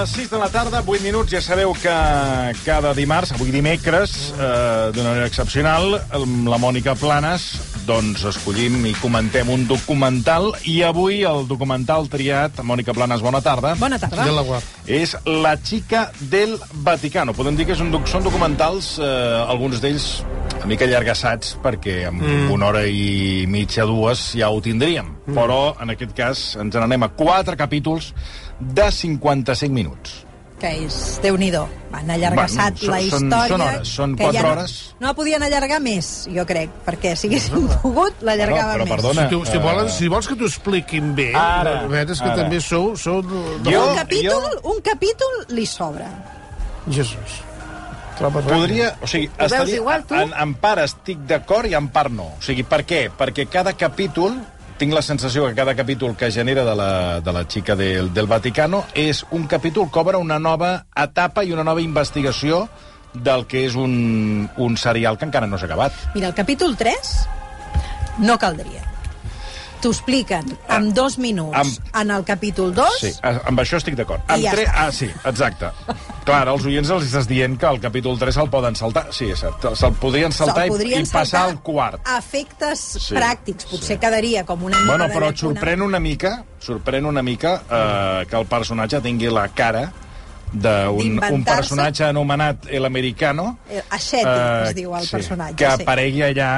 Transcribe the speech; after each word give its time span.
les 0.00 0.10
6 0.10 0.30
de 0.30 0.38
la 0.38 0.48
tarda, 0.48 0.82
8 0.86 1.02
minuts. 1.02 1.32
Ja 1.32 1.40
sabeu 1.42 1.72
que 1.74 1.94
cada 2.62 2.92
dimarts, 2.94 3.32
avui 3.34 3.50
dimecres, 3.50 4.32
eh, 4.36 4.90
d'una 4.94 5.08
manera 5.10 5.26
excepcional, 5.26 5.96
amb 6.14 6.46
la 6.46 6.58
Mònica 6.58 6.94
Planes, 6.94 7.48
doncs 7.86 8.22
escollim 8.30 8.84
i 8.86 8.92
comentem 9.00 9.48
un 9.50 9.66
documental. 9.66 10.52
I 10.70 10.82
avui 10.86 11.24
el 11.26 11.48
documental 11.48 12.06
triat, 12.08 12.60
Mònica 12.62 12.94
Planes, 12.94 13.24
bona 13.24 13.40
tarda. 13.40 13.74
Bona 13.74 13.98
tarda. 13.98 14.24
Ja 14.24 14.32
la 14.32 14.42
guard. 14.42 14.64
És 14.86 15.16
La 15.24 15.56
xica 15.56 16.12
del 16.20 16.58
Vaticano. 16.72 17.34
Podem 17.34 17.56
dir 17.56 17.66
que 17.66 17.72
és 17.72 17.80
un, 17.80 17.90
doc- 17.90 18.06
són 18.06 18.22
documentals, 18.22 18.98
eh, 18.98 19.44
alguns 19.48 19.80
d'ells 19.80 20.22
una 20.58 20.66
mica 20.66 20.84
allargassats, 20.84 21.56
perquè 21.62 22.08
en 22.08 22.18
mm. 22.18 22.50
una 22.50 22.66
hora 22.66 22.86
i 22.86 23.46
mitja, 23.46 23.84
dues, 23.86 24.32
ja 24.34 24.50
ho 24.50 24.60
tindríem. 24.60 25.06
Mm. 25.26 25.34
Però, 25.36 25.76
en 25.80 25.90
aquest 25.94 26.14
cas, 26.16 26.56
ens 26.58 26.74
n'anem 26.74 27.06
a 27.06 27.12
quatre 27.14 27.56
capítols 27.56 28.12
de 28.60 28.90
55 28.92 29.72
minuts. 29.72 30.24
Que 30.58 30.72
és, 30.84 30.94
déu 31.22 31.36
nhi 31.38 31.52
Van 31.92 32.10
allargassat 32.10 32.80
Bueno, 32.82 32.90
la 32.92 32.98
són- 32.98 33.06
història... 33.06 33.48
són 33.48 33.62
hores, 33.62 33.88
són 33.94 34.16
quatre 34.18 34.34
ja 34.34 34.42
no, 34.42 34.48
hores. 34.52 34.72
No 35.00 35.06
la 35.06 35.14
podien 35.14 35.42
allargar 35.46 35.78
més, 35.80 36.08
jo 36.34 36.44
crec, 36.44 36.68
perquè 36.84 37.14
si 37.16 37.28
haguessin 37.30 37.68
pogut, 37.82 38.20
l'allargava 38.26 38.74
Bueno, 38.74 38.84
però 38.84 38.84
més. 38.84 38.90
perdona. 38.96 39.22
Si, 39.28 39.34
tu, 39.36 39.44
si, 39.46 39.56
eh, 39.56 39.62
volen, 39.62 39.88
si 39.88 40.08
vols 40.08 40.26
que 40.28 40.34
t'ho 40.34 40.46
expliquin 40.50 41.14
bé, 41.14 41.30
Ara, 41.38 41.76
la 41.82 41.86
veritat 41.86 42.16
és 42.16 42.20
que 42.20 42.28
ara. 42.32 42.42
també 42.42 42.60
sou... 42.60 42.96
sou. 42.96 43.22
Jo- 43.22 43.84
un 43.86 43.96
capítol, 43.96 44.48
un 44.74 44.80
capítol 44.82 45.38
li 45.54 45.64
sobra. 45.66 46.10
Jesús. 46.90 47.38
Podria... 48.18 48.96
O 49.00 49.06
sigui, 49.06 49.30
estaria, 49.38 49.76
igual, 49.76 50.02
tu? 50.04 50.14
En, 50.18 50.32
en 50.34 50.54
part 50.58 50.82
estic 50.82 51.20
d'acord 51.30 51.70
i 51.70 51.74
en 51.78 51.86
part 51.94 52.10
no. 52.10 52.32
O 52.34 52.42
sigui, 52.42 52.64
per 52.66 52.82
què? 52.82 53.04
Perquè 53.14 53.46
cada 53.46 53.76
capítol 53.78 54.34
tinc 54.78 54.94
la 54.94 55.02
sensació 55.02 55.48
que 55.48 55.56
cada 55.58 55.74
capítol 55.74 56.14
que 56.16 56.30
genera 56.30 56.64
de 56.64 56.74
la, 56.78 57.20
de 57.20 57.32
la 57.34 57.44
xica 57.50 57.74
del, 57.76 58.12
del 58.14 58.28
Vaticano 58.30 58.84
és 58.94 59.24
un 59.34 59.48
capítol 59.50 59.90
que 59.90 60.00
obre 60.00 60.20
una 60.22 60.38
nova 60.38 60.86
etapa 60.94 61.42
i 61.42 61.52
una 61.52 61.66
nova 61.66 61.82
investigació 61.82 62.68
del 63.12 63.46
que 63.50 63.64
és 63.66 63.74
un, 63.74 64.46
un 64.56 64.76
serial 64.78 65.18
que 65.18 65.26
encara 65.26 65.48
no 65.50 65.58
s'ha 65.58 65.66
acabat. 65.66 65.96
Mira, 66.14 66.30
el 66.30 66.36
capítol 66.38 66.76
3 66.78 67.16
no 68.22 68.38
caldria. 68.38 68.97
T'ho 69.80 69.90
expliquen 69.92 70.44
en 70.68 70.92
dos 70.92 71.18
minuts 71.18 71.54
amb- 71.56 72.00
en 72.00 72.10
el 72.10 72.24
capítol 72.24 72.72
2 72.74 72.96
Sí, 72.98 73.12
amb 73.22 73.60
això 73.60 73.76
estic 73.78 73.94
d'acord. 73.94 74.20
I 74.36 74.42
ja 74.42 74.50
tre- 74.50 74.64
està. 74.66 74.86
Ah, 74.88 74.92
sí, 74.92 75.06
exacte. 75.24 75.70
Clar, 76.24 76.48
als 76.48 76.64
oients 76.66 76.90
els 76.90 77.04
estàs 77.06 77.28
dient 77.30 77.56
que 77.58 77.66
el 77.66 77.78
capítol 77.80 78.18
3 78.18 78.34
se'l 78.34 78.50
poden 78.50 78.74
saltar. 78.76 79.06
Sí, 79.14 79.30
és 79.30 79.38
cert. 79.38 79.62
Se'l 79.78 79.94
podrien 79.94 80.32
saltar 80.32 80.64
se'l 80.64 80.66
i, 80.66 80.70
podrien 80.70 81.00
i 81.02 81.04
passar 81.06 81.26
saltar 81.26 81.50
al 81.50 81.62
quart. 81.62 82.00
efectes 82.18 82.80
Sí, 82.98 83.14
pràctics. 83.14 83.66
Potser 83.70 83.98
quedaria 84.00 84.44
com 84.44 84.62
una 84.64 84.76
mica 84.80 84.96
Bueno, 84.96 85.08
però 85.14 85.30
et 85.30 85.36
sorprèn 85.36 85.80
una 85.82 86.00
mica, 86.00 86.44
sorprèn 86.60 87.06
una 87.06 87.22
mica 87.22 87.62
eh, 87.70 88.26
que 88.28 88.36
el 88.36 88.46
personatge 88.46 89.00
tingui 89.00 89.30
la 89.30 89.48
cara 89.48 89.92
d'un 90.52 91.18
un 91.32 91.44
personatge 91.44 92.04
anomenat 92.04 92.66
El 92.70 92.84
Americano. 92.86 93.58
Eh, 93.68 93.82
Ascètic, 93.90 94.68
es 94.68 94.74
diu 94.74 94.94
el 94.96 95.06
personatge, 95.10 95.56
Que 95.60 95.70
sí. 95.76 95.82
aparegui 95.82 96.22
allà 96.22 96.48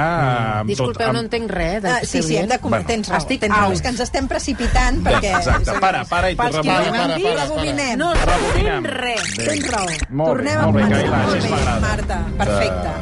amb 0.61 0.69
Disculpeu, 0.71 1.07
tot... 1.09 1.15
no 1.17 1.21
entenc 1.25 1.51
res 1.51 1.83
del 1.83 1.93
Ah, 1.93 2.01
que 2.01 2.07
sí, 2.07 2.23
sí, 2.23 2.37
hem 2.37 2.49
de. 2.49 2.59
Bueno, 2.63 2.85
tens 2.87 3.09
raó, 3.09 3.19
estic 3.19 3.41
tens 3.41 3.57
raó. 3.57 3.73
És 3.73 3.83
que 3.83 3.89
ens 3.89 4.01
estem 4.01 4.29
precipitant 4.29 5.03
perquè... 5.05 5.33
Exacte, 5.39 5.75
para, 5.81 6.05
para 6.05 6.31
i 6.31 6.37
Pels 6.37 6.57
que 6.57 6.63
rebobinem. 6.63 6.87
no 6.87 6.93
Para, 6.93 7.19
para, 7.19 7.45
Rebobinem. 7.45 7.99
no 7.99 8.13
entenc 8.15 8.87
res. 8.95 9.35
Tens 9.37 9.71
raó. 9.73 9.87
Molt 10.11 10.31
Tornem 10.31 10.47
bé, 10.47 10.61
a 10.61 10.67
molt 10.67 10.77
bé, 10.77 10.83
començar. 10.83 11.25
Molt 11.25 11.43
bé, 11.43 11.51
m'agrada. 11.51 11.81
Marta, 11.81 12.21
perfecte. 12.39 12.95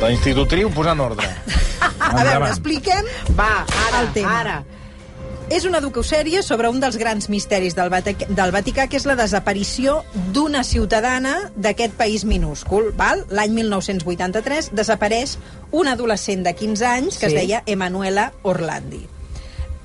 De- 0.00 0.06
D'institutriu 0.06 0.70
posant 0.70 1.00
ordre. 1.00 1.28
A 2.06 2.22
veure, 2.22 2.48
expliquem 2.48 3.04
Va, 3.36 3.64
ara, 3.88 4.00
El 4.02 4.12
tema. 4.12 4.40
ara. 4.40 4.56
És 5.46 5.62
una 5.64 5.78
docusèrie 5.78 6.40
sobre 6.42 6.66
un 6.72 6.80
dels 6.82 6.96
grans 6.98 7.28
misteris 7.30 7.76
del, 7.78 7.86
Vatic 7.92 8.24
del 8.34 8.50
Vaticà, 8.50 8.88
que 8.90 8.98
és 8.98 9.04
la 9.06 9.14
desaparició 9.14 10.00
d'una 10.34 10.64
ciutadana 10.66 11.36
d'aquest 11.54 11.94
país 11.94 12.24
minúscul. 12.26 12.90
val? 12.98 13.22
L'any 13.30 13.52
1983 13.54 14.72
desapareix 14.74 15.36
una 15.70 15.92
adolescent 15.94 16.42
de 16.42 16.52
15 16.54 16.86
anys 16.86 17.18
que 17.18 17.30
Sí. 17.30 17.34
es 17.34 17.40
deia 17.40 17.62
Emanuela 17.66 18.32
Orlandi. 18.42 19.06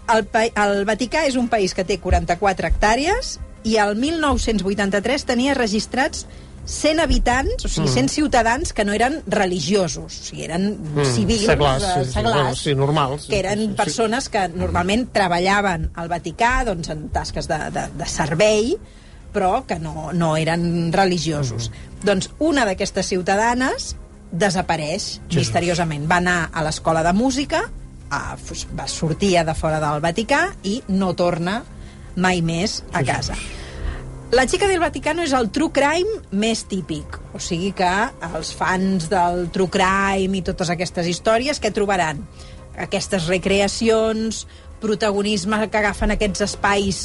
El, 0.10 0.28
el 0.34 0.86
Vaticà 0.86 1.28
és 1.28 1.36
un 1.36 1.48
país 1.48 1.76
que 1.76 1.86
té 1.86 2.00
44 2.00 2.68
hectàrees 2.68 3.38
i 3.64 3.78
el 3.78 3.96
1983 3.96 5.26
tenia 5.26 5.54
registrats 5.54 6.26
100 6.66 7.00
habitants, 7.02 7.66
o 7.66 7.70
sigui, 7.70 7.90
100 7.90 8.10
ciutadans 8.10 8.74
que 8.74 8.86
no 8.86 8.94
eren 8.94 9.22
religiosos, 9.28 10.06
o 10.06 10.24
sigui, 10.30 10.46
eren 10.46 10.78
civils, 11.04 11.48
seglars, 11.50 11.84
eh, 11.84 11.94
sí, 11.94 12.06
sí, 12.06 12.14
seglars, 12.14 12.36
bueno, 12.36 12.56
sí, 12.56 12.76
normals, 12.76 13.24
sí, 13.24 13.30
que 13.34 13.40
eren 13.40 13.60
sí, 13.60 13.68
sí. 13.68 13.78
persones 13.80 14.30
que 14.30 14.48
normalment 14.54 15.08
treballaven 15.12 15.90
al 15.96 16.12
Vaticà 16.12 16.54
doncs, 16.68 16.92
en 16.94 17.08
tasques 17.10 17.50
de, 17.50 17.60
de, 17.74 17.88
de 17.98 18.10
servei, 18.10 18.76
però 19.34 19.64
que 19.68 19.80
no, 19.80 20.12
no 20.14 20.36
eren 20.38 20.92
religiosos. 20.94 21.72
Doncs 22.04 22.30
una 22.40 22.66
d'aquestes 22.68 23.08
ciutadanes 23.14 23.96
desapareix 24.32 25.20
misteriosament. 25.34 26.08
Va 26.10 26.20
anar 26.22 26.40
a 26.54 26.64
l'escola 26.64 27.04
de 27.04 27.14
música, 27.16 27.64
a, 28.12 28.22
va 28.76 28.88
sortir 28.92 29.34
de 29.48 29.56
fora 29.56 29.80
del 29.84 30.04
Vaticà 30.04 30.46
i 30.68 30.82
no 30.92 31.14
torna 31.16 31.62
mai 32.16 32.42
més 32.44 32.82
a 32.92 33.04
casa. 33.08 33.38
La 34.32 34.46
xica 34.48 34.64
del 34.70 34.80
Vaticano 34.80 35.26
és 35.28 35.34
el 35.36 35.50
true 35.52 35.74
crime 35.76 36.22
més 36.32 36.62
típic. 36.72 37.18
O 37.36 37.40
sigui 37.44 37.74
que 37.76 37.90
els 38.30 38.54
fans 38.56 39.10
del 39.12 39.50
true 39.52 39.68
crime 39.68 40.40
i 40.40 40.42
totes 40.48 40.72
aquestes 40.72 41.10
històries 41.12 41.60
que 41.60 41.74
trobaran 41.76 42.22
aquestes 42.80 43.28
recreacions, 43.28 44.46
protagonisme 44.80 45.60
que 45.68 45.82
agafen 45.82 46.16
aquests 46.16 46.46
espais 46.48 47.02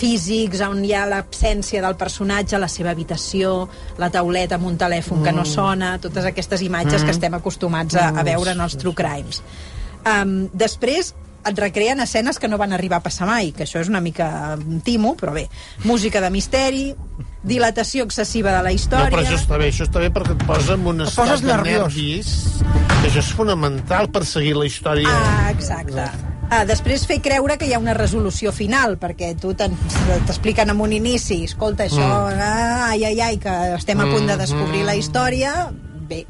físics 0.00 0.62
on 0.62 0.84
hi 0.86 0.94
ha 0.94 1.08
l'absència 1.10 1.82
del 1.82 1.98
personatge, 1.98 2.62
la 2.62 2.70
seva 2.70 2.94
habitació, 2.94 3.66
la 3.98 4.12
tauleta 4.14 4.54
amb 4.54 4.70
un 4.70 4.78
telèfon 4.78 5.26
que 5.26 5.34
no 5.34 5.42
sona, 5.44 5.96
totes 5.98 6.30
aquestes 6.30 6.62
imatges 6.62 7.02
que 7.02 7.10
estem 7.16 7.34
acostumats 7.34 7.98
a, 7.98 8.12
a 8.14 8.24
veure 8.30 8.54
en 8.54 8.62
els 8.62 8.78
true 8.78 8.94
crimes. 8.94 9.42
Um, 10.06 10.46
després 10.54 11.10
et 11.46 11.58
recreen 11.58 12.00
escenes 12.00 12.38
que 12.38 12.48
no 12.48 12.58
van 12.60 12.72
arribar 12.76 12.98
a 13.00 13.04
passar 13.04 13.26
mai, 13.28 13.52
que 13.56 13.64
això 13.64 13.80
és 13.80 13.88
una 13.88 14.00
mica 14.04 14.56
um, 14.58 14.80
timo, 14.84 15.14
però 15.16 15.32
bé. 15.32 15.46
Música 15.84 16.20
de 16.20 16.30
misteri, 16.30 16.94
dilatació 17.42 18.04
excessiva 18.04 18.52
de 18.52 18.62
la 18.62 18.70
No, 18.70 18.76
història... 18.76 19.08
però 19.10 19.22
això 19.24 19.38
està 19.38 19.56
bé, 19.60 19.70
això 19.72 19.86
està 19.88 20.02
bé 20.02 20.10
perquè 20.12 20.36
et 20.36 20.44
posa 20.46 20.74
en 20.76 20.86
un 20.86 21.00
estat 21.06 21.24
poses 21.24 21.40
de 21.40 21.48
nerviós. 21.54 21.94
nervis, 21.94 22.34
que 23.00 23.08
això 23.08 23.22
és 23.24 23.30
fonamental 23.32 24.10
per 24.12 24.24
seguir 24.28 24.56
la 24.58 24.66
història. 24.68 25.08
Ah, 25.08 25.50
exacte. 25.50 26.04
Ah, 26.50 26.64
després 26.66 27.06
fer 27.06 27.20
creure 27.22 27.54
que 27.56 27.68
hi 27.68 27.72
ha 27.76 27.78
una 27.78 27.94
resolució 27.94 28.50
final, 28.52 28.98
perquè 28.98 29.36
tu 29.38 29.54
t'expliquen 29.54 30.70
en 30.74 30.80
un 30.82 30.92
inici, 30.92 31.44
escolta, 31.46 31.86
això, 31.86 32.08
mm. 32.34 32.40
ai, 32.90 33.04
ai, 33.04 33.20
ai, 33.20 33.36
que 33.38 33.52
estem 33.76 34.00
a 34.02 34.08
punt 34.10 34.26
de 34.26 34.36
descobrir 34.36 34.82
la 34.84 34.96
història, 34.98 35.70
bé, 36.10 36.24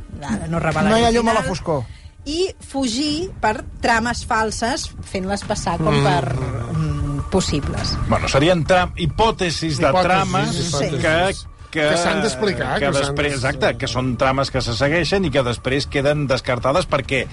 no 0.53 0.61
revelaré 0.61 0.91
No 0.93 0.99
hi 1.01 1.07
ha 1.09 1.11
llum 1.15 1.29
a 1.29 1.33
la 1.33 1.41
final. 1.41 1.49
foscor. 1.57 1.83
I 2.31 2.51
fugir 2.63 3.31
per 3.43 3.57
trames 3.83 4.23
falses, 4.29 4.89
fent-les 5.11 5.43
passar 5.49 5.77
com 5.83 5.97
per 6.05 6.23
mm, 6.37 7.31
possibles. 7.33 7.97
Bueno, 8.09 8.29
serien 8.31 8.63
tram, 8.69 8.93
hipòtesis 8.97 9.81
de 9.81 9.89
Hipòtesis, 9.89 10.05
trames 10.07 10.61
hipòtesis. 10.67 11.01
que 11.03 11.49
que, 11.71 11.85
Que 11.87 11.99
s'han 12.03 12.19
d'explicar, 12.25 12.81
que, 12.81 12.89
que 12.89 12.99
després, 12.99 13.31
de- 13.31 13.37
exacte, 13.39 13.69
que 13.79 13.87
són 13.87 14.17
trames 14.19 14.51
que 14.51 14.59
se 14.63 14.75
segueixen 14.75 15.25
i 15.25 15.31
que 15.31 15.45
després 15.47 15.87
queden 15.87 16.27
descartades 16.27 16.89
perquè 16.91 17.25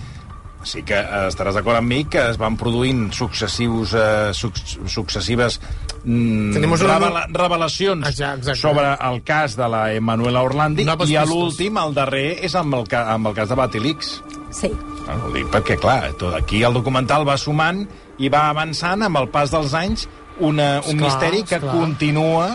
sí 0.68 0.84
que 0.86 0.97
estaràs 1.00 1.56
d'acord 1.57 1.80
amb 1.80 1.88
mi 1.90 2.03
que 2.06 2.22
es 2.30 2.38
van 2.38 2.57
produint 2.59 3.07
successius, 3.16 3.94
eh, 3.97 4.34
suc 4.38 4.57
successives 4.90 5.59
mm, 6.03 6.53
revela 6.84 7.25
revelacions 7.31 8.06
Exacte, 8.07 8.52
exacte. 8.52 8.59
sobre 8.62 8.94
el 9.09 9.24
cas 9.24 9.56
de 9.57 9.68
la 9.74 9.94
Emanuela 9.96 10.44
Orlandi 10.46 10.86
Noves 10.86 11.09
i 11.09 11.16
a 11.18 11.25
l'últim, 11.25 11.78
el 11.81 11.96
darrer, 11.97 12.38
és 12.46 12.53
amb 12.56 12.77
el, 12.77 12.86
amb 13.00 13.31
el 13.31 13.38
cas 13.38 13.50
de 13.50 13.56
Batilix. 13.57 14.18
Sí. 14.57 14.71
Ho 15.07 15.31
dic 15.36 15.50
perquè, 15.54 15.77
clar, 15.80 16.13
tot 16.19 16.36
aquí 16.38 16.63
el 16.68 16.75
documental 16.75 17.27
va 17.27 17.38
sumant 17.39 17.83
i 18.18 18.31
va 18.33 18.48
avançant 18.51 19.06
amb 19.06 19.21
el 19.21 19.30
pas 19.33 19.54
dels 19.54 19.75
anys 19.77 20.07
una, 20.39 20.80
un 20.81 20.98
Esclar, 20.98 21.04
misteri 21.04 21.44
que 21.44 21.59
esclar. 21.59 21.75
continua 21.75 22.48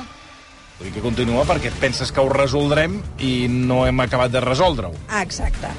vull 0.79 0.89
dir 0.89 0.97
que 0.97 1.05
continua 1.05 1.45
perquè 1.47 1.71
et 1.71 1.79
penses 1.79 2.11
que 2.11 2.23
ho 2.23 2.31
resoldrem 2.33 2.99
i 3.23 3.47
no 3.51 3.85
hem 3.87 4.03
acabat 4.03 4.33
de 4.35 4.43
resoldre-ho. 4.43 4.95
Ah, 5.09 5.23
exacte. 5.23 5.71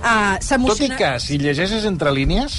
Uh, 0.00 0.36
Tot 0.64 0.80
i 0.84 0.88
que, 0.96 1.16
si 1.20 1.36
llegeixes 1.40 1.84
entre 1.88 2.12
línies, 2.14 2.56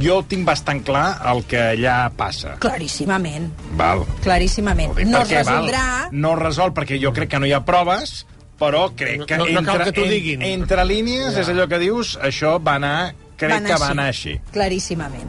jo 0.00 0.18
tinc 0.28 0.44
bastant 0.48 0.82
clar 0.84 1.06
el 1.32 1.42
que 1.48 1.60
allà 1.74 1.96
passa. 2.16 2.56
Claríssimament. 2.62 3.50
Val. 3.78 4.04
Claríssimament. 4.24 4.96
No 5.08 5.22
es 5.24 5.32
resoldrà... 5.32 5.82
Val, 6.04 6.12
no 6.12 6.34
es 6.36 6.42
resol 6.42 6.72
perquè 6.76 7.00
jo 7.00 7.12
crec 7.16 7.34
que 7.34 7.40
no 7.42 7.48
hi 7.48 7.54
ha 7.56 7.62
proves, 7.64 8.22
però 8.58 8.90
crec 8.96 9.24
que 9.26 9.36
No- 9.38 9.46
no 9.46 9.62
cal 9.62 9.80
entre, 9.80 9.84
que 9.84 9.92
t'ho 10.00 10.08
diguin. 10.08 10.42
en, 10.42 10.62
entre 10.62 10.84
línies 10.84 11.36
és 11.36 11.48
allò 11.48 11.68
que 11.68 11.78
dius, 11.78 12.18
això 12.22 12.58
va 12.62 12.74
anar, 12.76 13.14
crec 13.36 13.64
que 13.66 13.78
va 13.80 13.88
anar 13.90 14.08
així. 14.12 14.40
Claríssimament. 14.52 15.28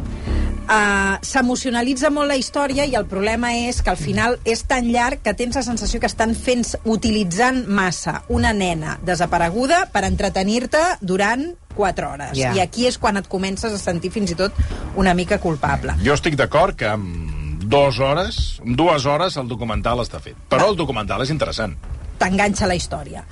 Uh, 0.63 1.17
S'emocionalitza 1.21 2.07
molt 2.09 2.29
la 2.31 2.37
història 2.39 2.85
i 2.87 2.93
el 2.95 3.03
problema 3.05 3.49
és 3.67 3.81
que 3.83 3.89
al 3.91 3.97
final 3.99 4.37
és 4.47 4.61
tan 4.63 4.85
llarg 4.93 5.19
que 5.21 5.33
tens 5.35 5.57
la 5.59 5.63
sensació 5.65 5.99
que 5.99 6.07
estan 6.07 6.31
fent 6.39 6.63
utilitzant 6.85 7.65
massa 7.67 8.21
una 8.29 8.53
nena 8.53 8.97
desapareguda 9.03 9.89
per 9.91 10.05
entretenir-te 10.07 10.79
durant 11.01 11.49
4 11.75 12.07
hores. 12.13 12.31
Ja. 12.37 12.53
I 12.55 12.61
aquí 12.63 12.87
és 12.87 12.97
quan 12.97 13.17
et 13.19 13.27
comences 13.27 13.73
a 13.73 13.77
sentir 13.81 14.11
fins 14.11 14.31
i 14.31 14.35
tot 14.39 14.53
una 14.95 15.13
mica 15.13 15.37
culpable. 15.43 15.97
Jo 16.05 16.13
estic 16.15 16.37
d'acord 16.39 16.77
que 16.79 16.87
amb 16.87 17.59
dues 17.65 17.99
hores, 17.99 18.61
dues 18.63 19.05
hores 19.05 19.35
el 19.35 19.47
documental 19.51 19.99
està 19.99 20.21
fet. 20.21 20.35
Però 20.49 20.69
el 20.69 20.77
documental 20.79 21.21
és 21.23 21.29
interessant. 21.29 21.75
T'enganxa 22.21 22.69
la 22.69 22.77
història. 22.79 23.25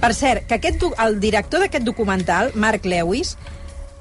Per 0.00 0.12
cert, 0.14 0.46
que 0.48 0.58
aquest, 0.58 0.82
el 1.02 1.20
director 1.20 1.62
d'aquest 1.64 1.86
documental, 1.86 2.52
Mark 2.54 2.84
Lewis, 2.84 3.36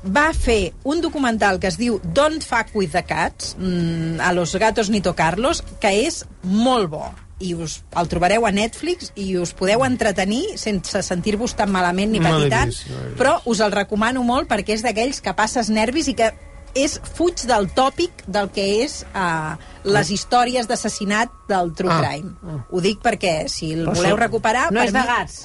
va 0.06 0.30
fer 0.38 0.74
un 0.84 1.02
documental 1.02 1.60
que 1.60 1.70
es 1.72 1.80
diu 1.82 2.00
Don't 2.04 2.44
Fuck 2.46 2.76
With 2.76 2.94
The 2.94 3.04
Cats, 3.08 3.56
mm, 3.58 4.20
a 4.22 4.34
los 4.34 4.56
gatos 4.56 4.90
ni 4.90 5.02
tocarlos, 5.02 5.64
que 5.80 5.94
és 6.06 6.26
molt 6.44 6.90
bo 6.90 7.06
i 7.40 7.54
us 7.54 7.82
el 8.00 8.08
trobareu 8.08 8.46
a 8.48 8.52
Netflix 8.56 9.12
i 9.20 9.36
us 9.36 9.52
podeu 9.58 9.84
entretenir 9.84 10.56
sense 10.60 11.02
sentir-vos 11.04 11.56
tan 11.60 11.72
malament 11.72 12.14
ni 12.14 12.22
No 12.24 12.30
l'he 12.30 12.46
patir 12.46 12.52
tant, 12.54 12.72
vist, 12.72 12.88
no 12.88 13.16
però 13.20 13.34
us 13.52 13.60
el 13.60 13.74
recomano 13.76 14.24
molt 14.24 14.48
perquè 14.52 14.78
és 14.78 14.86
d'aquells 14.86 15.20
que 15.22 15.36
passes 15.36 15.70
nervis 15.70 16.08
i 16.08 16.16
que 16.16 16.32
és 16.76 16.98
fuig 17.16 17.46
del 17.48 17.70
tòpic 17.74 18.26
del 18.28 18.50
que 18.52 18.64
és 18.84 19.00
uh, 19.16 19.56
les 19.88 20.10
històries 20.12 20.68
d'assassinat 20.68 21.32
del 21.48 21.72
True 21.74 21.92
Ah. 21.94 22.02
Crime. 22.04 22.34
Ho 22.70 22.82
dic 22.84 23.00
perquè 23.02 23.48
si 23.48 23.72
el 23.74 23.86
Però 23.88 23.96
voleu 23.96 24.18
recuperar... 24.20 24.68
No 24.76 24.82
és 24.84 24.92
de 24.92 25.00
mi- 25.00 25.08
gats. 25.08 25.38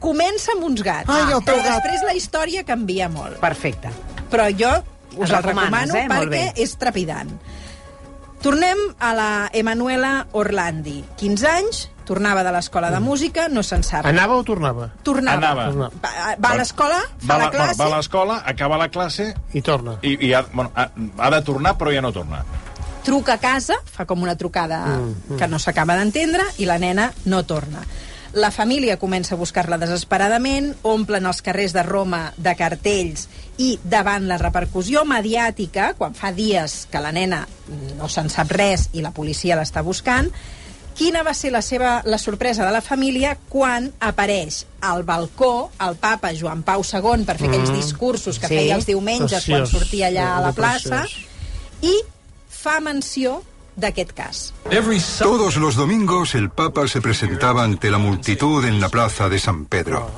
Comença 0.00 0.52
amb 0.52 0.64
uns 0.66 0.82
gats, 0.84 1.08
Ai, 1.08 1.28
teu 1.30 1.40
però 1.40 1.62
gat. 1.62 1.76
després 1.82 2.02
la 2.04 2.14
història 2.18 2.64
canvia 2.64 3.08
molt. 3.08 3.38
Perfecte. 3.40 3.88
Però 4.32 4.48
jo 4.52 4.72
us 5.16 5.30
El 5.30 5.36
recomano 5.42 5.94
eh? 5.96 6.06
Perquè 6.10 6.42
és 6.60 6.74
trepidant. 6.76 7.30
Tornem 8.44 8.76
a 9.00 9.14
la 9.16 9.28
Emanuela 9.56 10.26
Orlandi. 10.36 10.98
15 11.16 11.46
anys, 11.48 11.78
tornava 12.04 12.42
de 12.44 12.50
l'escola 12.52 12.90
de 12.92 12.98
música, 13.00 13.46
no 13.48 13.62
se'n 13.64 13.80
sap. 13.86 14.04
Anava 14.04 14.36
o 14.36 14.44
tornava? 14.44 14.90
Tornava. 15.02 15.38
Anava. 15.70 15.88
Va, 16.02 16.10
va 16.36 16.50
a 16.52 16.58
l'escola, 16.60 16.98
fa 17.24 17.30
Va, 17.30 17.38
la 17.38 17.44
la- 17.46 17.50
classe... 17.54 17.78
va 17.80 17.86
a 17.88 17.94
l'escola, 17.96 18.36
acaba 18.44 18.76
la 18.76 18.90
classe 18.92 19.30
I 19.56 19.62
torna. 19.64 19.96
i, 20.02 20.18
i 20.28 20.34
ha, 20.36 20.44
bueno, 20.52 20.70
ha, 20.74 20.90
ha 21.16 21.30
de 21.32 21.40
tornar, 21.42 21.72
però 21.80 21.90
ja 21.94 22.02
no 22.04 22.12
torna. 22.12 22.44
truca 23.04 23.34
a 23.34 23.38
casa, 23.38 23.74
fa 23.84 24.04
com 24.08 24.22
una 24.24 24.34
trucada 24.36 24.78
que 25.38 25.46
no 25.48 25.58
s'acaba 25.58 25.96
d'entendre, 25.96 26.44
i 26.58 26.64
la 26.64 26.78
nena 26.78 27.10
no 27.24 27.42
torna. 27.44 27.82
La 28.34 28.50
família 28.50 28.96
comença 28.98 29.36
a 29.36 29.38
buscar-la 29.38 29.76
desesperadament, 29.78 30.72
omplen 30.82 31.26
els 31.30 31.38
carrers 31.46 31.72
de 31.72 31.84
Roma 31.86 32.32
de 32.36 32.54
cartells 32.58 33.28
i 33.62 33.76
davant 33.86 34.26
la 34.26 34.38
repercussió 34.42 35.04
mediàtica, 35.06 35.92
quan 35.94 36.16
fa 36.18 36.32
dies 36.34 36.88
que 36.90 36.98
la 36.98 37.12
nena 37.14 37.44
no 37.94 38.08
se'n 38.10 38.26
sap 38.32 38.50
res 38.50 38.88
i 38.98 39.04
la 39.06 39.12
policia 39.14 39.54
l'està 39.54 39.84
buscant, 39.86 40.32
quina 40.98 41.22
va 41.26 41.30
ser 41.34 41.52
la, 41.54 41.62
seva, 41.62 42.00
la 42.06 42.18
sorpresa 42.18 42.66
de 42.66 42.72
la 42.74 42.82
família 42.82 43.36
quan 43.50 43.92
apareix 44.02 44.64
al 44.82 45.04
balcó 45.06 45.70
el 45.86 45.94
papa 46.02 46.32
Joan 46.34 46.62
Pau 46.66 46.82
II 46.82 47.24
per 47.26 47.38
fer 47.38 47.48
aquells 47.52 47.70
discursos 47.74 48.38
que 48.38 48.50
Sí. 48.50 48.56
feia 48.58 48.74
els 48.74 48.86
diumenges 48.86 49.46
quan 49.46 49.62
Preciós. 49.62 49.70
sortia 49.70 50.08
allà 50.10 50.28
a 50.36 50.40
la 50.48 50.52
plaça 50.52 51.02
preciós. 51.06 51.26
i 51.82 51.94
fa 52.50 52.80
menció 52.80 53.42
d'aquest 53.76 54.12
cas. 54.12 54.54
Todos 55.18 55.56
los 55.56 55.74
domingos 55.76 56.34
el 56.34 56.50
Papa 56.50 56.86
se 56.88 57.00
presentaba 57.00 57.64
ante 57.64 57.90
la 57.90 57.98
multitud 57.98 58.64
en 58.64 58.80
la 58.80 58.88
plaza 58.88 59.28
de 59.28 59.38
San 59.38 59.66
Pedro. 59.66 60.10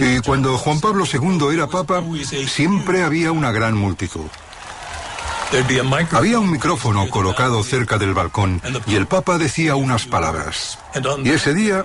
Y 0.00 0.20
cuando 0.20 0.58
Juan 0.58 0.80
Pablo 0.80 1.04
II 1.10 1.54
era 1.54 1.66
Papa, 1.66 2.02
siempre 2.46 3.02
había 3.02 3.32
una 3.32 3.50
gran 3.50 3.76
multitud. 3.76 4.26
Había 6.10 6.38
un 6.38 6.50
micrófono 6.50 7.08
colocado 7.08 7.62
cerca 7.62 7.96
del 7.96 8.12
balcón 8.12 8.60
y 8.86 8.96
el 8.96 9.06
Papa 9.06 9.38
decía 9.38 9.76
unas 9.76 10.04
palabras. 10.04 10.78
Y 11.22 11.30
ese 11.30 11.54
día 11.54 11.84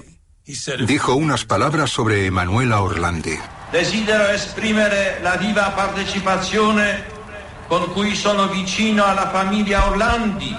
dijo 0.87 1.13
unas 1.13 1.45
palabras 1.45 1.91
sobre 1.91 2.25
Emanuela 2.25 2.81
Orlandi. 2.81 3.37
Desidero 3.71 4.27
esprimere 4.31 5.21
la 5.21 5.37
viva 5.37 5.75
partecipazione 5.75 7.18
con 7.69 7.93
cui 7.93 8.15
sono 8.15 8.47
vicino 8.47 9.05
alla 9.05 9.29
famiglia 9.29 9.85
Orlandi, 9.85 10.57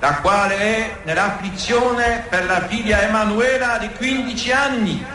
la 0.00 0.16
quale 0.16 0.56
è 0.56 0.96
nell'afflizione 1.04 2.26
per 2.28 2.46
la 2.46 2.66
figlia 2.66 3.02
Emanuela 3.02 3.78
di 3.78 3.88
15 3.96 4.52
anni, 4.52 5.06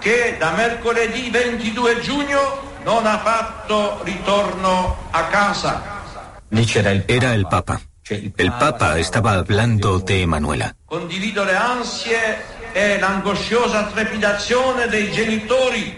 che 0.00 0.34
da 0.40 0.50
mercoledì 0.50 1.30
22 1.30 2.00
giugno 2.00 2.62
non 2.82 3.06
ha 3.06 3.18
fatto 3.18 4.00
ritorno 4.02 4.96
a 5.12 5.22
casa. 5.26 5.82
Era 7.06 7.32
el 7.32 7.46
Papa. 7.46 7.80
El 8.08 8.52
Papa 8.58 8.98
estaba 8.98 9.34
hablando 9.34 10.00
de 10.00 10.22
Emanuela. 10.22 10.74
Condivido 10.84 11.44
le 11.44 11.54
ansie 11.54 12.42
e 12.72 12.98
l'angosciosa 12.98 13.84
trepidazione 13.84 14.88
dei 14.88 15.12
genitori, 15.12 15.96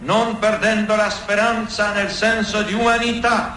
non 0.00 0.38
perdendo 0.38 0.96
la 0.96 1.10
speranza 1.10 1.92
nel 1.92 2.10
senso 2.10 2.62
di 2.62 2.72
umanità 2.74 3.56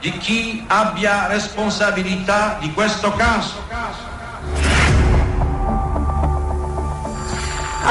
di 0.00 0.10
chi 0.18 0.64
abbia 0.66 1.26
responsabilità 1.28 2.58
di 2.60 2.72
questo 2.72 3.12
caso. 3.12 3.60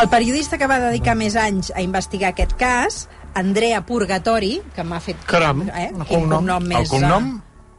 El 0.01 0.09
periodista 0.09 0.57
que 0.57 0.67
va 0.67 0.79
dedicar 0.79 1.15
més 1.19 1.35
anys 1.35 1.69
a 1.75 1.81
investigar 1.83 2.31
aquest 2.31 2.55
cas, 2.59 3.07
Andrea 3.38 3.81
Purgatori, 3.85 4.61
que 4.75 4.83
m'ha 4.88 4.99
fet... 5.03 5.19
Caram, 5.27 5.65
eh? 5.69 5.89
el 5.91 6.03
Quin 6.07 6.25
cognom. 6.25 6.38
cognom 6.39 6.63
El 6.63 6.67
més... 6.71 6.89
cognom, 6.89 7.27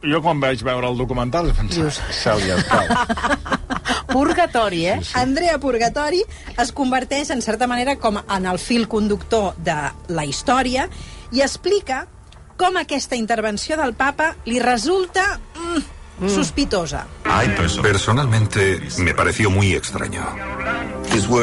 jo 0.03 0.21
quan 0.21 0.39
vaig 0.43 0.61
veure 0.63 0.89
el 0.91 0.97
documental 0.99 1.49
vaig 1.49 1.55
pensar, 1.55 1.91
se 1.91 2.35
li. 2.39 2.51
Purgatori, 4.13 4.85
eh? 4.85 4.99
eh? 4.99 5.11
Andrea 5.17 5.57
Purgatori 5.59 6.21
es 6.59 6.71
converteix, 6.71 7.31
en 7.33 7.41
certa 7.41 7.67
manera, 7.67 7.95
com 7.97 8.19
en 8.21 8.45
el 8.45 8.59
fil 8.59 8.87
conductor 8.87 9.53
de 9.57 9.77
la 10.13 10.25
història 10.25 10.87
i 11.33 11.41
explica 11.41 12.03
com 12.59 12.77
aquesta 12.77 13.17
intervenció 13.17 13.77
del 13.79 13.95
papa 13.97 14.35
li 14.45 14.59
resulta 14.61 15.39
mm, 15.39 16.29
sospitosa. 16.29 17.07
Personalmente 17.81 18.81
me 18.99 19.13
pareció 19.13 19.49
muy 19.49 19.73
extraño. 19.73 20.23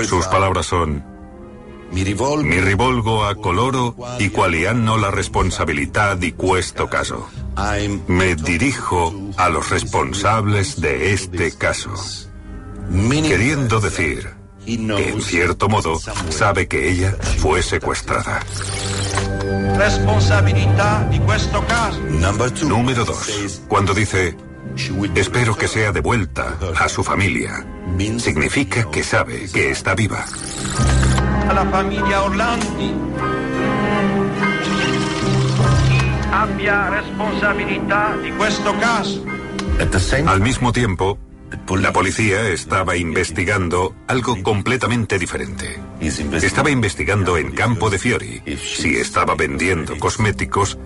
Sus 0.06 0.26
palabras 0.26 0.66
son... 0.66 1.04
Mi 1.92 2.04
rivolgo 2.04 3.24
a 3.24 3.34
coloro 3.34 3.96
y 4.20 4.28
quali 4.28 4.64
hanno 4.64 4.96
la 4.96 5.10
responsabilità 5.10 6.14
di 6.14 6.34
questo 6.34 6.86
caso. 6.86 7.39
Me 8.06 8.34
dirijo 8.34 9.14
a 9.36 9.48
los 9.48 9.70
responsables 9.70 10.80
de 10.80 11.12
este 11.12 11.52
caso. 11.52 11.92
Queriendo 12.90 13.80
decir 13.80 14.28
que, 14.64 14.74
en 14.74 15.22
cierto 15.22 15.68
modo, 15.68 16.00
sabe 16.30 16.66
que 16.68 16.90
ella 16.90 17.16
fue 17.38 17.62
secuestrada. 17.62 18.40
Número 22.66 23.04
dos. 23.04 23.62
Cuando 23.68 23.94
dice, 23.94 24.36
espero 25.14 25.56
que 25.56 25.68
sea 25.68 25.92
devuelta 25.92 26.58
a 26.78 26.88
su 26.88 27.02
familia, 27.02 27.66
significa 28.18 28.90
que 28.90 29.02
sabe 29.02 29.48
que 29.52 29.70
está 29.70 29.94
viva. 29.94 30.24
alla 31.50 31.66
famiglia 31.66 32.22
Orlandi. 32.22 32.94
Abbia 36.60 36.90
responsabilità 36.90 38.16
di 38.20 38.30
questo 38.32 38.76
caso. 38.76 39.24
Al 40.26 40.42
mismo 40.42 40.72
tiempo, 40.72 41.16
la 41.70 41.90
policía 41.90 42.50
estaba 42.50 42.96
investigando 42.96 43.94
algo 44.08 44.36
completamente 44.42 45.18
diferente. 45.18 45.80
Estaba 46.02 46.68
investigando 46.68 47.38
en 47.38 47.52
Campo 47.52 47.88
de 47.88 47.98
Fiori 47.98 48.42
si 48.58 48.98
estaba 48.98 49.34
vendiendo 49.36 49.98
cosméticos 49.98 50.76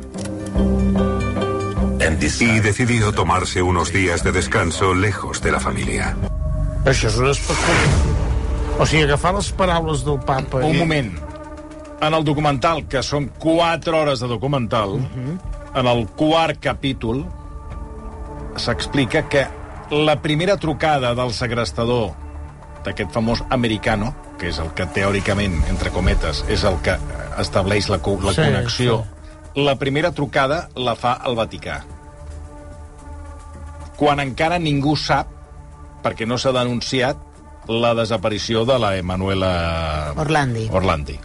y 1.99 2.61
decidió 2.61 3.11
tomarse 3.11 3.61
unos 3.61 3.93
días 3.93 4.23
de 4.23 4.31
descanso 4.31 4.95
lejos 4.95 5.43
de 5.43 5.51
la 5.51 5.59
familia. 5.59 6.15
Això 6.87 7.09
és 7.11 7.19
una 7.19 7.33
especulació. 7.35 8.15
O 8.79 8.87
sigui, 8.87 9.03
agafar 9.09 9.35
les 9.35 9.51
paraules 9.51 10.05
del 10.07 10.23
papa... 10.23 10.63
Un 10.63 10.79
moment. 10.79 11.19
En 11.99 12.15
el 12.15 12.23
documental, 12.23 12.87
que 12.87 13.03
són 13.03 13.27
4 13.43 13.97
hores 13.97 14.21
de 14.21 14.29
documental, 14.29 15.01
en 15.75 15.87
el 15.91 16.07
quart 16.17 16.61
capítol 16.63 17.25
s'explica 18.57 19.29
que 19.29 19.47
la 19.91 20.21
primera 20.23 20.57
trucada 20.57 21.15
del 21.15 21.33
segrestador 21.35 22.13
d'aquest 22.85 23.11
famós 23.13 23.43
americano, 23.51 24.15
que 24.39 24.49
és 24.53 24.59
el 24.61 24.71
que 24.77 24.87
teòricament, 24.87 25.57
entre 25.73 25.91
cometes, 25.91 26.45
és 26.49 26.65
el 26.69 26.77
que 26.85 26.95
estableix 27.41 27.89
la, 27.89 27.99
co- 28.05 28.19
la 28.23 28.33
Sí, 28.37 28.43
connexió, 28.43 29.05
la 29.57 29.77
primera 29.81 30.13
trucada 30.13 30.69
la 30.77 30.95
fa 30.97 31.15
al 31.15 31.35
Vaticà. 31.39 31.83
Quan 33.97 34.21
encara 34.21 34.59
ningú 34.59 34.97
sap, 34.99 35.29
perquè 36.05 36.27
no 36.27 36.37
s'ha 36.39 36.53
denunciat, 36.53 37.17
la 37.71 37.95
desaparició 37.97 38.65
de 38.69 38.79
la 38.79 38.97
Emanuela 38.99 40.13
Orlandi. 40.21 40.69
Orlandi. 40.71 41.19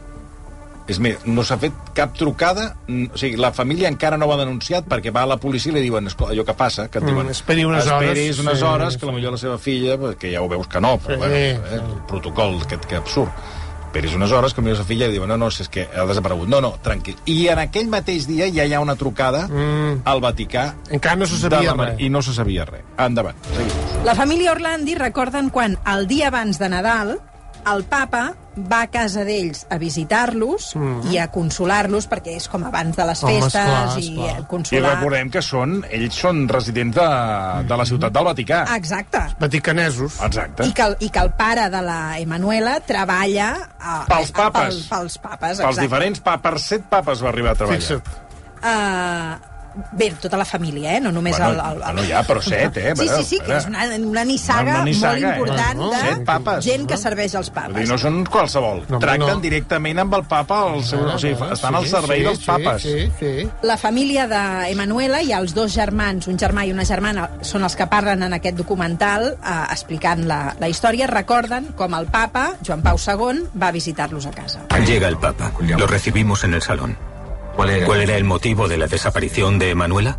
És 0.89 0.97
més, 0.99 1.19
no 1.29 1.43
s'ha 1.45 1.57
fet 1.61 1.73
cap 1.93 2.15
trucada, 2.17 2.71
o 2.89 3.17
sigui, 3.17 3.37
la 3.37 3.51
família 3.53 3.87
encara 3.91 4.17
no 4.17 4.25
ho 4.25 4.33
ha 4.33 4.39
denunciat 4.41 4.87
perquè 4.89 5.13
va 5.13 5.21
a 5.27 5.29
la 5.29 5.37
policia 5.37 5.69
i 5.71 5.75
li 5.75 5.81
diuen, 5.85 6.07
"Escolta, 6.07 6.33
allò 6.33 6.43
que 6.45 6.53
passa, 6.57 6.87
que 6.89 6.97
et 6.97 7.03
Mm, 7.03 7.07
diuen... 7.13 7.29
esperi 7.29 7.63
unes 7.65 7.85
hores." 7.87 8.09
Esperis 8.09 8.39
unes 8.39 8.57
Sí, 8.59 8.63
hores, 8.65 8.97
que 8.97 9.05
potser 9.05 9.31
la 9.31 9.37
seva 9.37 9.57
filla, 9.57 9.97
pues, 9.97 10.15
que 10.17 10.31
ja 10.33 10.41
ho 10.41 10.49
veus 10.49 10.67
que 10.67 10.81
no, 10.81 10.97
però 10.97 11.13
Sí, 11.13 11.19
bueno, 11.19 11.35
eh, 11.35 11.59
sí. 11.69 11.75
el 11.75 11.81
protocol 12.07 12.59
aquest 12.63 12.85
que 12.85 12.95
absurd. 12.95 13.29
Esperis 13.89 14.13
unes 14.13 14.31
hores 14.31 14.53
que 14.53 14.61
mira 14.61 14.77
la 14.77 14.83
filla 14.83 15.07
i 15.07 15.11
diu, 15.11 15.25
no, 15.25 15.35
no, 15.35 15.49
si 15.49 15.63
és 15.63 15.69
que 15.69 15.87
ha 15.95 16.05
desaparegut. 16.05 16.47
No, 16.47 16.59
no, 16.61 16.75
tranquil. 16.83 17.15
I 17.25 17.47
en 17.49 17.57
aquell 17.57 17.87
mateix 17.89 18.27
dia 18.27 18.45
ja 18.53 18.63
hi 18.65 18.73
ha 18.73 18.79
una 18.81 18.95
trucada 18.95 19.47
mm. 19.47 20.01
al 20.05 20.21
Vaticà 20.21 20.75
Encara 20.91 21.15
no 21.15 21.25
se 21.25 21.37
sabia 21.37 21.73
res. 21.73 21.95
I 21.99 22.09
no 22.09 22.21
se 22.21 22.33
sabia 22.33 22.65
res. 22.65 22.83
Endavant, 22.99 23.35
seguim. 23.55 24.05
La 24.05 24.13
família 24.13 24.51
Orlandi 24.51 24.93
recorden 24.95 25.49
quan, 25.49 25.77
el 25.87 26.05
dia 26.07 26.27
abans 26.27 26.59
de 26.59 26.69
Nadal, 26.69 27.19
el 27.73 27.83
papa 27.89 28.33
va 28.59 28.81
a 28.83 28.87
casa 28.91 29.21
d'ells 29.23 29.61
a 29.71 29.77
visitar-los 29.79 30.73
i 31.13 31.17
a 31.21 31.29
consolar-los, 31.31 32.09
perquè 32.11 32.33
és 32.35 32.47
com 32.51 32.65
abans 32.67 32.97
de 32.97 33.05
les 33.07 33.21
Home, 33.23 33.37
festes, 33.39 33.55
esclar, 33.55 33.99
i 33.99 34.07
esclar. 34.09 34.29
eh, 34.33 34.41
I 34.41 34.47
consolar... 34.51 34.93
recordem 34.97 35.29
que 35.31 35.41
són, 35.45 35.77
ells 35.95 36.17
són 36.19 36.41
residents 36.51 36.97
de, 36.97 37.07
de 37.69 37.77
la 37.79 37.85
ciutat 37.87 38.15
del 38.17 38.27
Vaticà. 38.27 38.61
Exacte. 38.75 39.21
Vaticanesos. 39.39 40.19
Exacte. 40.27 40.67
I 40.67 40.73
que, 40.75 40.87
el, 40.89 40.97
I 40.99 41.09
que 41.09 41.23
el 41.23 41.31
pare 41.39 41.69
de 41.71 41.81
la 41.87 41.99
Emanuela 42.19 42.79
treballa... 42.81 43.51
A, 43.79 44.01
Pels 44.09 44.33
papes. 44.35 44.63
Pels, 44.65 44.87
pels 44.91 45.17
papes, 45.23 45.45
Pels 45.47 45.59
exacte. 45.63 45.85
diferents 45.87 46.19
pa 46.25 46.35
per 46.43 46.57
set 46.59 46.89
papes 46.91 47.23
va 47.23 47.31
arribar 47.31 47.55
a 47.55 47.61
treballar. 47.61 47.79
Fixa't. 47.79 48.25
Uh, 48.59 49.37
bé, 49.91 50.11
tota 50.21 50.37
la 50.37 50.45
família, 50.45 50.95
eh? 50.97 51.01
No 51.01 51.11
només 51.11 51.37
Bueno, 51.37 51.53
el, 51.53 51.59
el, 51.59 51.71
el... 51.77 51.83
bueno, 51.83 52.03
ja, 52.09 52.23
però 52.27 52.41
set, 52.41 52.77
eh? 52.77 52.93
Sí, 52.97 53.07
sí, 53.07 53.23
sí, 53.23 53.39
que 53.45 53.57
és 53.57 53.65
una, 53.69 53.85
una 54.07 54.23
nissaga, 54.25 54.75
Una 54.81 54.83
nissaga, 54.85 55.13
molt 55.13 55.23
eh? 55.25 55.35
important 55.39 55.77
Bueno, 55.79 55.91
de 55.91 56.01
set 56.15 56.25
papes. 56.25 56.65
gent 56.65 56.87
que 56.89 56.97
serveix 56.97 57.35
als 57.35 57.49
Vull 57.49 57.55
papes. 57.61 57.75
dir, 57.79 57.87
no 57.89 57.97
són 57.97 58.23
qualsevol. 58.25 58.83
No, 58.89 58.99
Tracten 58.99 59.27
no. 59.35 59.39
directament 59.43 59.99
amb 59.99 60.13
el 60.19 60.23
papa, 60.25 60.61
el 60.73 60.83
seu, 60.83 61.05
o 61.05 61.17
sigui, 61.19 61.35
estan 61.53 61.75
al 61.75 61.87
servei 61.87 62.19
sí, 62.19 62.25
dels 62.25 62.45
papes. 62.45 62.81
Sí, 62.81 62.97
sí, 63.19 63.33
sí. 63.43 63.49
La 63.63 63.77
família 63.77 64.27
d'Emanuela 64.27 65.21
i 65.21 65.31
els 65.33 65.53
dos 65.55 65.73
germans, 65.73 66.27
un 66.27 66.37
germà 66.37 66.65
i 66.67 66.71
una 66.73 66.85
germana, 66.85 67.29
són 67.41 67.63
els 67.63 67.75
que 67.75 67.87
parlen 67.87 68.23
en 68.23 68.33
aquest 68.37 68.57
documental 68.57 69.29
eh, 69.35 69.57
explicant 69.71 70.25
la, 70.27 70.55
la 70.59 70.67
història, 70.69 71.07
recorden 71.07 71.71
com 71.75 71.93
el 71.95 72.07
papa, 72.07 72.55
Joan 72.65 72.81
Pau 72.81 72.97
II, 72.99 73.45
va 73.61 73.71
visitar-los 73.71 74.25
a 74.25 74.31
casa. 74.31 74.65
Llega 74.85 75.07
el 75.07 75.17
Papa. 75.17 75.51
Lo 75.59 75.85
recibimos 75.87 76.43
en 76.43 76.53
el 76.55 76.61
salón. 76.61 76.97
¿Cuál 77.85 78.01
era 78.01 78.15
el 78.15 78.23
motivo 78.23 78.69
de 78.69 78.77
la 78.77 78.87
desaparición 78.87 79.59
de 79.59 79.71
Emanuela? 79.71 80.17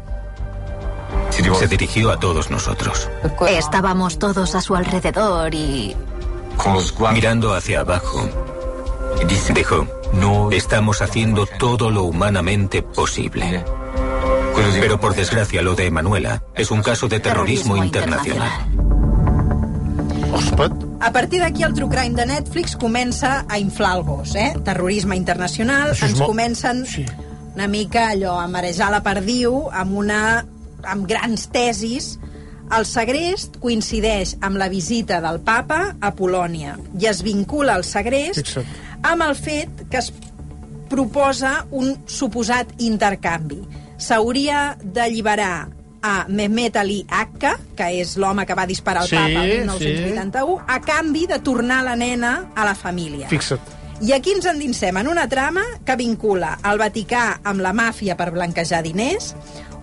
Se 1.30 1.68
dirigió 1.68 2.10
a 2.10 2.20
todos 2.20 2.50
nosotros, 2.50 3.08
Estábamos 3.48 4.18
todos 4.18 4.54
a 4.54 4.60
su 4.60 4.76
alrededor 4.76 5.54
y... 5.54 5.96
mirando 7.14 7.54
hacia 7.54 7.80
abajo. 7.80 8.28
Dijo, 9.54 9.86
estamos 10.52 11.00
haciendo 11.00 11.46
todo 11.46 11.90
lo 11.90 12.04
humanamente 12.04 12.82
posible. 12.82 13.64
Pero 14.78 15.00
por 15.00 15.14
desgracia 15.14 15.62
lo 15.62 15.74
de 15.74 15.86
Emanuela 15.86 16.42
es 16.54 16.70
un 16.70 16.82
caso 16.82 17.08
de 17.08 17.20
terrorismo 17.20 17.82
internacional. 17.82 18.50
A 21.00 21.12
partir 21.12 21.40
d'aquí, 21.40 21.62
el 21.62 21.72
True 21.72 21.88
Crime 21.88 22.14
de 22.14 22.26
Netflix 22.26 22.76
comença 22.76 23.46
a 23.48 23.58
inflar 23.58 23.96
el 23.96 24.02
gos, 24.04 24.34
eh? 24.34 24.52
Terrorisme 24.62 25.16
internacional, 25.16 25.96
ens 25.96 26.20
comencen 26.20 26.84
Sí. 26.84 27.06
Una 27.54 27.66
mica 27.68 28.08
allò 28.10 28.38
a 28.38 28.46
marejar 28.48 28.90
la 28.94 29.02
perdiu 29.04 29.68
amb 29.72 29.96
una 29.98 30.20
amb 30.82 31.06
grans 31.08 31.48
tesis 31.52 32.14
el 32.76 32.86
segrest 32.86 33.58
coincideix 33.60 34.36
amb 34.46 34.56
la 34.60 34.68
visita 34.70 35.18
del 35.20 35.40
papa 35.42 35.96
a 36.00 36.12
Polònia 36.14 36.76
i 37.00 37.08
es 37.10 37.24
vincula 37.26 37.74
el 37.80 37.84
segrest 37.84 38.38
Fixa't. 38.44 38.66
amb 39.02 39.26
el 39.26 39.34
fet 39.34 39.84
que 39.90 39.98
es 39.98 40.12
proposa 40.90 41.66
un 41.70 41.92
suposat 42.10 42.72
intercanvi. 42.82 43.60
S'hauria 44.00 44.76
d'alliberar 44.82 45.68
a 46.02 46.14
Mehmet 46.28 46.76
Ali 46.80 47.04
Akka, 47.06 47.52
que 47.76 47.90
és 48.00 48.16
l'home 48.18 48.46
que 48.48 48.56
va 48.58 48.64
disparar 48.66 49.04
el 49.04 49.10
Sí, 49.10 49.14
papa 49.16 49.44
el 49.44 49.52
1981, 49.66 50.56
a 50.66 50.80
canvi 50.80 51.26
de 51.30 51.38
tornar 51.44 51.84
la 51.84 51.94
nena 51.96 52.50
a 52.56 52.64
la 52.64 52.74
família. 52.74 53.28
Fixa't. 53.28 53.60
I 54.00 54.14
aquí 54.16 54.32
ens 54.32 54.46
endinsem 54.48 54.96
en 54.96 55.08
una 55.10 55.26
trama 55.28 55.60
que 55.84 55.92
vincula 56.00 56.54
el 56.64 56.78
Vaticà 56.80 57.24
amb 57.44 57.60
la 57.60 57.74
màfia 57.76 58.14
per 58.16 58.30
blanquejar 58.32 58.80
diners, 58.86 59.34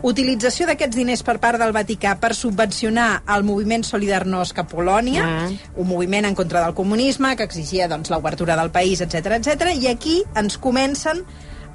utilització 0.01 0.65
d'aquests 0.65 0.97
diners 0.97 1.21
per 1.25 1.35
part 1.43 1.61
del 1.61 1.73
Vaticà 1.75 2.15
per 2.17 2.31
subvencionar 2.33 3.21
el 3.35 3.45
moviment 3.45 3.85
Solidarnosc 3.85 4.57
a 4.57 4.65
Polònia, 4.71 5.25
mm. 5.25 5.75
un 5.83 5.89
moviment 5.89 6.25
en 6.25 6.37
contra 6.37 6.63
del 6.65 6.73
comunisme 6.73 7.35
que 7.37 7.45
exigia 7.45 7.85
doncs, 7.91 8.09
l'obertura 8.09 8.57
del 8.57 8.73
país, 8.73 9.05
etc 9.05 9.37
etc. 9.37 9.69
i 9.77 9.85
aquí 9.93 10.23
ens 10.33 10.57
comencen 10.57 11.21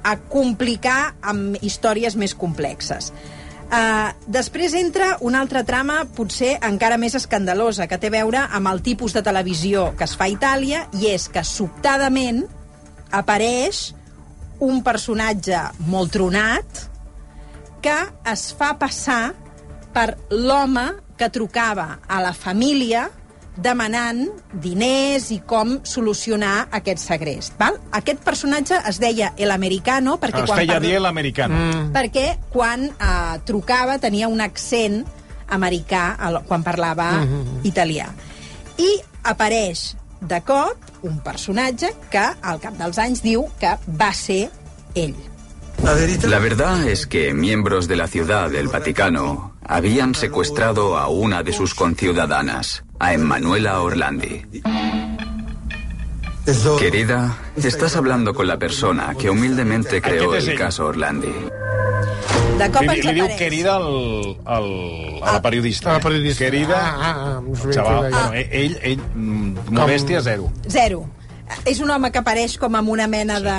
a 0.03 0.17
complicar 0.19 1.13
amb 1.23 1.55
històries 1.63 2.19
més 2.19 2.35
complexes. 2.35 3.13
Uh, 3.73 4.11
després 4.29 4.75
entra 4.77 5.15
una 5.25 5.39
altra 5.41 5.63
trama 5.65 6.03
potser 6.13 6.59
encara 6.61 6.99
més 7.01 7.15
escandalosa, 7.17 7.87
que 7.89 7.97
té 7.97 8.11
a 8.11 8.13
veure 8.13 8.43
amb 8.53 8.69
el 8.69 8.83
tipus 8.85 9.15
de 9.17 9.23
televisió 9.25 9.87
que 9.97 10.05
es 10.05 10.13
fa 10.19 10.27
a 10.27 10.33
Itàlia, 10.33 10.83
i 11.01 11.09
és 11.09 11.25
que 11.33 11.41
sobtadament 11.41 12.43
apareix 13.09 13.87
un 14.61 14.83
personatge 14.85 15.57
molt 15.89 16.13
tronat 16.13 16.83
que 17.81 17.97
es 18.29 18.45
fa 18.53 18.75
passar 18.77 19.33
per 19.93 20.13
l'home 20.29 20.85
que 21.17 21.33
trucava 21.33 21.97
a 22.05 22.21
la 22.21 22.35
família 22.37 23.07
demanant 23.55 24.27
diners 24.53 25.29
i 25.31 25.39
com 25.45 25.79
solucionar 25.85 26.67
aquest 26.71 26.99
segrest. 27.03 27.53
Val? 27.59 27.77
Aquest 27.91 28.23
personatge 28.25 28.79
es 28.89 28.99
deia 28.99 29.33
El 29.37 29.51
Americano 29.51 30.17
perquè 30.19 30.43
Es 30.43 30.49
quan 30.49 30.59
feia 30.63 30.73
parla- 30.73 30.87
dir 30.87 31.01
l'americano. 31.01 31.55
Mm. 31.55 31.91
perquè 31.93 32.37
quan 32.49 32.85
eh, 32.85 33.39
trucava 33.45 33.99
tenia 33.99 34.27
un 34.27 34.41
accent 34.41 35.03
americà 35.49 36.17
quan 36.47 36.63
parlava 36.63 37.11
mm 37.11 37.27
-hmm. 37.27 37.59
italià. 37.63 38.07
I 38.77 39.01
apareix 39.23 39.95
de 40.19 40.41
cop 40.41 40.77
un 41.03 41.19
personatge 41.19 41.93
que 42.09 42.25
al 42.41 42.59
cap 42.59 42.73
dels 42.79 42.97
anys 42.97 43.21
diu 43.21 43.49
que 43.59 43.77
va 43.87 44.13
ser 44.13 44.49
ell. 44.95 45.15
La 45.83 46.39
verdad 46.39 46.87
es 46.87 47.05
que 47.07 47.33
miembros 47.33 47.89
de 47.89 47.97
la 47.97 48.07
ciudad 48.07 48.49
del 48.49 48.69
Vaticano 48.69 49.57
habían 49.65 50.15
secuestrado 50.15 50.97
a 50.97 51.09
una 51.09 51.43
de 51.43 51.51
sus 51.51 51.75
conciudadanas, 51.75 52.85
a 52.99 53.13
Emanuela 53.13 53.81
Orlandi. 53.81 54.45
Querida, 56.79 57.37
estás 57.57 57.97
hablando 57.97 58.33
con 58.33 58.47
la 58.47 58.57
persona 58.57 59.13
que 59.15 59.29
humildemente 59.29 60.01
creó 60.01 60.33
el 60.35 60.55
caso 60.57 60.85
Orlandi. 60.85 61.33
De 62.57 62.69
cop 62.71 62.83
Li, 62.83 63.01
li 63.01 63.13
diu 63.17 63.27
querida 63.35 63.75
al, 63.75 64.37
al, 64.45 64.67
a 65.23 65.31
la 65.33 65.41
periodista. 65.41 65.89
A 65.89 65.93
la 65.97 65.99
periodista. 65.99 66.45
Querida, 66.45 66.77
Ah, 66.77 66.99
ah, 67.01 67.41
ah, 67.41 67.71
xaval, 67.73 68.03
deia. 68.03 68.27
bueno, 68.27 68.33
ell, 68.51 68.77
ell, 68.83 68.99
mm, 69.15 69.73
modèstia 69.73 70.21
zero. 70.21 70.51
Zero. 70.69 71.01
És 71.65 71.79
un 71.83 71.91
home 71.91 72.09
que 72.11 72.19
apareix 72.21 72.57
com 72.59 72.75
amb 72.75 72.89
una 72.91 73.07
mena 73.07 73.39
de... 73.43 73.57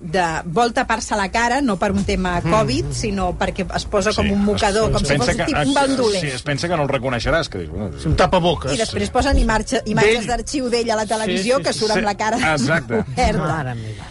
de 0.00 0.26
vol 0.44 0.72
tapar-se 0.76 1.16
la 1.18 1.28
cara, 1.32 1.60
no 1.64 1.76
per 1.80 1.90
un 1.92 2.04
tema 2.08 2.38
Covid, 2.44 2.92
sinó 2.96 3.30
perquè 3.38 3.66
es 3.76 3.86
posa 3.90 4.14
com 4.16 4.28
un 4.32 4.44
mocador, 4.44 4.90
com 4.92 5.04
si 5.04 5.16
fos 5.16 5.30
pensa 5.30 5.48
tipus 5.48 5.68
un 5.68 5.74
bandoler. 5.76 6.22
Sí, 6.24 6.32
es 6.38 6.44
pensa 6.46 6.68
que 6.68 6.78
no 6.78 6.86
el 6.88 6.92
reconeixeràs. 6.92 7.50
Que 7.52 7.64
dius, 7.64 7.72
bueno, 7.74 7.98
Si 8.00 8.08
em 8.08 8.16
tapa 8.18 8.40
boques. 8.42 8.72
I 8.74 8.80
després 8.80 9.12
posen 9.12 9.38
imatge, 9.38 9.82
imatges 9.90 10.26
d'arxiu 10.30 10.70
d'ell 10.72 10.90
a 10.90 11.02
la 11.02 11.06
televisió 11.10 11.60
Sí, 11.60 11.62
sí, 11.62 11.68
que 11.68 11.76
surt 11.76 11.96
amb 11.96 12.08
la 12.08 12.16
cara 12.18 12.40
Exacte. 12.54 13.04
oberta. 13.04 13.44
Mare 13.44 13.76
meva. 13.78 14.08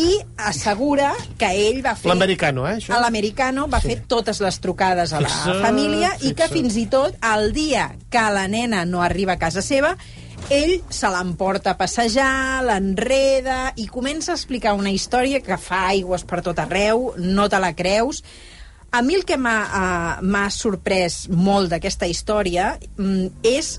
I 0.00 0.20
assegura 0.46 1.10
que 1.36 1.48
ell 1.66 1.80
va 1.84 1.96
fer... 1.98 2.08
L'americano, 2.08 2.64
eh, 2.68 2.76
això? 2.78 2.94
A 2.94 3.00
l'americano 3.02 3.66
va 3.68 3.80
fer 3.82 3.98
totes 4.08 4.38
les 4.40 4.60
trucades 4.62 5.12
a 5.12 5.20
la 5.20 5.28
Fixa't, 5.28 5.60
família 5.64 6.12
i 6.24 6.32
que 6.38 6.46
fins 6.48 6.76
i 6.80 6.86
tot 6.92 7.16
el 7.32 7.50
dia 7.52 7.90
que 8.08 8.22
la 8.32 8.46
nena 8.48 8.84
no 8.88 9.02
arriba 9.02 9.34
a 9.34 9.40
casa 9.42 9.64
seva 9.66 9.96
ell 10.48 10.80
se 10.90 11.10
l'emporta 11.12 11.74
a 11.74 11.78
passejar, 11.78 12.62
l'enreda 12.66 13.72
i 13.76 13.86
comença 13.90 14.32
a 14.32 14.38
explicar 14.38 14.74
una 14.78 14.92
història 14.94 15.42
que 15.44 15.58
fa 15.60 15.86
aigües 15.90 16.24
per 16.24 16.40
tot 16.46 16.58
arreu, 16.62 17.12
no 17.18 17.48
te 17.50 17.60
la 17.62 17.74
creus. 17.76 18.22
A 18.90 19.02
mi 19.06 19.14
el 19.14 19.24
que 19.26 19.38
m'ha 19.38 20.18
m'ha 20.22 20.48
sorprès 20.50 21.28
molt 21.30 21.70
d'aquesta 21.70 22.08
història 22.10 22.72
mm, 22.96 23.42
és 23.46 23.78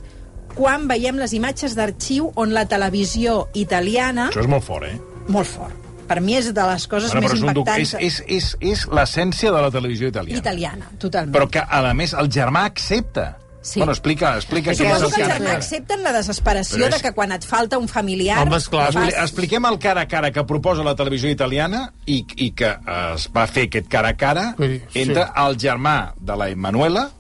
quan 0.56 0.88
veiem 0.88 1.20
les 1.20 1.34
imatges 1.36 1.76
d'arxiu 1.76 2.32
on 2.40 2.56
la 2.56 2.66
televisió 2.68 3.48
italiana... 3.54 4.30
Això 4.32 4.44
és 4.44 4.52
molt 4.52 4.68
fort, 4.68 4.88
eh? 4.88 4.98
Molt 5.32 5.48
fort. 5.48 5.78
Per 6.12 6.20
mi 6.20 6.36
és 6.36 6.50
de 6.52 6.64
les 6.68 6.88
coses 6.92 7.14
Bueno, 7.14 7.28
més 7.28 7.38
és, 7.38 7.44
impactants... 7.46 7.94
és, 7.94 7.94
és, 8.00 8.18
és, 8.28 8.48
és 8.74 8.88
l'essència 8.92 9.52
de 9.54 9.62
la 9.64 9.72
televisió 9.72 10.10
italiana. 10.12 10.42
Italiana, 10.44 10.90
totalment. 11.00 11.36
Però 11.38 11.48
que, 11.52 11.64
a 11.64 11.94
més, 11.96 12.16
el 12.20 12.28
germà 12.32 12.66
accepta. 12.68 13.30
Sí. 13.62 13.80
Bueno, 13.80 13.92
explica, 13.92 14.36
explica 14.38 14.74
suposo 14.74 15.10
que 15.10 15.22
el 15.22 15.28
cara 15.28 15.36
a 15.36 15.38
germà 15.38 15.46
cara. 15.46 15.58
accepta 15.58 15.94
en 15.94 16.02
la 16.04 16.12
desesperació 16.14 16.88
és- 16.88 16.96
de 16.96 17.00
que 17.02 17.12
quan 17.14 17.32
et 17.32 17.44
falta 17.46 17.78
un 17.78 17.88
familiar... 17.88 18.40
Home, 18.42 18.58
esclar, 18.58 18.88
fas- 18.92 19.04
Expli 19.06 19.22
expliquem 19.24 19.66
el 19.70 19.78
cara 19.78 20.02
a 20.02 20.08
cara 20.08 20.32
que 20.32 20.44
proposa 20.50 20.84
la 20.84 20.96
televisió 20.96 21.30
italiana 21.30 21.94
i, 22.08 22.26
i 22.38 22.52
que 22.58 22.72
es 23.14 23.28
va 23.36 23.46
fer 23.48 23.68
aquest 23.70 23.88
cara 23.88 24.10
a 24.10 24.18
cara 24.18 24.56
Sí, 24.58 24.82
sí. 24.90 25.02
entre 25.04 25.28
el 25.46 25.58
germà 25.62 26.14
de 26.18 26.36
la 26.42 26.50
Emanuela 26.50 27.12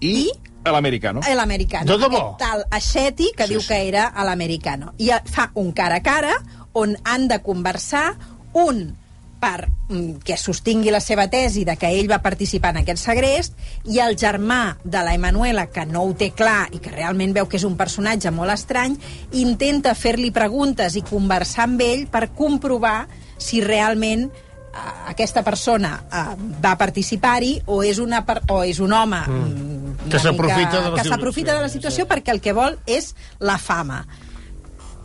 i, 0.00 0.10
I? 0.26 0.30
l'americano. 0.64 1.20
l'americano. 1.36 1.86
De 1.86 1.98
debò? 2.02 2.34
Aquest 2.34 2.38
tal 2.42 2.64
Aixeti, 2.70 3.30
que 3.36 3.46
Sí, 3.46 3.54
diu 3.54 3.60
sí. 3.60 3.68
que 3.68 3.78
era 3.88 4.08
a 4.08 4.24
l'americano. 4.24 4.92
I 4.98 5.10
fa 5.24 5.50
un 5.54 5.70
cara 5.72 5.96
a 5.96 6.02
cara 6.02 6.34
on 6.72 6.96
han 7.04 7.28
de 7.28 7.38
conversar 7.42 8.16
un 8.52 8.96
per 9.40 9.66
mm, 9.66 10.20
que 10.24 10.36
sostingui 10.38 10.92
la 10.92 11.00
seva 11.00 11.26
tesi 11.32 11.64
de 11.64 11.76
que 11.80 11.90
ell 11.96 12.10
va 12.10 12.20
participar 12.22 12.74
en 12.74 12.82
aquest 12.82 13.02
segrest 13.02 13.56
i 13.90 13.98
el 14.04 14.18
germà 14.20 14.76
de 14.84 15.02
la 15.06 15.14
Emanuela, 15.16 15.66
que 15.72 15.86
no 15.88 16.04
ho 16.04 16.12
té 16.14 16.30
clar 16.36 16.68
i 16.76 16.82
que 16.82 16.92
realment 16.92 17.34
veu 17.36 17.48
que 17.48 17.58
és 17.58 17.66
un 17.66 17.78
personatge 17.80 18.30
molt 18.34 18.54
estrany, 18.54 18.98
intenta 19.40 19.96
fer-li 19.96 20.30
preguntes 20.34 20.96
i 20.96 21.04
conversar 21.06 21.66
amb 21.66 21.82
ell 21.84 22.06
per 22.12 22.28
comprovar 22.36 23.08
si 23.40 23.62
realment 23.64 24.28
eh, 24.28 24.86
aquesta 25.10 25.42
persona 25.46 25.96
eh, 26.04 26.24
va 26.62 26.76
participar-hi 26.78 27.56
o, 27.66 27.82
és 27.82 27.98
una 27.98 28.22
per, 28.28 28.42
o 28.52 28.62
és 28.64 28.80
un 28.80 28.92
home 28.92 29.24
mm. 29.26 29.68
Que 30.10 30.18
s'aprofita 30.18 30.78
de 30.80 30.88
la 30.88 30.96
que 30.96 31.02
situació. 31.02 31.10
s'aprofita 31.12 31.54
de 31.54 31.60
la 31.60 31.68
situació 31.68 32.06
perquè 32.08 32.32
el 32.32 32.40
que 32.40 32.54
vol 32.56 32.78
és 32.88 33.12
la 33.40 33.58
fama 33.60 34.00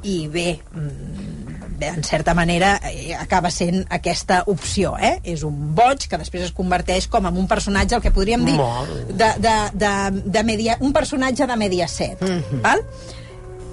i 0.05 0.27
bé, 0.29 0.59
mm, 0.71 1.44
en 1.79 2.03
certa 2.03 2.33
manera 2.33 2.79
eh, 2.83 3.15
acaba 3.15 3.51
sent 3.51 3.85
aquesta 3.89 4.43
opció 4.51 4.95
eh? 4.97 5.19
és 5.23 5.43
un 5.47 5.73
boig 5.75 6.07
que 6.09 6.19
després 6.21 6.47
es 6.47 6.53
converteix 6.55 7.09
com 7.11 7.25
en 7.27 7.37
un 7.37 7.47
personatge, 7.47 7.97
el 7.97 8.03
que 8.03 8.13
podríem 8.15 8.45
dir 8.47 8.57
de, 9.09 9.31
de, 9.41 9.55
de, 9.73 9.93
de 10.25 10.43
media, 10.47 10.77
un 10.81 10.93
personatge 10.93 11.47
de 11.47 11.59
Mediaset 11.59 12.25
val? 12.63 12.83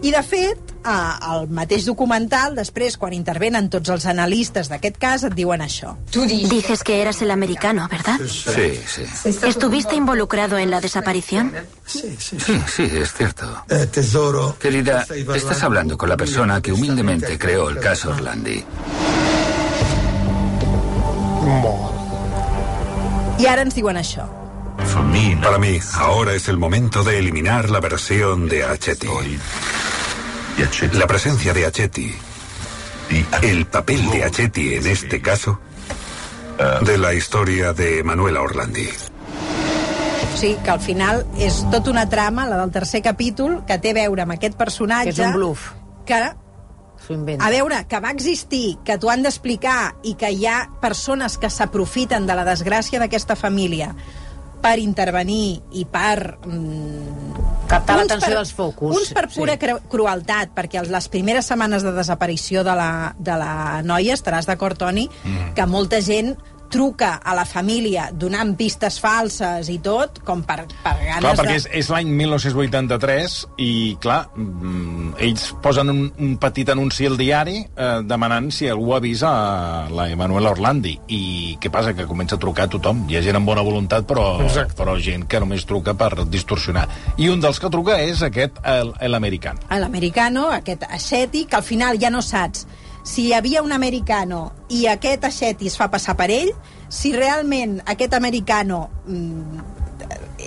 I 0.02 0.10
de 0.10 0.22
fet 0.26 0.72
eh, 0.82 0.92
el 1.32 1.48
mateix 1.54 1.86
documental 1.86 2.56
després 2.58 2.96
quan 2.98 3.14
intervenen 3.14 3.68
tots 3.70 3.92
els 3.94 4.06
analistes 4.10 4.70
d'aquest 4.72 4.98
cas 4.98 5.26
et 5.28 5.34
diuen 5.38 5.62
això 5.62 5.96
Dices 6.12 6.82
que 6.82 7.00
eras 7.00 7.22
el 7.22 7.30
americano, 7.30 7.88
¿verdad? 7.90 8.18
Sí, 8.26 8.78
sí. 8.86 9.04
¿Estuviste 9.46 9.94
involucrado 9.94 10.58
en 10.58 10.70
la 10.70 10.80
desaparición? 10.80 11.52
Sí, 11.86 12.16
sí, 12.18 12.36
es 12.82 13.12
cierto. 13.14 13.64
Querida, 14.58 15.06
estás 15.34 15.62
hablando 15.62 15.96
con 15.96 16.08
la 16.08 16.16
persona 16.16 16.60
que 16.60 16.72
humildemente 16.72 17.38
creó 17.38 17.68
el 17.68 17.78
caso 17.78 18.10
Orlandi. 18.10 18.64
i 23.42 23.46
ara 23.50 23.64
ens 23.66 23.74
diuen 23.74 23.98
això 23.98 24.28
Para 25.42 25.58
mí, 25.58 25.80
ahora 25.94 26.34
es 26.34 26.48
el 26.48 26.58
momento 26.58 27.02
de 27.02 27.18
eliminar 27.18 27.70
la 27.70 27.80
versión 27.80 28.48
de 28.48 28.64
Achetti. 28.64 29.08
La 30.92 31.06
presencia 31.06 31.52
de 31.52 31.66
Achetti, 31.66 32.14
el 33.42 33.66
papel 33.66 34.10
de 34.10 34.24
Achetti 34.24 34.74
en 34.74 34.86
este 34.86 35.20
caso, 35.20 35.58
de 36.84 36.98
la 36.98 37.14
historia 37.14 37.72
de 37.72 38.02
Manuela 38.04 38.42
Orlandi. 38.42 38.88
sigui 40.42 40.58
que 40.64 40.70
al 40.72 40.80
final 40.80 41.22
és 41.38 41.60
tota 41.70 41.92
una 41.92 42.08
trama, 42.10 42.46
la 42.48 42.56
del 42.58 42.72
tercer 42.74 43.02
capítol, 43.04 43.60
que 43.68 43.78
té 43.78 43.92
a 43.92 43.98
veure 44.00 44.24
amb 44.24 44.34
aquest 44.34 44.56
personatge... 44.58 45.12
Que 45.12 45.20
és 45.20 45.28
un 45.28 45.36
bluff. 45.36 45.68
Que, 46.08 46.20
S'ho 47.02 47.14
inventa. 47.14 47.46
a 47.46 47.50
veure, 47.50 47.78
que 47.86 48.00
va 48.02 48.10
existir, 48.10 48.78
que 48.86 48.96
t'ho 48.98 49.10
han 49.12 49.22
d'explicar 49.22 49.94
i 50.02 50.16
que 50.18 50.30
hi 50.32 50.46
ha 50.46 50.56
persones 50.82 51.38
que 51.38 51.50
s'aprofiten 51.50 52.26
de 52.26 52.36
la 52.38 52.46
desgràcia 52.48 53.02
d'aquesta 53.02 53.36
família 53.36 53.92
per 54.62 54.78
intervenir 54.78 55.60
i 55.78 55.84
per... 55.90 56.38
Mm, 56.46 57.40
Captar 57.72 57.96
l'atenció 58.02 58.34
dels 58.36 58.52
focus. 58.52 58.96
Uns 58.98 59.12
per 59.16 59.26
pura 59.32 59.56
Sí. 59.56 59.76
crueltat, 59.88 60.50
perquè 60.54 60.82
les 60.84 61.08
primeres 61.08 61.46
setmanes 61.48 61.82
de 61.86 61.92
desaparició 61.96 62.64
de 62.66 62.74
la, 62.76 63.14
de 63.18 63.36
la 63.40 63.82
noia, 63.82 64.14
estaràs 64.14 64.46
d'acord, 64.46 64.76
Toni, 64.78 65.06
mm. 65.08 65.54
que 65.56 65.66
molta 65.66 66.02
gent 66.04 66.34
truca 66.72 67.18
a 67.20 67.34
la 67.36 67.44
família 67.44 68.08
donant 68.16 68.54
pistes 68.56 68.96
falses 69.02 69.68
i 69.68 69.76
tot, 69.84 70.22
com 70.24 70.40
per, 70.48 70.62
per 70.82 70.94
ganes 71.02 71.20
Clar, 71.20 71.34
perquè 71.38 71.52
de... 71.52 71.60
és, 71.60 71.66
és 71.82 71.90
l'any 71.92 72.08
1983 72.22 73.36
i, 73.60 73.70
clar, 74.02 74.22
mm, 74.36 75.12
ells 75.26 75.44
posen 75.62 75.92
un, 75.92 76.00
un 76.24 76.36
petit 76.40 76.68
anunci 76.72 77.06
al 77.08 77.18
diari 77.20 77.58
eh, 77.62 77.90
demanant 78.08 78.48
si 78.54 78.68
algú 78.72 78.94
ha 78.96 79.00
vist 79.04 79.26
a 79.28 79.34
la 79.92 80.08
Emanuela 80.12 80.52
Orlandi. 80.54 80.94
I 81.12 81.22
què 81.62 81.70
passa? 81.72 81.92
Que 81.96 82.08
comença 82.08 82.38
a 82.38 82.42
trucar 82.42 82.66
a 82.66 82.72
tothom. 82.72 83.04
Hi 83.12 83.18
ha 83.20 83.24
gent 83.24 83.36
amb 83.38 83.48
bona 83.52 83.64
voluntat, 83.66 84.06
però, 84.08 84.40
Exacte. 84.44 84.76
però 84.80 84.96
gent 84.98 85.26
que 85.28 85.40
només 85.42 85.66
truca 85.68 85.94
per 85.98 86.24
distorsionar. 86.32 86.86
I 87.20 87.28
un 87.32 87.42
dels 87.44 87.60
que 87.60 87.70
truca 87.72 87.98
és 88.02 88.22
aquest, 88.24 88.62
el- 88.64 88.94
l'americà. 89.12 89.54
l'americano, 89.70 90.48
aquest 90.50 90.86
aixeti, 90.88 91.44
que 91.44 91.56
al 91.56 91.62
final 91.66 91.98
ja 92.00 92.10
no 92.10 92.22
saps 92.22 92.66
si 93.02 93.28
hi 93.28 93.32
havia 93.34 93.62
un 93.62 93.72
americano 93.72 94.52
i 94.70 94.86
aquest 94.86 95.24
aixeti 95.28 95.70
es 95.70 95.76
fa 95.78 95.90
passar 95.90 96.14
per 96.18 96.30
ell, 96.30 96.52
si 96.88 97.12
realment 97.12 97.80
aquest 97.86 98.14
americano 98.14 98.88
mm, 99.06 99.62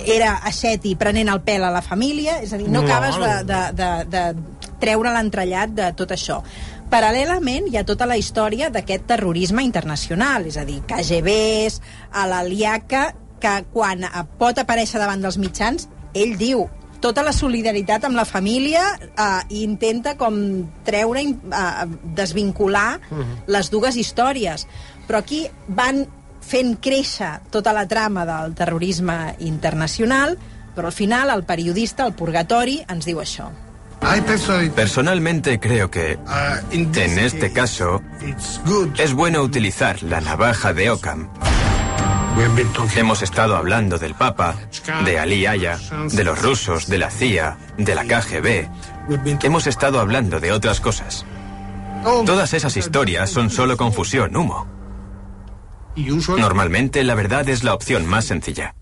era 0.06 0.36
aixeti 0.46 0.96
prenent 1.00 1.32
el 1.32 1.42
pèl 1.46 1.66
a 1.66 1.72
la 1.74 1.82
família, 1.82 2.40
és 2.44 2.54
a 2.54 2.60
dir, 2.60 2.68
no, 2.70 2.82
No. 2.82 2.88
acabes 2.88 3.18
de, 3.18 3.34
de, 3.50 3.62
de, 3.80 3.90
de 4.12 4.72
treure 4.80 5.12
l'entrellat 5.14 5.74
de 5.76 5.92
tot 5.98 6.12
això. 6.12 6.42
Paral·lelament 6.92 7.72
hi 7.72 7.80
ha 7.80 7.86
tota 7.88 8.06
la 8.06 8.18
història 8.20 8.70
d'aquest 8.70 9.08
terrorisme 9.10 9.64
internacional, 9.66 10.46
és 10.46 10.58
a 10.58 10.66
dir, 10.68 10.82
KGBs, 10.86 11.82
a 12.14 12.28
l'Aliaca, 12.30 13.08
que 13.42 13.56
quan 13.74 14.06
pot 14.40 14.60
aparèixer 14.62 15.02
davant 15.02 15.22
dels 15.22 15.40
mitjans, 15.42 15.90
ell 16.14 16.38
diu 16.38 16.68
tota 17.06 17.22
la 17.22 17.34
solidaritat 17.36 18.08
amb 18.08 18.18
la 18.18 18.26
família 18.26 18.84
eh, 18.98 19.26
i 19.54 19.62
intenta 19.62 20.16
com 20.18 20.38
treure, 20.88 21.22
eh, 21.22 21.88
desvincular 22.18 22.98
les 23.52 23.70
dues 23.70 24.00
històries. 24.02 24.66
Però 25.06 25.22
aquí 25.22 25.46
van 25.68 26.06
fent 26.46 26.76
créixer 26.82 27.32
tota 27.54 27.74
la 27.74 27.86
trama 27.90 28.26
del 28.26 28.56
terrorisme 28.58 29.36
internacional, 29.46 30.38
però 30.76 30.90
al 30.90 30.98
final 30.98 31.30
el 31.34 31.46
periodista, 31.46 32.06
el 32.06 32.18
purgatori, 32.18 32.82
ens 32.90 33.06
diu 33.06 33.22
això. 33.22 33.52
Personalmente 34.76 35.60
creo 35.60 35.90
que 35.90 36.18
en 36.72 37.20
este 37.20 37.52
caso 37.54 38.02
es 38.98 39.14
bueno 39.14 39.42
utilizar 39.42 40.04
la 40.04 40.22
navaja 40.22 40.74
de 40.74 40.92
Occam. 40.92 41.30
Hemos 42.96 43.22
estado 43.22 43.56
hablando 43.56 43.98
del 43.98 44.14
Papa, 44.14 44.56
de 45.06 45.20
Ali 45.20 45.46
Aya, 45.46 45.78
de 46.12 46.24
los 46.24 46.42
rusos, 46.42 46.88
de 46.88 46.98
la 46.98 47.10
CIA, 47.10 47.58
de 47.78 47.96
la 47.96 48.04
KGB. 48.04 48.68
Hemos 49.44 49.68
estado 49.68 50.00
hablando 50.00 50.40
de 50.40 50.52
otras 50.52 50.82
cosas. 50.82 51.26
Todas 52.26 52.54
esas 52.54 52.78
historias 52.78 53.30
son 53.30 53.50
solo 53.50 53.78
confusión, 53.78 54.36
humo. 54.36 54.68
Normalmente 56.38 57.04
la 57.04 57.16
verdad 57.16 57.48
es 57.50 57.64
la 57.64 57.74
opción 57.74 58.06
más 58.06 58.26
sencilla. 58.26 58.76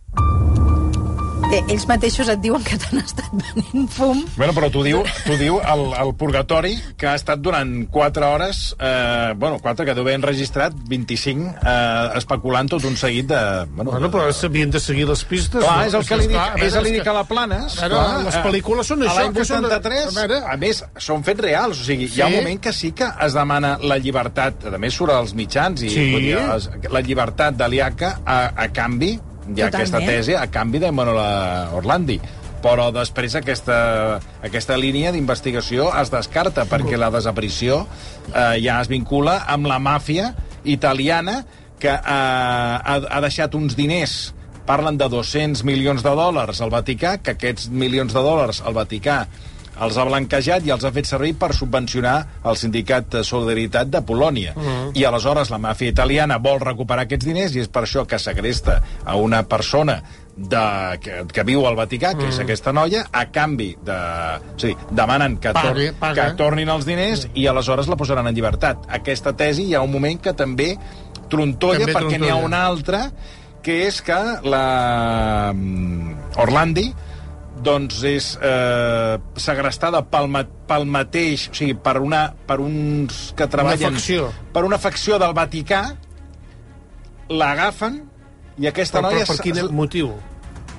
Bé, 1.54 1.60
ells 1.70 1.84
mateixos 1.86 2.30
et 2.34 2.40
diuen 2.42 2.64
que 2.66 2.80
t'han 2.82 2.98
estat 3.04 3.28
venent 3.30 3.90
fum 3.94 4.24
Bueno, 4.40 4.54
però 4.58 4.72
t'ho 4.74 4.82
diu, 4.82 5.04
t'ho 5.28 5.36
diu 5.38 5.60
el, 5.62 5.84
el 6.02 6.10
purgatori, 6.18 6.72
que 6.98 7.06
ha 7.06 7.14
estat 7.20 7.44
durant 7.46 7.76
4 7.94 8.26
hores, 8.26 8.62
eh, 8.82 9.34
bueno, 9.38 9.60
4 9.62 9.86
que 9.86 9.94
deu 9.94 10.02
haver 10.02 10.16
enregistrat, 10.18 10.74
25, 10.90 11.52
eh, 11.62 12.08
especulant 12.18 12.72
tot 12.74 12.88
un 12.90 12.98
seguit 12.98 13.28
de... 13.30 13.42
Bueno, 13.70 13.92
Bueno, 13.94 14.10
però 14.10 14.32
s'havien 14.34 14.72
de 14.74 14.80
seguir 14.82 15.06
les 15.06 15.22
pistes. 15.30 15.62
Clar, 15.62 15.76
no? 15.84 15.86
és 15.92 15.94
el 16.00 16.08
que 16.10 16.18
li 16.18 16.26
dic, 16.32 16.38
Clar, 16.40 16.64
és 16.66 16.78
el 16.80 16.88
que 16.90 16.94
dic 16.96 17.10
a 17.12 17.14
la 17.20 17.24
Planes. 17.30 17.76
A 17.78 17.86
veure, 17.86 18.00
clar, 18.00 18.24
les 18.26 18.38
eh, 18.40 18.42
pel·lícules 18.48 18.90
són 18.90 19.04
a 19.04 19.12
això, 19.12 19.20
L'any 19.28 19.36
que 19.38 19.46
són 19.52 19.68
de- 19.68 19.70
83, 19.78 20.18
a 20.18 20.56
a 20.56 20.58
més, 20.64 20.80
són 21.10 21.28
fets 21.28 21.46
reals. 21.46 21.84
O 21.84 21.86
sigui, 21.86 22.08
hi 22.10 22.22
ha 22.24 22.32
Sí. 22.32 22.34
un 22.34 22.40
moment 22.42 22.64
que 22.66 22.74
sí 22.74 22.92
que 22.98 23.12
es 23.28 23.38
demana 23.38 23.76
la 23.78 24.00
llibertat, 24.02 24.66
a 24.74 24.82
més 24.82 24.98
surt 24.98 25.14
als 25.14 25.36
mitjans, 25.38 25.86
i 25.86 25.90
Sí. 25.94 26.08
dir, 26.18 26.90
la 26.90 27.02
llibertat 27.06 27.62
de 27.62 27.70
l'IACA 27.70 28.16
a, 28.26 28.40
a 28.58 28.68
canvi, 28.74 29.20
hi 29.48 29.62
ha 29.62 29.70
Totalment. 29.70 29.76
aquesta 29.76 30.00
tesi, 30.06 30.36
a 30.36 30.48
canvi 30.52 30.80
de 30.84 30.92
Manuela 30.92 31.70
Orlandi 31.76 32.20
però 32.64 32.88
després 32.96 33.36
aquesta, 33.36 33.78
aquesta 34.44 34.78
línia 34.80 35.12
d'investigació 35.12 35.90
es 36.00 36.12
descarta 36.14 36.64
perquè 36.70 36.96
la 37.00 37.12
desaparició 37.12 37.82
eh, 38.32 38.62
ja 38.64 38.80
es 38.80 38.92
vincula 38.92 39.42
amb 39.52 39.68
la 39.68 39.82
màfia 39.84 40.32
italiana 40.64 41.42
que 41.80 41.92
eh, 41.92 42.00
ha, 42.00 42.96
ha 43.04 43.22
deixat 43.26 43.56
uns 43.60 43.76
diners 43.76 44.34
parlen 44.64 44.98
de 44.98 45.10
200 45.12 45.66
milions 45.68 46.04
de 46.06 46.14
dòlars 46.16 46.62
al 46.64 46.72
Vaticà, 46.72 47.18
que 47.20 47.36
aquests 47.36 47.68
milions 47.68 48.14
de 48.16 48.22
dòlars 48.24 48.62
al 48.64 48.76
Vaticà 48.78 49.26
els 49.84 49.98
ha 50.00 50.06
blanquejat 50.08 50.66
i 50.68 50.72
els 50.74 50.84
ha 50.88 50.92
fet 50.96 51.08
servir 51.10 51.34
per 51.40 51.52
subvencionar 51.56 52.16
el 52.50 52.58
sindicat 52.60 53.10
de 53.14 53.24
Solidaritat 53.28 53.92
de 53.94 54.02
Polònia. 54.06 54.54
Mm. 54.56 54.92
I 54.98 55.06
aleshores 55.10 55.52
la 55.54 55.60
màfia 55.62 55.92
italiana 55.94 56.40
vol 56.44 56.60
recuperar 56.64 57.06
aquests 57.08 57.28
diners 57.30 57.56
i 57.56 57.64
és 57.64 57.70
per 57.72 57.86
això 57.86 58.06
que 58.08 58.20
segresta 58.20 58.80
a 59.06 59.16
una 59.20 59.44
persona 59.44 60.02
de, 60.36 60.64
que, 61.04 61.20
que 61.30 61.44
viu 61.46 61.66
al 61.70 61.76
Vaticà, 61.78 62.16
que 62.18 62.26
és 62.32 62.40
Mm. 62.40 62.48
aquesta 62.48 62.74
noia, 62.74 63.06
a 63.12 63.28
canvi 63.30 63.76
de... 63.86 64.00
O 64.56 64.60
sigui, 64.60 64.78
demanen 64.92 65.38
que, 65.38 65.54
tor 65.54 65.74
Pague, 65.74 65.94
paga. 66.00 66.16
que 66.32 66.38
tornin 66.40 66.70
els 66.74 66.86
diners 66.90 67.28
i 67.36 67.46
aleshores 67.48 67.88
la 67.88 67.96
posaran 68.00 68.28
en 68.28 68.36
llibertat. 68.36 68.88
Aquesta 68.90 69.36
tesi 69.38 69.68
hi 69.70 69.76
ha 69.76 69.82
un 69.86 69.92
moment 69.94 70.20
que 70.20 70.34
també 70.34 70.74
trontolla 71.30 71.86
També 71.86 71.94
perquè 71.94 72.20
n'hi 72.20 72.30
ha 72.30 72.36
una 72.42 72.66
altra 72.66 73.06
que 73.64 73.88
és 73.88 74.02
que 74.04 74.18
la 74.44 75.52
mm, 75.54 76.38
Orlandi 76.44 76.90
doncs 77.64 78.02
és 78.08 78.30
eh, 78.38 79.16
segrestada 79.40 80.04
pel, 80.06 80.30
ma 80.32 80.44
pel 80.68 80.86
mateix, 80.90 81.48
o 81.52 81.58
sigui, 81.58 81.76
per, 81.80 81.98
una, 82.04 82.26
per 82.48 82.60
uns 82.64 83.32
que 83.38 83.48
treballen... 83.50 83.98
facció. 83.98 84.30
Per 84.54 84.66
una 84.68 84.80
facció 84.82 85.20
del 85.22 85.36
Vaticà, 85.38 85.84
l'agafen 87.32 88.02
i 88.60 88.70
aquesta 88.70 89.00
Però, 89.00 89.10
noia... 89.10 89.26
però 89.26 89.34
per 89.34 89.44
quin 89.48 89.74
motiu? 89.74 90.14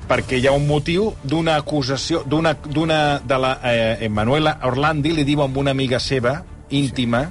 perquè 0.04 0.36
hi 0.36 0.44
ha 0.44 0.52
un 0.52 0.66
motiu 0.68 1.14
d'una 1.24 1.54
acusació 1.56 2.18
d'una 2.28 2.50
d'una 2.60 2.98
de 3.24 3.38
la 3.40 3.54
eh, 3.64 4.04
Emanuela 4.04 4.58
Orlandi 4.68 5.14
li 5.16 5.24
diu 5.24 5.40
amb 5.40 5.56
una 5.56 5.72
amiga 5.72 5.96
seva 5.96 6.42
íntima 6.68 7.22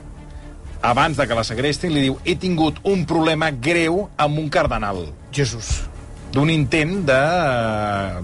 abans 0.83 1.17
de 1.17 1.27
que 1.27 1.37
la 1.37 1.45
segrestin, 1.47 1.93
li 1.95 2.01
diu 2.09 2.17
he 2.25 2.35
tingut 2.35 2.81
un 2.83 3.05
problema 3.07 3.49
greu 3.51 4.09
amb 4.17 4.41
un 4.41 4.49
cardenal. 4.51 5.05
Jesús. 5.31 5.85
D'un 6.33 6.49
intent 6.49 7.03
de... 7.05 7.17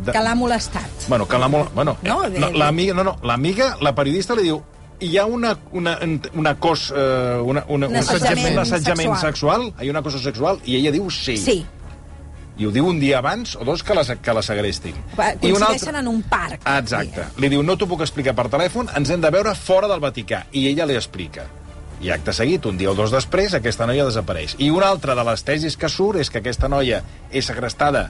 de... 0.05 0.11
Que 0.15 0.21
l'ha 0.25 0.33
molestat. 0.35 1.07
Bueno, 1.07 1.27
que 1.29 1.37
l'ha 1.37 1.47
molt... 1.51 1.71
Bueno, 1.75 1.95
No, 2.03 2.23
eh, 2.25 2.29
de- 2.33 2.39
no, 2.41 2.49
l'amiga, 2.57 2.93
no, 2.97 3.03
no, 3.05 3.15
l'amiga, 3.23 3.75
la 3.85 3.93
periodista 3.95 4.33
li 4.37 4.47
diu 4.49 4.61
hi 4.99 5.13
ha 5.17 5.23
una, 5.29 5.53
una, 5.71 5.93
una 6.35 6.55
cos... 6.59 6.89
Eh, 6.91 7.37
una, 7.45 7.63
una, 7.71 7.87
Un 7.87 7.95
assetjament 8.01 8.57
un 8.57 8.63
assetjament 8.65 9.13
sexual. 9.15 9.21
sexual. 9.67 9.67
Hi 9.79 9.87
ha 9.87 9.93
una 9.93 10.01
cosa 10.03 10.19
sexual, 10.19 10.57
i 10.65 10.75
ella 10.81 10.91
diu 10.91 11.07
sí. 11.13 11.37
Sí. 11.37 11.59
I 12.59 12.65
ho 12.67 12.71
diu 12.75 12.83
un 12.89 12.97
dia 12.99 13.21
abans 13.21 13.53
o 13.55 13.63
dos 13.63 13.85
que 13.87 13.95
la, 13.95 14.03
que 14.03 14.33
la 14.35 14.41
segrestin. 14.43 14.97
I 15.15 15.53
un 15.53 15.61
Coincideixen 15.61 15.95
en 16.01 16.09
un 16.11 16.19
parc. 16.27 16.65
Exacte. 16.67 17.29
Li 17.39 17.47
diu, 17.53 17.61
no 17.63 17.77
t'ho 17.79 17.87
puc 17.87 18.01
explicar 18.03 18.33
per 18.35 18.49
telèfon, 18.51 18.89
ens 18.99 19.13
hem 19.13 19.21
de 19.23 19.31
veure 19.31 19.53
fora 19.55 19.87
del 19.87 20.01
Vaticà. 20.03 20.41
I 20.51 20.65
ella 20.73 20.83
li 20.89 20.97
explica. 20.99 21.45
I 21.99 22.13
acte 22.15 22.31
seguit, 22.31 22.63
un 22.65 22.77
dia 22.79 22.91
o 22.91 22.95
dos 22.95 23.11
després, 23.11 23.53
aquesta 23.53 23.87
noia 23.89 24.07
desapareix. 24.07 24.55
I 24.63 24.69
una 24.71 24.87
altra 24.87 25.15
de 25.17 25.25
les 25.27 25.43
tesis 25.43 25.75
que 25.77 25.89
surt 25.91 26.21
és 26.21 26.31
que 26.31 26.39
aquesta 26.39 26.69
noia 26.71 27.01
és 27.31 27.49
segrestada 27.49 28.07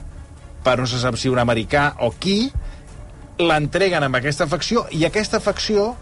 per 0.62 0.76
no 0.78 0.86
se 0.86 1.00
sap 1.00 1.16
si 1.18 1.30
un 1.32 1.40
americà 1.40 1.94
o 2.04 2.12
qui, 2.20 2.50
l'entreguen 3.40 4.04
amb 4.04 4.20
aquesta 4.20 4.46
facció, 4.46 4.84
i 4.92 5.06
aquesta 5.08 5.40
facció 5.40 5.94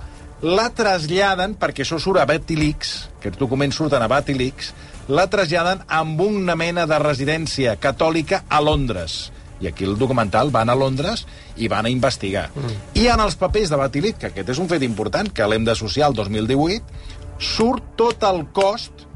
la 0.42 0.68
traslladen, 0.74 1.56
perquè 1.58 1.82
això 1.82 1.98
surt 2.02 2.20
a 2.22 2.26
Batilix, 2.28 3.08
que 3.22 3.32
els 3.32 3.38
documents 3.40 3.78
surten 3.78 4.02
a 4.02 4.10
Batilix, 4.10 4.72
la 5.08 5.26
traslladen 5.30 5.82
amb 5.88 6.20
una 6.20 6.54
mena 6.58 6.86
de 6.86 6.98
residència 7.02 7.76
catòlica 7.80 8.44
a 8.48 8.60
Londres. 8.62 9.32
I 9.58 9.66
aquí 9.66 9.82
el 9.88 9.96
documental 9.98 10.52
van 10.54 10.70
a 10.70 10.76
Londres 10.78 11.24
i 11.56 11.66
van 11.66 11.88
a 11.88 11.90
investigar. 11.90 12.48
Mm. 12.54 12.76
I 13.00 13.08
en 13.10 13.22
els 13.24 13.34
papers 13.38 13.72
de 13.72 13.78
Batilix, 13.80 14.18
que 14.20 14.30
aquest 14.30 14.52
és 14.54 14.60
un 14.62 14.68
fet 14.70 14.84
important, 14.86 15.32
que 15.34 15.48
l'hem 15.50 15.66
d'associar 15.66 16.06
al 16.06 16.14
2018, 16.14 17.16
surt 17.38 17.94
tot 17.96 18.24
el 18.26 18.44
cost, 18.52 19.06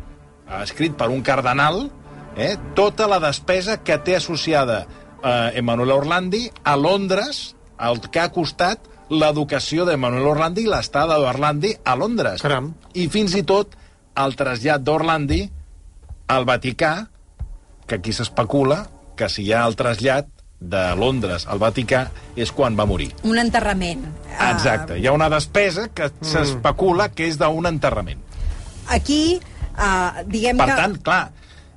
eh, 0.48 0.62
escrit 0.62 0.96
per 0.96 1.10
un 1.10 1.22
cardenal, 1.22 1.90
eh, 2.36 2.56
tota 2.74 3.08
la 3.08 3.20
despesa 3.20 3.82
que 3.82 3.98
té 3.98 4.16
associada 4.16 4.86
eh, 5.22 5.58
Emanuel 5.58 5.90
Orlandi 5.90 6.50
a 6.64 6.76
Londres, 6.76 7.54
el 7.78 8.00
que 8.10 8.20
ha 8.20 8.32
costat 8.32 8.88
l'educació 9.12 9.84
d'Emanuel 9.84 10.30
Orlandi 10.30 10.64
i 10.64 10.70
l'estada 10.70 11.18
d'Orlandi 11.20 11.74
a 11.84 11.96
Londres. 11.98 12.42
Caram. 12.42 12.72
I 12.94 13.08
fins 13.12 13.34
i 13.36 13.42
tot 13.44 13.74
el 14.22 14.36
trasllat 14.38 14.84
d'Orlandi 14.84 15.42
al 16.32 16.46
Vaticà, 16.48 16.94
que 17.86 17.98
aquí 17.98 18.14
s'especula 18.14 18.86
que 19.16 19.28
si 19.28 19.44
hi 19.44 19.52
ha 19.52 19.66
el 19.68 19.76
trasllat 19.76 20.28
de 20.62 20.82
Londres 20.96 21.46
al 21.50 21.60
Vaticà 21.62 22.06
és 22.36 22.52
quan 22.54 22.76
va 22.78 22.86
morir. 22.86 23.10
Un 23.24 23.38
enterrament. 23.38 24.04
Exacte. 24.50 24.98
Hi 24.98 25.06
ha 25.06 25.12
una 25.12 25.28
despesa 25.32 25.88
que 25.92 26.10
s'especula 26.20 27.10
que 27.12 27.26
és 27.28 27.38
d'un 27.40 27.66
enterrament. 27.66 28.22
Aquí, 28.92 29.38
uh, 29.76 30.22
diguem 30.26 30.58
Per 30.58 30.68
que... 30.70 30.76
tant, 30.78 30.98
clar, 31.02 31.22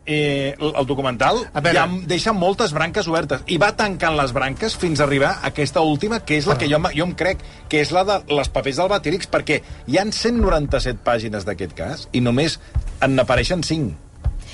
eh, 0.06 0.56
el 0.60 0.86
documental 0.86 1.40
A 1.54 1.62
veure. 1.62 1.80
ja 1.80 1.86
deixa 2.08 2.34
moltes 2.34 2.74
branques 2.74 3.08
obertes 3.10 3.42
i 3.48 3.58
va 3.62 3.72
tancant 3.76 4.16
les 4.18 4.34
branques 4.36 4.76
fins 4.78 5.00
a 5.02 5.06
arribar 5.08 5.32
a 5.36 5.50
aquesta 5.50 5.82
última, 5.82 6.22
que 6.22 6.38
és 6.38 6.48
la 6.48 6.58
que 6.58 6.70
jo, 6.70 6.80
jo 6.94 7.08
em 7.10 7.14
crec 7.18 7.42
que 7.70 7.82
és 7.82 7.92
la 7.92 8.06
de 8.06 8.20
les 8.30 8.50
papers 8.50 8.78
del 8.82 8.90
Batilix, 8.92 9.28
perquè 9.32 9.62
hi 9.88 9.98
han 9.98 10.14
197 10.14 11.02
pàgines 11.06 11.46
d'aquest 11.46 11.74
cas 11.78 12.08
i 12.14 12.22
només 12.22 12.60
en 13.02 13.16
n'apareixen 13.18 13.64
5. 13.66 14.05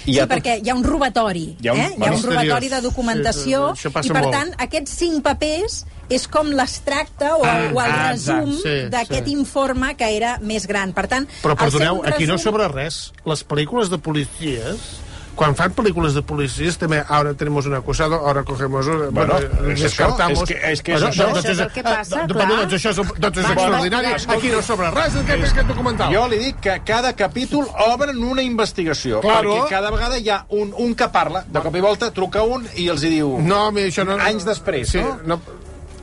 Sí, 0.04 0.12
hi 0.14 0.20
ha 0.20 0.28
tot- 0.28 0.38
perquè 0.38 0.60
hi 0.66 0.70
ha 0.70 0.76
un 0.76 0.84
robatori, 0.84 1.56
Hi 1.62 1.68
ha 1.68 1.74
un- 1.74 1.80
eh? 1.80 1.96
hi 1.98 2.04
ha 2.08 2.12
un 2.12 2.24
robatori 2.24 2.70
de 2.70 2.82
documentació, 2.82 3.76
Sí, 3.76 3.82
sí, 3.84 3.90
sí, 4.02 4.08
i 4.08 4.12
per 4.12 4.22
molt. 4.24 4.32
tant, 4.34 4.54
aquests 4.58 4.92
cinc 4.98 5.22
papers 5.24 5.86
és 6.10 6.28
com 6.28 6.48
l'extracte 6.52 7.30
o, 7.32 7.44
Ah, 7.46 7.70
o 7.74 7.82
el 7.82 7.92
ah, 7.92 8.12
resum 8.12 8.52
sí, 8.62 8.90
d'aquest 8.90 9.26
sí. 9.28 9.32
informe 9.32 9.96
que 9.96 10.10
era 10.18 10.38
més 10.40 10.66
gran. 10.68 10.92
Per 10.94 11.08
tant, 11.08 11.28
Però 11.44 11.56
perdoneu, 11.56 12.00
un 12.02 12.08
aquí 12.08 12.26
no 12.26 12.36
resum- 12.36 12.44
sobre 12.44 12.68
res. 12.68 13.12
Les 13.26 13.46
pel·lícules 13.48 13.90
de 13.90 13.98
policies, 13.98 14.78
quan 15.36 15.56
fan 15.56 15.72
pel·lícules 15.74 16.14
de 16.14 16.22
policies, 16.22 16.78
també, 16.78 17.00
ara 17.08 17.34
tenemos 17.34 17.66
un 17.66 17.74
acusado, 17.74 18.16
ahora 18.16 18.44
cogemos... 18.44 18.86
un- 18.88 19.14
Bueno, 19.14 19.38
és 19.72 19.82
descartamos. 19.82 20.40
això, 20.40 20.44
és 20.44 20.50
que- 20.50 20.72
és 20.72 20.82
que 20.82 20.94
és 20.94 21.02
Bueno, 21.02 21.14
això. 21.14 21.26
doncs 21.34 21.46
Això 21.46 21.52
és 21.52 21.60
el 21.60 21.72
que 21.72 21.84
passa, 21.84 22.24
eh, 22.24 22.28
clar. 22.28 22.48
Doncs 22.48 22.74
això 22.74 22.90
és, 22.92 22.98
doncs 23.20 23.38
és 23.38 23.46
extraordinari. 23.46 24.08
Aquí 24.28 24.50
no 24.52 24.62
sobre 24.62 24.92
res, 24.92 25.16
aquest, 25.16 25.44
aquest 25.52 25.68
documental. 25.68 26.14
Jo 26.14 26.28
li 26.28 26.38
dic 26.38 26.60
que 26.60 26.82
cada 26.86 27.14
capítol 27.14 27.66
obren 27.94 28.18
una 28.24 28.42
investigació, 28.44 29.22
Claro. 29.22 29.56
perquè 29.56 29.70
cada 29.70 29.92
vegada 29.92 30.18
hi 30.20 30.30
ha 30.30 30.46
un, 30.50 30.74
un 30.78 30.94
que 30.96 31.08
parla, 31.10 31.44
de 31.48 31.60
cop 31.60 31.76
i 31.76 31.82
volta 31.82 32.12
truca 32.12 32.44
un 32.44 32.68
i 32.76 32.88
els 32.90 33.04
hi 33.04 33.10
diu... 33.10 33.40
No, 33.42 33.72
mi 33.72 33.82
això 33.82 34.06
no... 34.06 34.18
Anys 34.22 34.46
després, 34.46 34.90
sí, 34.90 35.00
no? 35.00 35.18
no 35.26 35.42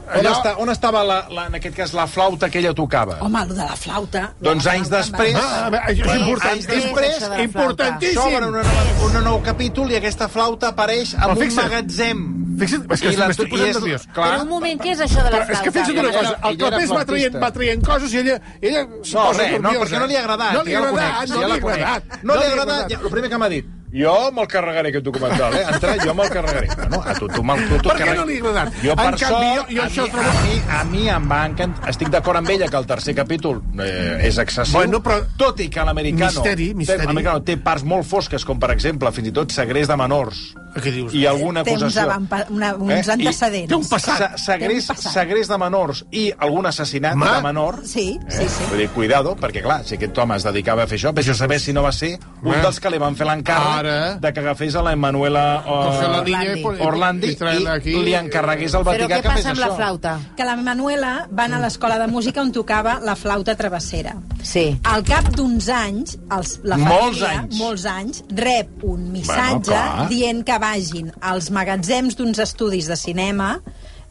On, 0.08 0.26
està, 0.30 0.54
on 0.62 0.70
estava, 0.72 1.02
la, 1.04 1.18
la, 1.30 1.46
en 1.50 1.56
aquest 1.58 1.76
cas, 1.76 1.92
la 1.96 2.06
flauta 2.08 2.48
que 2.48 2.58
ella 2.62 2.72
tocava? 2.74 3.18
Home, 3.24 3.42
el 3.44 3.52
de 3.56 3.66
la 3.66 3.76
flauta... 3.76 4.22
Doncs 4.40 4.64
La 4.64 4.72
anys 4.78 4.88
després... 4.92 5.36
Ah, 5.36 5.68
això 5.84 6.06
és 6.06 6.20
important. 6.22 6.52
Anys 6.54 6.66
després, 6.70 7.18
de 7.28 7.42
importantíssim. 7.44 8.18
s'obre 8.20 8.48
una 8.48 8.62
nova, 8.64 8.84
un 9.08 9.18
nou 9.28 9.40
capítol 9.44 9.92
i 9.92 9.98
aquesta 10.00 10.28
flauta 10.32 10.72
apareix 10.72 11.14
en 11.18 11.34
un 11.36 11.54
magatzem. 11.58 12.26
Fixa't, 12.58 12.88
és 12.90 13.02
que 13.04 13.12
m'estic 13.22 13.50
posant 13.52 13.68
és- 13.68 13.76
nerviós. 13.78 14.06
Clar. 14.14 14.28
Però 14.32 14.42
un 14.42 14.48
moment, 14.50 14.80
què 14.82 14.94
és 14.96 15.02
això 15.04 15.22
de 15.22 15.30
la 15.30 15.42
flauta? 15.44 15.52
és 15.52 15.60
que 15.66 15.72
fixa't 15.76 16.00
una 16.02 16.12
cosa, 16.16 16.32
el 16.50 16.56
clapés 16.58 16.90
va 16.96 17.04
traient, 17.12 17.36
va 17.44 17.50
traient 17.54 17.84
coses 17.86 18.14
i 18.16 18.22
ella, 18.24 18.38
ella 18.60 18.80
es 18.82 19.12
No, 19.14 19.26
posa 19.28 19.42
res, 19.44 19.60
no, 19.62 19.74
perquè 19.84 20.00
no 20.02 20.06
li 20.10 20.16
ha 20.18 20.22
agradat. 20.24 20.54
No 20.56 20.62
li 20.66 20.74
ha 20.74 20.80
agradat, 20.82 21.28
no 21.28 21.38
li 21.38 21.52
ha 21.52 21.58
agradat. 21.60 22.16
No 22.24 22.34
li 22.40 22.46
ha 22.48 22.50
agradat, 22.56 22.96
el 22.98 23.10
primer 23.14 23.30
que 23.30 23.38
m'ha 23.38 23.48
dit, 23.52 23.68
jo 23.92 24.14
me'l 24.36 24.46
carregaré 24.46 24.90
aquest 24.92 25.04
documental, 25.04 25.54
eh? 25.54 25.64
Entrar, 25.72 25.96
jo 26.04 26.14
me'l 26.14 26.28
carregaré. 26.30 26.68
No, 26.90 27.00
a 27.02 27.14
tu, 27.14 27.28
tu, 27.28 27.42
me'l- 27.42 27.62
tu, 27.68 27.78
tu 27.82 27.88
Per 27.88 27.96
què 28.02 28.14
no 28.16 28.24
li 28.28 28.36
ha 28.36 28.42
agradat? 28.44 28.74
Jo, 28.84 28.96
per 28.96 29.06
En 29.08 29.16
canvi, 29.16 29.48
sort, 29.54 29.70
jo- 29.70 29.76
jo 29.76 29.82
a, 29.82 29.86
això 29.86 30.04
mi, 30.04 30.10
trobo- 30.10 30.28
a, 30.28 30.42
mi, 30.44 30.58
a 30.78 30.84
mi 30.90 31.08
em 31.08 31.28
va 31.30 31.40
encantar. 31.48 31.88
Estic 31.94 32.10
d'acord 32.12 32.36
amb 32.42 32.50
ella 32.50 32.68
que 32.68 32.76
el 32.76 32.86
tercer 32.86 33.14
capítol 33.16 33.62
eh, 33.80 34.20
és 34.28 34.38
excessiu, 34.38 34.76
Bueno, 34.78 35.00
però- 35.02 35.22
tot 35.38 35.60
i 35.60 35.68
que 35.72 35.84
l'americano 35.84 36.26
Misteri, 36.42 36.74
misteri. 36.74 37.00
té, 37.00 37.06
l'americano 37.06 37.42
té 37.42 37.56
parts 37.56 37.84
molt 37.84 38.04
fosques, 38.06 38.44
com 38.44 38.58
per 38.60 38.70
exemple, 38.76 39.10
fins 39.12 39.28
i 39.28 39.32
tot 39.32 39.50
segrest 39.52 39.88
de 39.90 39.96
menors 39.96 40.42
Què 40.74 40.92
dius? 40.92 41.14
i 41.14 41.26
alguna 41.26 41.62
Té 41.64 41.72
uns, 41.72 41.82
acusació. 41.82 42.10
avampa, 42.10 42.46
una, 42.50 42.74
uns 42.74 42.90
Eh? 42.92 43.02
I 43.06 43.10
antecedents. 43.12 43.68
té 43.68 43.74
un 43.74 43.88
passat. 43.88 44.18
Se- 44.36 44.44
Segrest, 44.44 44.86
Té 44.86 44.92
un 44.92 44.96
passat. 44.96 45.12
segrest 45.12 45.50
de 45.50 45.58
menors 45.58 46.04
i 46.12 46.32
algun 46.38 46.66
assassinat 46.66 47.14
Ma. 47.14 47.36
de 47.36 47.42
menor. 47.42 47.80
Sí, 47.84 48.18
sí, 48.28 48.42
Eh? 48.42 48.48
sí. 48.48 48.64
Vull 48.68 48.78
dir, 48.78 48.88
cuidado, 48.90 49.36
perquè 49.36 49.62
clar, 49.62 49.84
si 49.84 49.94
aquest 49.96 50.16
home 50.18 50.36
es 50.36 50.42
dedicava 50.44 50.82
a 50.82 50.86
fer 50.86 50.98
això, 50.98 51.12
vés 51.14 51.28
a 51.28 51.34
saber 51.34 51.58
si 51.60 51.72
no 51.72 51.82
va 51.82 51.92
ser 51.92 52.18
un 52.42 52.50
Ma. 52.50 52.56
dels 52.62 52.80
que 52.80 52.90
li 52.90 52.98
van 52.98 53.16
fer 53.16 53.26
l'encàrrec 53.26 53.78
Ara. 53.78 54.14
de 54.16 54.32
que 54.32 54.40
agafés 54.40 54.74
a 54.74 54.82
la 54.82 54.92
Emanuela 54.92 55.64
uh, 55.66 56.28
y, 56.28 56.62
pon- 56.62 56.80
Orlandi 56.80 57.28
y 57.28 57.34
traerla 57.36 57.74
i 57.76 57.78
aquí. 57.78 57.94
li 58.02 58.14
encarregués 58.14 58.74
al 58.74 58.82
Però 58.84 58.92
Vaticà 58.92 59.18
què 59.18 59.22
que 59.22 59.28
fes 59.30 59.36
passa 59.36 59.50
amb 59.50 59.58
això. 59.58 59.68
la 59.68 59.74
flauta? 59.76 60.20
Que 60.36 60.44
la 60.44 60.56
Manuela 60.56 61.28
va 61.36 61.44
anar 61.44 61.58
a 61.58 61.60
l'escola 61.60 61.98
de 61.98 62.06
música 62.06 62.40
on 62.42 62.52
tocava 62.52 63.00
la 63.02 63.16
flauta 63.16 63.54
travessera. 63.56 64.16
Sí. 64.42 64.78
Al 64.84 65.02
cap 65.04 65.28
d'uns 65.34 65.68
anys, 65.68 66.18
els, 66.30 66.60
la 66.62 66.76
Molts 66.76 67.18
família, 67.20 67.40
anys. 67.40 67.54
molts 67.56 67.84
anys, 67.86 68.24
rep 68.30 68.68
un 68.84 69.10
missatge 69.12 69.70
Bueno, 69.70 69.94
clar. 69.96 70.08
dient 70.08 70.44
que 70.44 70.57
vagin 70.62 71.12
als 71.20 71.50
magatzems 71.54 72.16
d'uns 72.18 72.38
estudis 72.44 72.88
de 72.90 72.96
cinema 72.96 73.56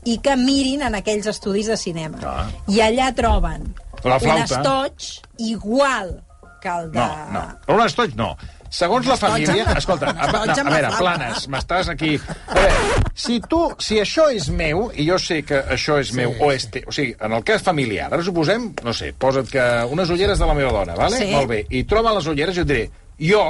i 0.07 0.17
que 0.23 0.35
mirin 0.39 0.85
en 0.87 0.95
aquells 0.95 1.27
estudis 1.27 1.67
de 1.67 1.77
cinema. 1.77 2.19
Clar. 2.21 2.45
I 2.71 2.81
allà 2.85 3.11
troben 3.15 3.73
La 4.03 4.15
un 4.15 4.21
flauta. 4.21 4.43
estoig 4.45 5.07
igual 5.49 6.13
que 6.61 6.69
el 6.69 6.91
de... 6.91 6.99
No, 6.99 7.09
no. 7.33 7.75
Un 7.75 7.83
estoig, 7.85 8.15
no. 8.15 8.31
Segons 8.69 9.05
la 9.07 9.15
família... 9.15 9.63
Escolta, 9.77 10.09
a, 10.11 10.27
no, 10.27 10.39
a 10.51 10.63
veure, 10.67 10.89
planes, 10.97 11.45
m'estàs 11.51 11.87
aquí... 11.93 12.17
A 12.47 12.55
veure, 12.57 13.03
si 13.15 13.37
tu, 13.47 13.61
si 13.79 13.99
això 14.01 14.25
és 14.33 14.49
meu, 14.51 14.89
i 14.91 15.05
jo 15.07 15.15
sé 15.21 15.39
que 15.47 15.61
això 15.75 15.95
és 16.01 16.11
meu, 16.17 16.33
o 16.43 16.49
és 16.51 16.65
te, 16.73 16.83
o 16.87 16.91
sigui, 16.91 17.13
en 17.23 17.35
el 17.37 17.45
cas 17.47 17.63
familiar, 17.63 18.09
ara 18.11 18.25
suposem, 18.27 18.67
no 18.83 18.93
sé, 18.97 19.13
posa't 19.15 19.47
que 19.51 19.63
unes 19.93 20.11
ulleres 20.13 20.39
de 20.41 20.49
la 20.49 20.55
meva 20.57 20.73
dona, 20.75 20.97
vale? 20.99 21.21
Sí. 21.21 21.29
Molt 21.31 21.47
bé, 21.53 21.61
i 21.71 21.85
troba 21.87 22.11
les 22.17 22.27
ulleres, 22.27 22.57
jo 22.59 22.65
et 22.67 22.71
diré, 22.73 22.83
jo, 23.23 23.45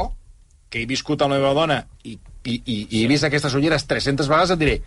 que 0.70 0.84
he 0.84 0.90
viscut 0.90 1.22
amb 1.26 1.34
la 1.34 1.42
meva 1.42 1.56
dona 1.58 1.80
i, 2.06 2.14
i, 2.48 2.62
i, 2.66 2.78
i 2.90 3.04
he 3.04 3.10
vist 3.12 3.28
aquestes 3.28 3.54
ulleres 3.58 3.86
300 3.90 4.30
vegades, 4.32 4.54
et 4.56 4.62
diré, 4.62 4.78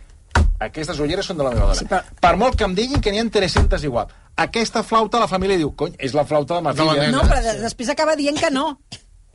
aquestes 0.60 0.98
ulleres 1.00 1.26
són 1.28 1.38
de 1.40 1.44
la 1.46 1.52
meva 1.54 1.68
dona. 1.70 1.78
Sí, 1.80 1.86
però- 1.90 2.02
Per 2.20 2.34
molt 2.40 2.56
que 2.56 2.64
em 2.68 2.74
diguin 2.76 3.00
que 3.04 3.12
n'hi 3.12 3.20
ha 3.22 3.26
300 3.36 3.84
igual. 3.88 4.08
Aquesta 4.40 4.82
flauta, 4.86 5.20
la 5.20 5.28
família 5.28 5.56
diu, 5.60 5.74
cony, 5.76 5.94
és 5.98 6.14
la 6.16 6.24
flauta 6.24 6.56
de 6.60 6.62
ma 6.66 6.72
filla. 6.74 6.94
nena. 7.00 7.10
No, 7.18 7.22
però 7.28 7.40
de, 7.44 7.58
després 7.64 7.88
acaba 7.92 8.16
dient 8.16 8.38
que 8.40 8.50
no. 8.50 8.78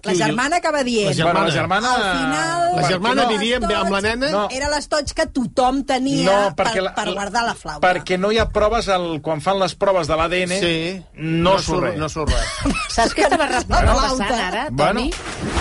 La 0.06 0.13
germana 0.15 0.58
acaba 0.58 0.84
dient... 0.84 1.10
La 1.10 1.13
germana. 1.15 1.39
Bueno, 1.39 1.48
la 1.48 1.54
germana... 1.60 1.96
Al 1.96 2.18
final... 2.20 2.76
La 2.76 2.88
germana 2.89 3.24
no, 3.24 3.30
vivia 3.30 3.60
amb- 3.60 3.72
amb 3.74 3.91
la 3.91 4.02
nena? 4.02 4.30
No. 4.32 4.48
Era 4.52 4.70
l'estoig 4.70 5.13
que 5.15 5.26
tothom 5.32 5.84
tenia 5.88 6.26
No, 6.26 6.56
per, 6.56 6.65
perquè 6.68 6.82
la, 6.84 6.91
per 6.98 7.06
guardar 7.13 7.46
la 7.48 7.54
flauta. 7.56 7.82
Perquè 7.88 8.18
no 8.20 8.32
hi 8.36 8.39
ha 8.41 8.48
proves, 8.52 8.89
al, 8.91 9.22
quan 9.24 9.39
fan 9.41 9.60
les 9.62 9.76
proves 9.80 10.08
de 10.12 10.18
l'ADN, 10.20 10.56
Sí. 10.60 10.76
no, 11.15 11.58
surt 11.60 11.84
res. 11.89 11.98
No 12.00 12.10
surt 12.12 12.30
res. 12.34 12.74
Saps 12.96 13.15
què 13.15 13.26
estava 13.30 13.48
flauta. 13.63 14.28
ara. 14.48 14.65
Toni? 14.76 15.10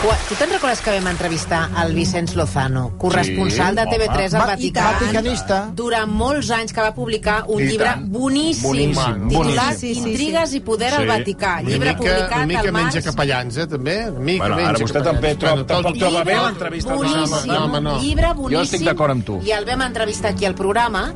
Bueno. 0.03 0.19
Tu 0.29 0.35
te'n 0.41 0.51
recordes 0.53 0.81
que 0.85 0.93
vam 0.99 1.07
entrevistar 1.13 1.63
el 1.85 1.95
Vicenç 1.97 2.35
Lozano, 2.37 2.91
corresponsal 2.99 3.75
Sí, 3.75 3.81
de 3.81 3.87
TV3 3.93 4.35
home. 4.35 4.41
al 4.43 4.49
Vaticà? 4.55 4.85
Vaticanista. 4.99 5.61
Durant 5.75 6.11
molts 6.11 6.51
anys 6.55 6.73
que 6.75 6.83
va 6.83 6.93
publicar 6.95 7.45
un 7.49 7.63
I 7.63 7.67
llibre 7.71 7.87
tant. 7.93 8.05
boníssim, 8.13 8.67
Boníssim, 8.69 9.29
titulat 9.29 9.35
boníssim. 9.35 9.79
Sí, 9.79 9.95
sí, 9.95 10.03
sí. 10.03 10.11
Intrigues 10.11 10.55
i 10.55 10.61
poder 10.61 10.93
al 10.95 11.03
Sí. 11.05 11.09
Vaticà. 11.09 11.53
Una 11.61 11.69
Llibre 11.71 11.89
mica, 11.95 11.99
publicat 12.03 12.37
una 12.37 12.47
mica 12.47 12.61
al 12.61 12.73
menja 12.73 12.99
març. 13.01 13.05
capellans, 13.05 13.57
eh, 13.57 13.67
també? 13.67 13.97
Una 14.37 14.49
mica 14.49 14.55
Bueno, 14.55 14.69
ara 14.69 14.79
vostè 14.79 15.03
també 15.03 15.35
troba- 15.37 15.53
Bueno, 15.55 15.67
tampoc 15.67 15.99
troba 15.99 16.25
bé 16.25 16.35
l'entrevista 16.37 16.95
boníssim, 16.95 17.47
No, 17.53 17.65
home, 17.65 17.81
no. 17.81 17.99
llibre 18.01 18.33
boníssim. 18.35 18.57
Jo 18.57 18.63
estic 18.63 18.83
d'acord 18.83 19.11
amb 19.11 19.25
tu. 19.25 19.41
I 19.45 19.51
el 19.53 19.65
vam 19.65 19.83
entrevistar 19.83 20.31
aquí 20.33 20.45
al 20.45 20.55
programa 20.55 21.13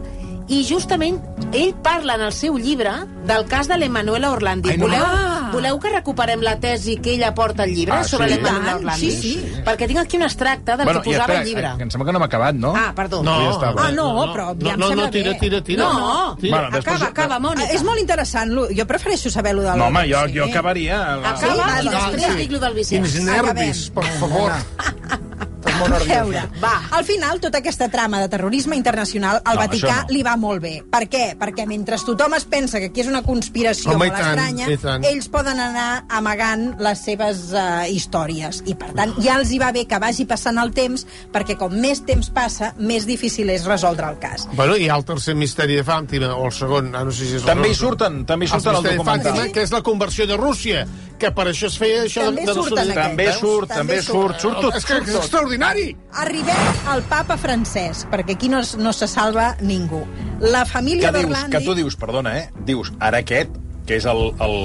i 0.48 0.64
justament 0.64 1.20
ell 1.52 1.74
parla 1.84 2.14
en 2.16 2.22
el 2.22 2.32
seu 2.32 2.56
llibre 2.58 2.90
del 3.28 3.44
cas 3.46 3.68
de 3.68 3.76
l'Emanuela 3.76 4.30
Orlandi. 4.32 4.70
Ai, 4.70 4.78
no. 4.78 4.86
voleu, 4.86 5.04
Ah. 5.04 5.50
voleu 5.52 5.78
que 5.78 5.90
recuperem 5.90 6.40
la 6.42 6.58
tesi 6.60 6.96
que 6.96 7.12
ella 7.14 7.34
porta 7.34 7.62
al 7.64 7.70
llibre 7.74 7.94
Ah, 7.96 8.04
sobre 8.04 8.28
sí? 8.28 8.34
l'Emanuela 8.34 8.76
Orlandi? 8.76 9.10
sí, 9.10 9.20
sí. 9.20 9.52
Perquè 9.64 9.86
tinc 9.86 9.98
aquí 10.00 10.16
un 10.16 10.22
extracte 10.24 10.76
del 10.76 10.86
que 10.86 10.92
i 10.92 10.96
posava 10.96 11.24
espera, 11.24 11.38
al 11.40 11.44
llibre. 11.46 11.66
eh, 11.68 11.76
que 11.76 11.82
em 11.82 11.90
sembla 11.90 12.06
que 12.06 12.12
no 12.12 12.18
hem 12.18 12.22
acabat, 12.24 12.54
no? 12.54 12.72
Ah, 12.76 12.92
perdó. 12.96 13.22
No, 13.22 13.36
Ja 13.40 13.50
estava. 13.50 13.86
Ah, 13.88 13.92
no, 13.92 14.32
però 14.32 14.46
ja 14.48 14.54
no, 14.54 14.70
em 14.72 14.78
no, 14.80 14.88
sembla 14.88 15.04
no, 15.04 15.10
tira, 15.10 15.30
bé. 15.32 15.38
tira, 15.38 15.62
tira. 15.64 15.84
No. 15.84 16.36
Tira. 16.40 16.56
Bueno, 16.58 16.76
després- 16.76 16.96
Acaba, 17.02 17.10
acaba, 17.10 17.38
Mònica. 17.40 17.68
Ah, 17.70 17.74
és 17.74 17.82
molt 17.84 18.00
interessant. 18.00 18.50
lo- 18.52 18.68
Jo 18.74 18.86
prefereixo 18.86 19.30
saber 19.30 19.54
lo 19.54 19.62
del... 19.62 19.76
No, 19.78 19.86
home, 19.86 20.00
jo, 20.10 20.26
sí. 20.28 20.32
jo 20.38 20.44
acabaria... 20.44 21.16
La... 21.16 21.30
Acaba 21.30 21.80
Sí, 21.80 21.86
i 21.86 21.90
després 21.90 22.24
sí. 22.32 22.36
dic 22.38 22.52
lo 22.52 22.58
del 22.58 22.74
Quins 22.74 22.90
Vicenç. 22.90 23.24
nervis, 23.24 23.90
per 23.90 24.04
favor. 24.04 24.52
Molt 25.78 25.94
nerviosa. 25.96 26.44
Va. 26.62 26.74
Al 26.98 27.06
final, 27.08 27.40
tota 27.40 27.60
aquesta 27.62 27.88
trama 27.92 28.20
de 28.22 28.28
terrorisme 28.32 28.76
internacional 28.76 29.40
al 29.44 29.58
No, 29.58 29.64
Vaticà 29.66 29.96
no. 30.02 30.14
li 30.14 30.22
va 30.26 30.36
molt 30.40 30.62
bé. 30.62 30.74
Per 30.90 31.04
què? 31.10 31.24
Perquè 31.38 31.66
mentre 31.68 31.98
tothom 32.08 32.36
es 32.38 32.46
pensa 32.48 32.80
que 32.80 32.90
aquí 32.92 33.02
és 33.02 33.10
una 33.10 33.22
conspiració 33.26 33.92
Home, 33.92 34.08
i 34.08 34.12
molt 34.12 34.20
tant, 34.20 34.38
estranya, 34.38 35.02
i 35.02 35.10
ells 35.10 35.28
poden 35.32 35.60
anar 35.60 35.88
amagant 36.14 36.68
les 36.82 37.02
seves 37.04 37.48
uh, 37.52 37.84
històries. 37.90 38.62
I, 38.66 38.76
per 38.78 38.92
tant, 38.96 39.14
ja 39.24 39.38
els 39.40 39.52
hi 39.52 39.60
va 39.60 39.72
bé 39.74 39.84
que 39.88 39.98
vagi 40.02 40.28
passant 40.30 40.60
el 40.62 40.72
temps, 40.76 41.04
perquè 41.34 41.58
com 41.60 41.74
més 41.74 42.02
temps 42.08 42.30
passa, 42.34 42.72
més 42.78 43.06
difícil 43.08 43.50
és 43.52 43.66
resoldre 43.68 44.08
el 44.08 44.20
cas. 44.22 44.46
Bueno, 44.54 44.76
hi 44.78 44.88
ha 44.88 44.96
el 44.98 45.06
tercer 45.08 45.36
misteri 45.38 45.78
de 45.78 45.84
Fàntima, 45.86 46.32
o 46.36 46.48
el 46.48 46.54
segon, 46.54 46.94
ah, 46.94 47.04
no 47.04 47.12
sé 47.12 47.26
si 47.26 47.36
és 47.38 47.44
el 47.44 47.52
També 47.52 47.72
hi 47.72 47.78
surten, 47.78 48.22
també 48.28 48.46
hi 48.46 48.52
El 48.52 48.56
surten 48.56 48.74
al 48.74 48.82
misteri 48.82 48.96
de 48.96 49.02
documental. 49.02 49.36
Fàntima, 49.36 49.52
que 49.54 49.66
és 49.66 49.74
la 49.74 49.82
conversió 49.86 50.26
de 50.30 50.38
Rússia, 50.40 50.86
que 51.20 51.30
per 51.34 51.48
això 51.50 51.68
es 51.68 51.76
feia 51.80 52.04
això 52.06 52.24
També 52.28 52.44
de, 52.44 52.52
de 52.52 52.54
surten 52.56 52.78
aquests. 52.84 53.02
També 53.02 53.26
Veus? 53.28 53.38
surt, 53.42 53.68
També 53.68 53.78
també 53.78 54.02
surt, 54.06 54.40
surt. 54.40 54.40
surt 54.40 54.60
tot. 54.62 54.76
És 54.78 54.86
que 54.88 54.98
és 55.02 55.14
extraordinari! 55.20 55.86
Arribem 56.24 56.82
al 56.94 57.02
papa 57.10 57.36
Francesc, 57.40 58.08
perquè 58.12 58.36
aquí 58.38 58.48
no, 58.52 58.62
no 58.78 58.92
se 58.96 59.08
salva 59.10 59.50
ningú. 59.60 60.04
La 60.40 60.64
família 60.66 61.10
Que 61.12 61.18
dius, 61.18 61.28
d'Orlandi... 61.30 61.56
que 61.56 61.64
tu 61.66 61.74
dius, 61.78 61.96
perdona, 62.00 62.36
eh? 62.38 62.48
Dius, 62.68 62.92
ara 63.00 63.22
aquest, 63.24 63.50
que 63.86 63.98
és 64.00 64.06
el... 64.08 64.28
El, 64.40 64.58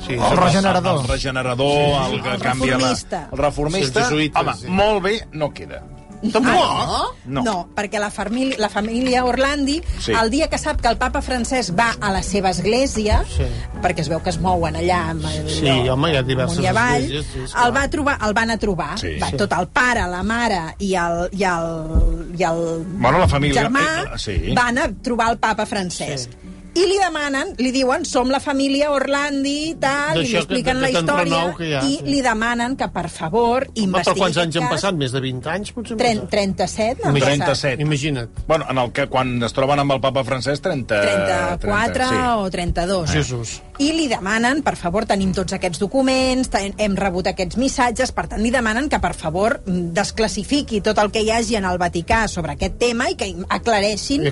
Sí, 0.00 0.14
el, 0.14 0.22
el 0.24 0.36
regenerador. 0.38 1.02
El 1.02 1.08
regenerador, 1.08 2.12
el 2.14 2.22
que 2.22 2.30
El 2.32 2.40
canvia 2.40 2.78
la... 2.78 2.78
reformista. 2.78 3.18
El 3.32 3.38
reformista. 3.38 4.04
Sí, 4.06 4.14
jesuïtes, 4.14 4.40
home, 4.40 4.54
sí. 4.56 4.70
molt 4.72 5.02
bé 5.04 5.12
no 5.32 5.50
queda. 5.52 5.82
Tampoc! 6.20 6.42
no? 6.44 7.04
No. 7.24 7.42
No, 7.42 7.54
perquè 7.74 7.98
la 7.98 8.10
família, 8.10 8.56
la 8.58 8.68
família 8.68 9.24
Orlandi, 9.24 9.78
Sí. 9.98 10.10
sí. 10.10 10.12
el 10.12 10.28
dia 10.30 10.48
que 10.50 10.58
sap 10.58 10.80
que 10.80 10.88
el 10.88 10.98
papa 10.98 11.22
Francesc 11.22 11.72
va 11.78 11.94
a 12.00 12.10
la 12.12 12.22
seva 12.22 12.50
església, 12.50 13.24
Sí. 13.24 13.44
perquè 13.80 14.00
es 14.00 14.08
veu 14.10 14.20
que 14.22 14.28
es 14.30 14.38
mouen 14.40 14.76
allà 14.76 14.98
amb 15.14 15.24
el, 15.24 15.48
Sí, 15.48 15.88
home, 15.88 16.12
hi 16.12 16.16
ha 16.16 16.22
diverses 16.22 16.58
i 16.62 16.66
avall, 16.66 17.02
esglésies, 17.04 17.32
sí, 17.32 17.40
esclar. 17.44 17.66
el, 17.66 17.76
va 17.76 17.88
trobar, 17.88 18.18
el 18.26 18.34
van 18.34 18.50
a 18.50 18.58
trobar. 18.58 18.98
Sí. 18.98 19.16
va, 19.22 19.30
Sí. 19.30 19.36
Tot 19.36 19.52
el 19.52 19.68
pare, 19.68 20.06
la 20.10 20.22
mare 20.22 20.60
i 20.78 20.94
el, 20.94 21.28
i 21.32 21.44
el, 21.44 22.34
i 22.38 22.42
el 22.44 22.84
Bueno, 22.98 23.18
la 23.18 23.28
família, 23.28 23.62
germà 23.62 23.86
eh, 24.14 24.18
sí. 24.18 24.52
van 24.54 24.76
a 24.78 24.88
trobar 25.02 25.30
el 25.30 25.38
papa 25.38 25.64
Francesc. 25.64 26.30
I 26.74 26.84
li 26.86 26.98
demanen, 27.02 27.54
li 27.58 27.72
diuen, 27.74 28.04
som 28.06 28.28
la 28.30 28.38
família 28.40 28.92
Orlandi 28.94 29.70
i 29.70 29.74
tal, 29.80 30.16
i 30.16 30.20
li 30.20 30.26
D'això 30.26 30.30
que- 30.32 30.42
expliquen 30.44 30.76
de- 30.76 30.82
la 30.82 30.90
història, 30.90 31.54
que 31.58 31.70
ha, 31.76 31.82
i 31.84 31.96
sí. 31.98 32.04
li 32.06 32.20
demanen 32.22 32.76
que, 32.76 32.88
per 32.88 33.08
favor, 33.10 33.66
Home, 33.66 33.82
investigui 33.88 34.14
però 34.14 34.22
quants 34.22 34.36
anys 34.38 34.56
han 34.60 34.68
passat? 34.68 34.94
Més 34.94 35.10
de 35.12 35.20
20 35.20 35.50
anys, 35.50 35.72
potser? 35.72 35.96
30, 35.96 36.28
37, 36.30 37.02
no? 37.04 37.12
37. 37.14 37.82
Imagina't. 37.82 38.30
Bueno, 38.46 38.66
en 38.70 38.78
el 38.78 38.92
que 38.92 39.08
quan 39.08 39.42
es 39.42 39.52
troben 39.52 39.78
amb 39.82 39.92
el 39.92 40.00
papa 40.00 40.22
francès, 40.24 40.60
30... 40.60 41.00
34 41.00 41.60
30, 41.60 42.08
sí. 42.08 42.22
o 42.38 42.50
32. 42.50 43.10
Jesús. 43.10 43.60
I 43.80 43.92
li 43.96 44.08
demanen, 44.10 44.58
per 44.62 44.74
favor, 44.76 45.06
tenim 45.08 45.30
tots 45.32 45.54
aquests 45.56 45.78
documents, 45.80 46.50
ten- 46.52 46.74
hem 46.76 46.96
rebut 47.00 47.26
aquests 47.30 47.56
missatges, 47.56 48.10
per 48.12 48.26
tant, 48.28 48.42
li 48.44 48.50
demanen 48.52 48.90
que, 48.92 48.98
per 49.00 49.14
favor, 49.14 49.62
mm, 49.64 49.94
desclassifiqui 49.96 50.82
tot 50.84 50.98
el 50.98 51.10
que 51.10 51.22
hi 51.24 51.30
hagi 51.30 51.56
en 51.56 51.64
el 51.64 51.78
Vaticà 51.78 52.26
sobre 52.28 52.52
aquest 52.52 52.76
tema 52.78 53.08
i 53.10 53.14
que 53.16 53.34
aclareixin 53.48 54.22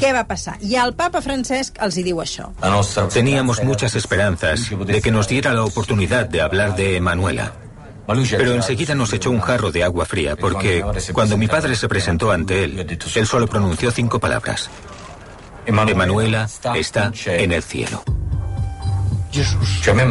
què 0.00 0.12
va 0.14 0.24
passar. 0.26 0.56
I 0.62 0.76
el 0.76 0.94
papa 0.94 1.20
Francesc 1.20 1.76
els 1.82 1.98
hi 1.98 2.02
diu 2.02 2.16
això. 2.22 2.48
Teníamos 3.12 3.62
muchas 3.62 3.94
esperanzas 3.94 4.70
de 4.86 5.02
que 5.02 5.10
nos 5.10 5.28
diera 5.28 5.52
la 5.52 5.64
oportunidad 5.64 6.26
de 6.26 6.40
hablar 6.40 6.74
de 6.74 6.96
Emanuela. 6.96 7.52
Pero 8.06 8.52
enseguida 8.54 8.94
nos 8.94 9.12
echó 9.12 9.30
un 9.30 9.40
jarro 9.40 9.70
de 9.70 9.82
agua 9.84 10.04
fría 10.06 10.34
porque 10.36 10.82
cuando 11.12 11.36
mi 11.36 11.46
padre 11.46 11.74
se 11.76 11.88
presentó 11.88 12.30
ante 12.30 12.64
él, 12.64 12.98
él 13.16 13.26
solo 13.26 13.46
pronunció 13.46 13.90
cinco 13.90 14.18
palabras. 14.18 14.70
Emanuela 15.66 16.48
está 16.74 17.12
en 17.26 17.52
el 17.52 17.62
cielo. 17.62 18.02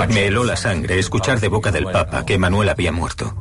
Me 0.10 0.26
heló 0.26 0.44
la 0.44 0.56
sangre 0.56 1.00
escuchar 1.00 1.40
de 1.40 1.48
boca 1.48 1.72
del 1.72 1.86
Papa 1.86 2.26
que 2.26 2.36
Emanuel 2.36 2.70
había 2.70 2.92
muerto. 2.92 3.36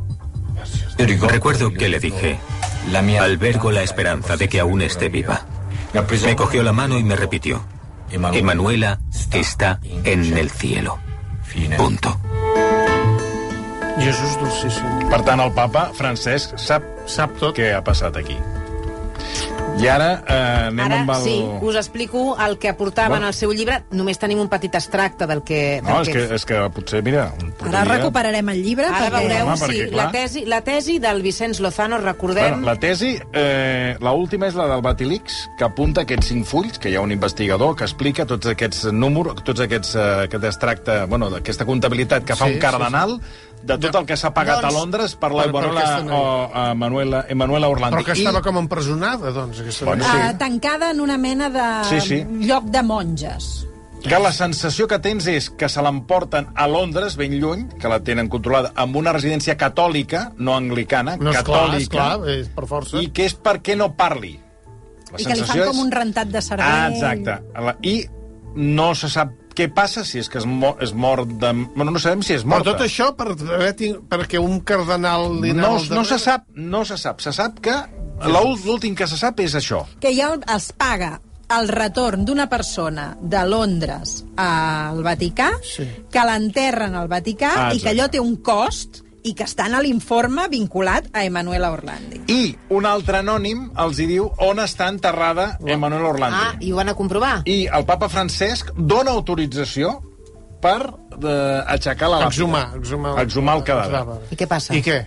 Recuerdo 0.98 1.72
que 1.72 1.88
le 1.88 1.98
dije, 1.98 2.38
albergo 3.20 3.70
la 3.72 3.82
esperanza 3.82 4.36
de 4.36 4.48
que 4.48 4.60
aún 4.60 4.82
esté 4.82 5.08
viva. 5.08 5.46
Me 6.24 6.36
cogió 6.36 6.62
la 6.62 6.72
mano 6.72 6.98
y 6.98 7.04
me 7.04 7.16
repitió, 7.16 7.64
Emanuela 8.10 9.00
está 9.32 9.80
en 10.04 10.36
el 10.36 10.50
cielo. 10.50 10.98
Punto. 11.76 12.18
Jesús 13.98 14.38
dolcíssim. 14.40 15.08
Per 15.10 15.22
tant, 15.22 15.40
el 15.44 15.52
papa 15.52 15.90
Francesc 15.94 16.56
sap, 16.58 16.82
Sap 17.06 17.36
tot. 17.38 17.54
què 17.56 17.72
ha 17.76 17.82
passat 17.84 18.16
aquí. 18.16 18.38
I 19.80 19.88
ara 19.88 20.08
eh, 20.28 20.34
anem 20.68 20.80
Ara 20.84 20.98
amb 21.02 21.10
el... 21.16 21.22
sí, 21.24 21.34
us 21.66 21.74
explico 21.80 22.36
el 22.38 22.58
que 22.58 22.68
aportava 22.68 23.08
Bueno. 23.16 23.24
en 23.24 23.28
el 23.32 23.34
seu 23.34 23.50
llibre. 23.52 23.80
Només 23.90 24.18
tenim 24.20 24.38
un 24.38 24.46
petit 24.48 24.74
extracte 24.78 25.26
del 25.26 25.40
que... 25.42 25.80
Del 25.82 25.88
No, 25.88 25.96
és 26.04 26.10
que, 26.12 26.22
és 26.36 26.44
que 26.46 26.60
potser, 26.76 27.00
mira... 27.02 27.24
Ara 27.66 27.82
recuperarem 27.88 28.52
el 28.52 28.60
llibre. 28.62 28.86
Ara 28.86 29.08
perquè... 29.08 29.22
veureu, 29.24 29.48
Home, 29.48 29.56
sí, 29.58 29.64
perquè, 29.64 29.88
la 29.90 30.04
clar. 30.04 30.12
tesi, 30.14 30.44
la 30.46 30.60
tesi 30.62 30.98
del 31.02 31.22
Vicenç 31.24 31.58
Lozano, 31.64 31.98
recordem... 31.98 32.60
Bueno, 32.60 32.66
la 32.68 32.76
tesi, 32.78 33.16
eh, 33.32 33.96
la 33.98 34.12
última 34.14 34.46
és 34.52 34.58
la 34.60 34.68
del 34.70 34.84
Batilix, 34.86 35.40
que 35.58 35.66
apunta 35.66 36.04
aquests 36.06 36.30
cinc 36.30 36.46
fulls, 36.46 36.78
que 36.78 36.92
hi 36.92 36.96
ha 37.00 37.02
un 37.02 37.10
investigador 37.16 37.74
que 37.74 37.88
explica 37.88 38.28
tots 38.28 38.52
aquests 38.52 38.86
números, 38.92 39.42
tots 39.42 39.64
aquests, 39.66 39.96
eh, 39.96 40.10
aquest 40.28 40.46
extracte, 40.52 41.00
bueno, 41.10 41.32
d'aquesta 41.32 41.66
comptabilitat 41.66 42.28
que 42.28 42.36
fa 42.38 42.46
Sí, 42.52 42.54
un 42.60 42.62
cardenal 42.62 43.18
de 43.62 43.78
tot 43.78 43.94
el 43.94 44.06
que 44.06 44.16
s'ha 44.16 44.32
pagat 44.34 44.60
Doncs- 44.60 44.74
a 44.74 44.78
Londres 44.78 45.14
per 45.16 45.30
la 45.32 45.46
noia. 45.46 46.04
o, 46.10 46.50
a 46.52 46.74
Manuela, 46.74 47.24
Emanuela 47.28 47.68
Orlandi. 47.68 47.96
Però 47.96 48.04
que 48.04 48.12
estava 48.12 48.42
com 48.42 48.58
empresonada, 48.58 49.30
doncs, 49.30 49.60
aquesta 49.60 49.84
Bueno, 49.84 50.06
noia. 50.06 50.30
Uh, 50.32 50.38
tancada 50.38 50.90
en 50.90 51.00
una 51.00 51.16
mena 51.18 51.48
de 51.50 51.84
Sí, 51.88 52.00
sí. 52.00 52.26
lloc 52.46 52.64
de 52.64 52.82
monges. 52.82 53.66
que 54.02 54.18
la 54.18 54.32
sensació 54.32 54.88
que 54.88 54.98
tens 54.98 55.28
és 55.28 55.48
que 55.48 55.68
se 55.68 55.80
l'emporten 55.80 56.48
a 56.56 56.66
Londres, 56.66 57.14
ben 57.16 57.38
lluny, 57.38 57.68
que 57.78 57.86
la 57.88 58.00
tenen 58.02 58.28
controlada, 58.28 58.72
amb 58.74 58.96
una 58.96 59.12
residència 59.12 59.56
catòlica, 59.56 60.32
no 60.38 60.56
anglicana, 60.56 61.16
No, 61.18 61.30
esclar, 61.30 61.68
catòlica, 61.68 62.06
esclar, 62.16 62.28
és 62.28 62.48
per 62.48 62.66
força. 62.66 63.00
i 63.00 63.12
que 63.12 63.24
és 63.26 63.36
perquè 63.40 63.76
no 63.76 63.94
parli. 63.94 64.40
La 65.12 65.20
I 65.20 65.24
que 65.24 65.34
li 65.34 65.42
fan 65.44 65.64
com 65.68 65.78
un 65.78 65.92
rentat 65.92 66.26
de 66.26 66.42
cervell. 66.42 66.66
Ah, 66.66 66.88
exacte. 66.90 67.38
I 67.82 68.06
no 68.56 68.94
se 68.96 69.08
sap 69.08 69.30
què 69.56 69.68
passa 69.72 70.04
si 70.04 70.18
és 70.18 70.28
que 70.28 70.38
es, 70.38 70.46
mo 70.46 70.74
és 70.80 70.92
mort 70.94 71.28
de... 71.28 71.52
Bueno, 71.74 71.90
no 71.92 71.98
sabem 72.02 72.22
si 72.22 72.34
és 72.34 72.42
Però 72.44 72.58
morta. 72.58 72.72
tot 72.72 72.84
això 72.86 73.10
per, 73.16 73.34
perquè 74.10 74.38
un 74.40 74.60
cardenal... 74.60 75.40
li 75.42 75.52
no, 75.52 75.76
al 75.78 75.88
no 75.90 76.04
se 76.04 76.18
sap, 76.18 76.46
no 76.54 76.84
se 76.84 76.96
sap. 76.98 77.20
Se 77.20 77.32
sap 77.32 77.60
que 77.64 77.74
l'ú- 78.28 78.56
l'últim 78.64 78.94
que 78.98 79.06
se 79.06 79.16
sap 79.20 79.40
és 79.40 79.54
això. 79.58 79.84
que 80.00 80.14
ja 80.16 80.32
es 80.56 80.72
paga 80.72 81.20
el 81.52 81.68
retorn 81.68 82.24
d'una 82.24 82.46
persona 82.48 83.10
de 83.20 83.42
Londres 83.44 84.22
al 84.40 85.02
Vaticà, 85.04 85.50
Sí. 85.60 85.84
que 86.10 86.22
l'enterren 86.24 86.94
al 86.96 87.08
Vaticà 87.08 87.50
Ah, 87.68 87.74
i 87.74 87.80
que 87.80 87.90
allò 87.92 88.08
té 88.08 88.20
un 88.20 88.36
cost 88.40 89.02
i 89.22 89.34
que 89.38 89.46
està 89.46 89.68
en 89.70 89.76
l'informe 89.84 90.48
vinculat 90.50 91.08
a 91.12 91.24
Emanuela 91.24 91.70
Orlandi. 91.72 92.22
I 92.32 92.54
un 92.74 92.86
altre 92.86 93.20
anònim 93.22 93.68
els 93.84 94.00
hi 94.02 94.08
diu 94.10 94.28
on 94.42 94.62
està 94.62 94.88
enterrada 94.90 95.56
Emanuel 95.66 96.08
Orlandi. 96.10 96.42
Ah, 96.42 96.56
i 96.60 96.72
ho 96.72 96.80
van 96.80 96.90
a 96.90 96.96
comprovar. 96.98 97.34
I 97.46 97.66
el 97.70 97.86
papa 97.88 98.10
Francesc 98.12 98.72
dona 98.76 99.14
autorització 99.14 99.96
per 100.62 100.78
eh, 100.86 101.62
aixecar 101.74 102.10
la 102.10 102.22
làpida. 102.22 102.34
Exhumar, 102.34 102.66
exhumar, 102.78 103.16
Exhumar 103.22 103.58
el 103.58 103.66
cadàver. 103.66 104.20
I 104.30 104.38
què 104.38 104.48
passa? 104.50 104.74
I 104.74 104.82
què? 104.84 105.02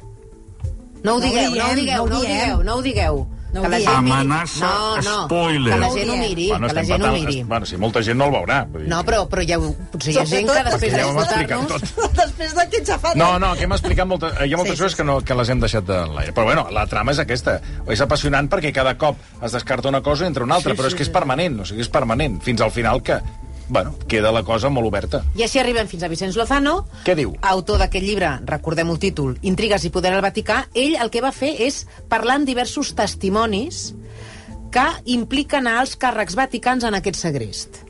No 1.06 1.16
ho 1.16 1.20
No 1.20 1.20
ho 1.20 1.22
digueu, 1.22 1.52
no 1.54 1.66
ho 1.70 1.76
digueu, 1.76 2.08
no 2.10 2.18
ho 2.18 2.26
digueu, 2.26 2.64
no 2.64 2.76
ho 2.76 2.82
digueu. 2.82 3.26
No 3.56 3.62
que 3.64 3.70
la 3.72 3.78
gent. 3.80 3.96
Amenaça, 3.96 4.68
no, 4.68 4.96
no, 5.06 5.16
spoiler. 5.26 5.74
Que 5.74 5.80
la 5.80 5.90
gent 5.96 6.10
ho 6.12 6.18
miri, 6.20 6.48
Bueno, 6.52 6.68
que 6.68 6.74
la 6.76 6.84
gent 6.90 7.06
ho 7.08 7.12
miri. 7.14 7.38
Bueno, 7.44 7.66
si 7.70 7.78
molta 7.80 8.04
gent 8.04 8.20
no 8.20 8.28
el 8.28 8.34
veurà. 8.36 8.58
Vull 8.68 8.84
dir 8.84 8.90
No, 8.92 9.00
però, 9.08 9.22
però 9.32 9.46
ja 9.48 9.60
potser 9.94 10.14
hi 10.14 10.20
ha 10.20 10.26
gent 10.28 10.50
que 10.52 10.64
després 10.68 10.98
d'escoltar-nos... 10.98 11.72
tot. 11.72 12.12
Després 12.20 12.56
de 12.60 12.68
que 12.74 12.82
ets 12.84 12.94
afat... 12.98 13.16
No, 13.20 13.30
no, 13.40 13.54
que 13.56 13.64
hem 13.64 13.76
explicat 13.78 14.08
molta, 14.12 14.34
hi 14.44 14.52
ha 14.54 14.60
moltes 14.60 14.76
Sí, 14.76 14.82
sí, 14.82 14.84
coses 14.84 15.00
que, 15.00 15.08
no, 15.08 15.18
que 15.24 15.40
les 15.40 15.50
hem 15.54 15.64
deixat 15.64 15.88
de 15.88 16.02
l'aire. 16.18 16.36
Però 16.36 16.46
bueno, 16.52 16.68
la 16.76 16.86
trama 16.92 17.16
és 17.16 17.24
aquesta. 17.24 17.58
És 17.88 18.04
apassionant 18.04 18.50
perquè 18.52 18.74
cada 18.76 18.98
cop 19.00 19.18
es 19.42 19.56
descarta 19.56 19.88
una 19.90 20.04
cosa 20.04 20.26
i 20.26 20.28
entra 20.34 20.44
una 20.44 20.60
altra, 20.60 20.76
Sí, 20.76 20.78
però 20.82 20.90
sí, 20.92 20.94
és 20.94 21.00
que 21.00 21.08
és 21.08 21.12
sí. 21.14 21.16
permanent, 21.16 21.60
o 21.64 21.66
sigui, 21.72 21.86
és 21.88 21.92
permanent, 21.96 22.40
fins 22.44 22.62
al 22.66 22.72
final 22.76 23.02
que, 23.06 23.22
bueno, 23.70 23.96
queda 24.08 24.32
la 24.32 24.44
cosa 24.44 24.70
molt 24.70 24.88
oberta. 24.88 25.24
I 25.36 25.44
així 25.44 25.60
arribem 25.60 25.88
fins 25.88 26.04
a 26.04 26.10
Vicenç 26.12 26.36
Lozano, 26.38 26.86
Què 27.06 27.16
diu? 27.16 27.36
autor 27.42 27.80
d'aquest 27.82 28.06
llibre, 28.06 28.30
recordem 28.46 28.90
el 28.90 29.00
títol, 29.00 29.38
Intrigues 29.42 29.86
i 29.86 29.90
poder 29.90 30.14
al 30.14 30.22
Vaticà. 30.26 30.66
Ell 30.74 30.96
el 31.02 31.10
que 31.10 31.22
va 31.22 31.32
fer 31.32 31.56
és 31.66 31.86
parlar 32.10 32.36
amb 32.40 32.46
diversos 32.48 32.94
testimonis 32.96 33.94
que 34.72 34.86
impliquen 35.06 35.68
a 35.68 35.80
alts 35.80 35.96
càrrecs 35.98 36.36
vaticans 36.36 36.84
en 36.84 36.96
aquest 36.98 37.16
segrest. 37.22 37.82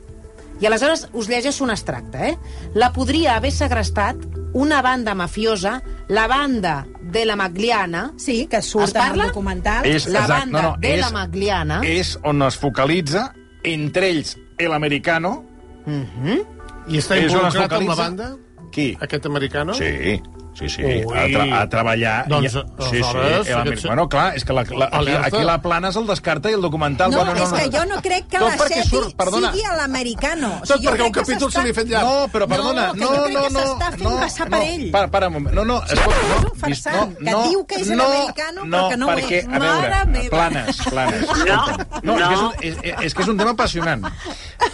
I 0.60 0.66
aleshores 0.66 1.08
us 1.12 1.26
llegeixo 1.28 1.64
un 1.64 1.70
extracte, 1.70 2.30
eh? 2.30 2.36
La 2.74 2.92
podria 2.94 3.34
haver 3.36 3.50
segrestat 3.52 4.16
una 4.56 4.80
banda 4.80 5.14
mafiosa, 5.14 5.82
la 6.08 6.26
banda 6.26 6.86
de 7.02 7.26
la 7.26 7.36
Magliana... 7.36 8.14
Sí, 8.16 8.46
que 8.46 8.62
Es 8.62 8.70
surt 8.70 8.96
en 8.96 9.20
el 9.20 9.26
documental. 9.26 9.84
És, 9.84 10.06
La 10.08 10.20
exacte, 10.20 10.52
banda 10.52 10.76
de 10.80 10.96
la 10.96 11.10
Magliana. 11.10 11.80
És 11.84 12.14
on 12.24 12.40
es 12.46 12.56
focalitza 12.56 13.34
entre 13.64 14.08
ells 14.08 14.38
el 14.56 14.72
americano. 14.72 15.44
I 15.86 16.98
està 17.00 17.16
Ells 17.18 17.34
on 17.34 17.46
es 17.46 17.54
involucrat 17.54 17.76
amb 17.78 17.90
la 17.92 17.98
banda? 17.98 18.30
Qui? 18.74 18.88
Aquest 19.06 19.26
americano? 19.30 19.74
Sí, 19.78 20.18
sí, 20.58 20.68
sí. 20.68 20.82
Ui. 20.82 21.16
A, 21.18 21.26
tra 21.30 21.60
a 21.60 21.68
treballar... 21.68 22.14
Doncs, 22.28 22.46
i- 22.46 22.48
sí, 22.50 22.62
sí. 22.62 22.86
aleshores, 22.88 23.48
el 23.48 23.56
aquest- 23.60 23.86
Bueno, 23.86 24.08
clar, 24.08 24.34
és 24.36 24.44
que 24.44 24.52
la, 24.56 24.64
la, 24.64 24.88
aquí, 24.92 25.12
aquí 25.22 25.42
la 25.44 25.58
plana 25.62 25.92
se'l 25.92 26.06
descarta 26.08 26.50
i 26.50 26.54
el 26.56 26.62
documental... 26.64 27.10
No, 27.12 27.24
bueno, 27.24 27.36
és 27.44 27.52
que 27.52 27.70
jo 27.76 27.84
no 27.86 28.00
crec 28.02 28.26
que 28.28 28.38
Tot 28.38 28.48
la 28.48 28.56
perquè 28.56 28.80
Seti 28.82 28.96
surt- 28.96 29.16
perdona. 29.16 29.52
sigui 29.52 29.64
a 29.70 29.76
l'americano. 29.76 30.48
O 30.56 30.66
Tot 30.66 30.76
sigui, 30.78 30.86
jo 30.86 30.92
perquè 30.94 31.06
un 31.06 31.12
que 31.12 31.20
capítol 31.20 31.52
se 31.52 31.62
li 31.66 31.70
ha 31.70 31.74
fet 31.80 31.88
llarg. 31.92 32.06
No, 32.08 32.28
però 32.32 32.48
perdona, 32.48 32.86
No, 32.86 32.92
que 32.94 33.04
no, 33.04 33.10
no, 33.10 33.42
que 33.46 33.52
no, 33.52 33.60
s'està 33.60 33.90
fent 33.92 34.02
no, 34.08 34.16
passar 34.20 34.48
no, 34.50 34.56
per 34.56 34.66
ell. 34.70 34.86
Para, 34.90 35.10
para 35.10 35.28
un 35.28 35.34
moment. 35.34 35.54
No, 35.56 35.64
no, 35.64 35.78
escolta, 35.84 36.26
no, 36.30 36.36
És 36.36 36.44
un 36.50 36.58
farsant, 36.64 37.16
que 37.20 37.36
diu 37.50 37.64
que 37.66 37.80
és 37.82 37.90
no, 37.90 38.04
americano, 38.06 38.62
però 38.64 38.70
no, 38.82 38.88
que 38.90 38.96
no 38.96 39.06
ho 39.06 39.10
perquè, 39.14 39.40
és. 39.42 39.46
a 39.46 39.58
veure, 39.58 39.90
Mare 39.90 40.06
meva. 40.06 40.30
planes, 40.30 40.76
planes. 40.90 41.22
escolta. 41.22 42.00
No, 42.02 42.16
és, 42.16 42.26
que 42.26 42.34
és, 42.34 42.40
un, 42.40 42.52
és, 42.60 43.04
és 43.06 43.14
que 43.14 43.22
és 43.22 43.28
un 43.28 43.36
tema 43.38 43.50
apassionant. 43.56 44.06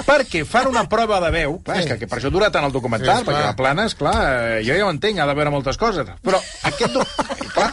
Perquè 0.06 0.44
fan 0.48 0.66
una 0.70 0.84
prova 0.88 1.18
de 1.24 1.30
veu, 1.34 1.58
clar, 1.64 1.78
és 1.82 1.86
que, 1.90 1.98
que 2.02 2.08
per 2.10 2.18
això 2.20 2.30
dura 2.32 2.50
tant 2.54 2.64
el 2.66 2.72
documental, 2.74 3.22
Sí, 3.22 3.26
perquè 3.28 3.44
la 3.44 3.56
planes, 3.58 3.94
clar, 3.98 4.16
eh, 4.58 4.62
jo 4.66 4.74
ja 4.78 4.86
ho 4.86 4.90
entenc, 4.92 5.18
ha 5.22 5.26
de 5.28 5.34
veure 5.38 5.50
moltes 5.76 6.04
coses, 6.04 6.08
però 6.22 6.38
aquest... 6.68 6.96
Clar, 7.52 7.70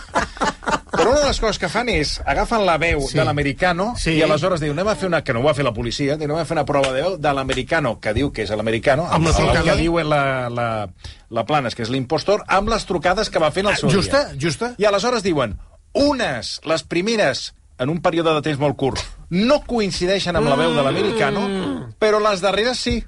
però 0.92 1.12
una 1.14 1.20
de 1.22 1.28
les 1.30 1.40
coses 1.40 1.58
que 1.62 1.70
fan 1.72 1.88
és 1.94 2.18
agafen 2.28 2.66
la 2.68 2.78
veu 2.82 3.00
Sí. 3.08 3.16
de 3.18 3.24
l'americano 3.24 3.94
Sí. 3.98 4.12
i 4.18 4.22
aleshores 4.26 4.60
diu, 4.60 4.74
anem 4.74 4.88
a 4.92 4.96
fer 4.96 5.08
una, 5.08 5.22
que 5.24 5.34
no 5.34 5.40
ho 5.40 5.44
va 5.44 5.54
fer 5.54 5.64
la 5.64 5.74
policia, 5.74 6.18
diu, 6.18 6.26
anem 6.28 6.42
a 6.42 6.46
fer 6.46 6.58
una 6.58 6.66
prova 6.66 6.92
de 6.92 7.02
veu 7.02 7.18
de 7.18 7.34
l'americano, 7.34 8.00
que 8.02 8.14
diu 8.14 8.32
que 8.34 8.44
és 8.44 8.50
l'americano, 8.52 9.06
Amb 9.10 9.26
la 9.26 9.32
el 9.32 9.36
trucada. 9.38 9.64
que 9.64 9.78
diu 9.80 9.98
la, 10.04 10.50
la, 10.50 10.90
la 11.30 11.46
Planes, 11.46 11.76
que 11.76 11.84
és 11.84 11.90
l'impostor, 11.90 12.44
amb 12.48 12.70
les 12.70 12.86
trucades 12.86 13.30
que 13.30 13.40
va 13.40 13.52
fent 13.52 13.68
el 13.68 13.78
seu 13.78 13.90
Justa, 13.90 14.26
dia. 14.34 14.40
justa. 14.42 14.74
I 14.78 14.86
aleshores 14.86 15.24
diuen, 15.24 15.58
unes, 15.94 16.60
les 16.66 16.84
primeres, 16.84 17.54
en 17.78 17.90
un 17.90 18.02
període 18.02 18.34
de 18.34 18.42
temps 18.42 18.60
molt 18.60 18.76
curt, 18.76 19.00
no 19.30 19.62
coincideixen 19.64 20.36
amb 20.36 20.50
la 20.50 20.56
veu 20.60 20.74
de 20.76 20.84
l'americano, 20.84 21.48
però 22.00 22.20
les 22.20 22.42
darreres 22.42 22.78
sí. 22.78 23.04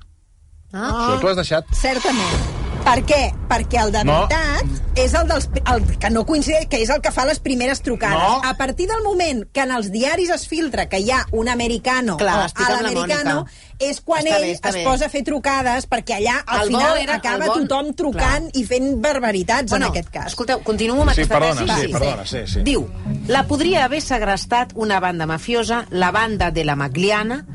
Ah. 0.71 0.87
Això 0.87 1.19
t'ho 1.19 1.27
has 1.27 1.35
deixat. 1.35 1.65
Certament. 1.75 2.60
Per 2.81 2.97
què? 3.07 3.19
Perquè 3.47 3.77
el 3.85 3.91
de 3.93 4.01
No. 4.03 4.25
veritat 4.27 4.97
és 4.99 5.13
el, 5.13 5.27
dels, 5.29 5.45
el 5.73 5.83
que 6.01 6.09
no 6.09 6.25
coincideix, 6.25 6.65
que 6.67 6.79
és 6.81 6.89
el 6.89 6.99
que 7.01 7.11
fa 7.13 7.23
les 7.25 7.39
primeres 7.39 7.81
trucades. 7.81 8.17
No. 8.19 8.41
A 8.43 8.55
partir 8.57 8.87
del 8.89 9.03
moment 9.03 9.45
que 9.53 9.61
en 9.61 9.71
els 9.71 9.91
diaris 9.93 10.29
es 10.33 10.47
filtra 10.49 10.87
que 10.89 10.99
hi 10.99 11.11
ha 11.11 11.21
un 11.31 11.47
americano 11.47 12.17
Clar, 12.17 12.49
a 12.53 12.69
la 12.71 12.81
l'americano, 12.81 13.45
és 13.79 14.01
quan 14.01 14.25
Està 14.25 14.35
ell 14.35 14.41
bé, 14.41 14.51
es 14.51 14.73
bé. 14.75 14.83
posa 14.83 15.05
a 15.05 15.09
fer 15.09 15.23
trucades, 15.23 15.87
perquè 15.89 16.17
allà 16.19 16.39
al 16.45 16.61
El 16.63 16.67
final 16.73 16.97
era- 16.97 17.15
acaba 17.15 17.45
bon- 17.47 17.67
tothom 17.67 17.93
trucant 17.93 18.49
i 18.53 18.65
fent 18.65 18.99
barbaritats 19.01 19.71
en 19.71 19.83
aquest 19.83 20.09
cas. 20.09 20.27
Escolteu, 20.27 20.61
continuo 20.63 21.01
amb 21.03 21.11
Sí, 21.11 21.21
aquesta 21.21 21.39
perdona, 21.39 21.65
tesi. 21.75 21.85
sí, 21.87 21.91
perdona, 21.93 22.25
sí, 22.25 22.37
sí. 22.47 22.61
Diu, 22.63 22.87
la 23.27 23.45
podria 23.47 23.85
haver 23.85 24.01
segrestat 24.01 24.71
una 24.75 24.99
banda 24.99 25.25
mafiosa, 25.25 25.85
la 25.91 26.11
banda 26.11 26.51
de 26.51 26.65
la 26.65 26.75
Magliana, 26.75 27.45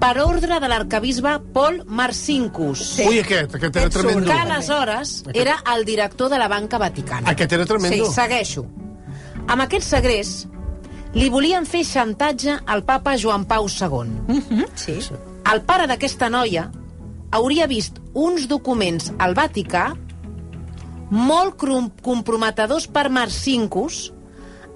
per 0.00 0.18
ordre 0.24 0.58
de 0.60 0.68
l'arcabisbe 0.68 1.34
Paul 1.52 1.82
Marcinkus, 1.86 2.78
Sí. 2.96 3.04
Ui, 3.06 3.18
aquest, 3.20 3.54
aquest 3.54 3.76
era 3.76 3.90
tremendo. 3.90 4.26
que 4.26 4.32
aleshores 4.38 5.24
era 5.34 5.58
el 5.74 5.84
director 5.84 6.30
de 6.30 6.38
la 6.38 6.48
banca 6.48 6.78
vaticana. 6.78 7.28
Aquest 7.30 7.52
era 7.52 7.66
tremendo. 7.66 8.06
Sí, 8.06 8.12
segueixo. 8.12 8.64
Amb 9.46 9.62
aquest 9.62 9.86
segrest, 9.86 10.46
li 11.14 11.28
volien 11.28 11.66
fer 11.66 11.84
xantatge 11.84 12.58
al 12.66 12.84
papa 12.84 13.16
Joan 13.18 13.44
Pau 13.44 13.66
II. 13.68 14.10
Mhm, 14.28 14.64
sí. 14.74 14.98
El 15.52 15.62
pare 15.62 15.86
d'aquesta 15.86 16.28
noia 16.30 16.70
hauria 17.32 17.66
vist 17.66 17.98
uns 18.14 18.46
documents 18.48 19.12
al 19.18 19.34
Vaticà 19.34 19.96
molt 21.10 21.56
comprometedors 22.02 22.86
per 22.86 23.08
Marcinkus 23.10 24.12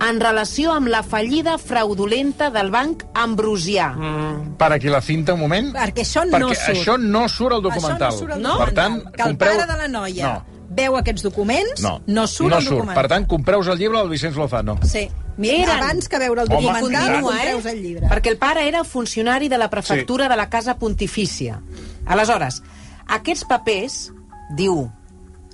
en 0.08 0.20
relació 0.20 0.72
amb 0.72 0.88
la 0.88 1.02
fallida 1.02 1.56
fraudulenta 1.58 2.50
del 2.50 2.70
banc 2.70 3.04
Ambrosià. 3.14 3.90
Mm. 3.94 4.56
Per 4.58 4.72
aquí 4.72 4.88
la 4.92 5.00
cinta 5.00 5.34
un 5.34 5.40
moment. 5.40 5.72
Perquè 5.74 6.02
això 6.04 6.24
perquè 6.24 6.40
no 6.40 6.48
surt. 6.54 6.68
això 6.74 6.98
no 7.00 7.28
surt 7.28 7.54
al 7.58 7.62
documental. 7.62 8.10
Això 8.12 8.14
no 8.14 8.18
surt 8.18 8.32
al 8.32 8.42
No? 8.42 8.48
documental. 8.58 8.66
Per 8.66 8.74
tant, 8.74 9.12
que 9.14 9.22
el 9.22 9.28
compreu... 9.28 9.56
pare 9.58 9.72
de 9.72 9.78
la 9.78 9.88
noia 9.88 10.32
No. 10.32 10.44
veu 10.74 10.96
aquests 10.96 11.22
documents, 11.22 11.82
No, 11.82 12.00
no 12.06 12.26
surt 12.26 12.50
no 12.50 12.56
al 12.56 12.62
surt. 12.62 12.74
documental. 12.76 13.02
Per 13.02 13.08
tant, 13.08 13.26
compreus 13.28 13.66
el 13.68 13.78
llibre 13.78 13.98
del 13.98 14.08
Vicenç 14.08 14.36
Lozano. 14.36 14.78
Sí. 14.82 15.08
Mira, 15.36 15.78
abans 15.78 16.08
que 16.08 16.18
veure 16.18 16.42
el 16.42 16.48
Home, 16.52 16.62
documental, 16.62 17.06
continua, 17.12 17.32
compreus 17.32 17.64
el 17.66 17.82
llibre. 17.82 18.08
Perquè 18.08 18.28
el 18.30 18.36
pare 18.38 18.68
era 18.68 18.84
funcionari 18.84 19.48
de 19.48 19.58
la 19.58 19.68
prefectura 19.70 20.24
sí. 20.26 20.30
de 20.30 20.36
la 20.36 20.48
Casa 20.48 20.76
Pontifícia. 20.78 21.60
Aleshores, 22.06 22.62
aquests 23.08 23.44
papers, 23.44 24.12
diu 24.56 24.90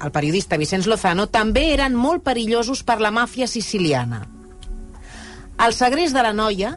el 0.03 0.11
periodista 0.13 0.57
Vicenç 0.57 0.87
Lozano, 0.87 1.27
també 1.29 1.73
eren 1.75 1.95
molt 1.95 2.23
perillosos 2.25 2.83
per 2.83 3.01
la 3.01 3.11
màfia 3.11 3.47
siciliana. 3.47 4.27
El 5.61 5.75
segrest 5.77 6.17
de 6.17 6.23
la 6.25 6.33
noia 6.33 6.75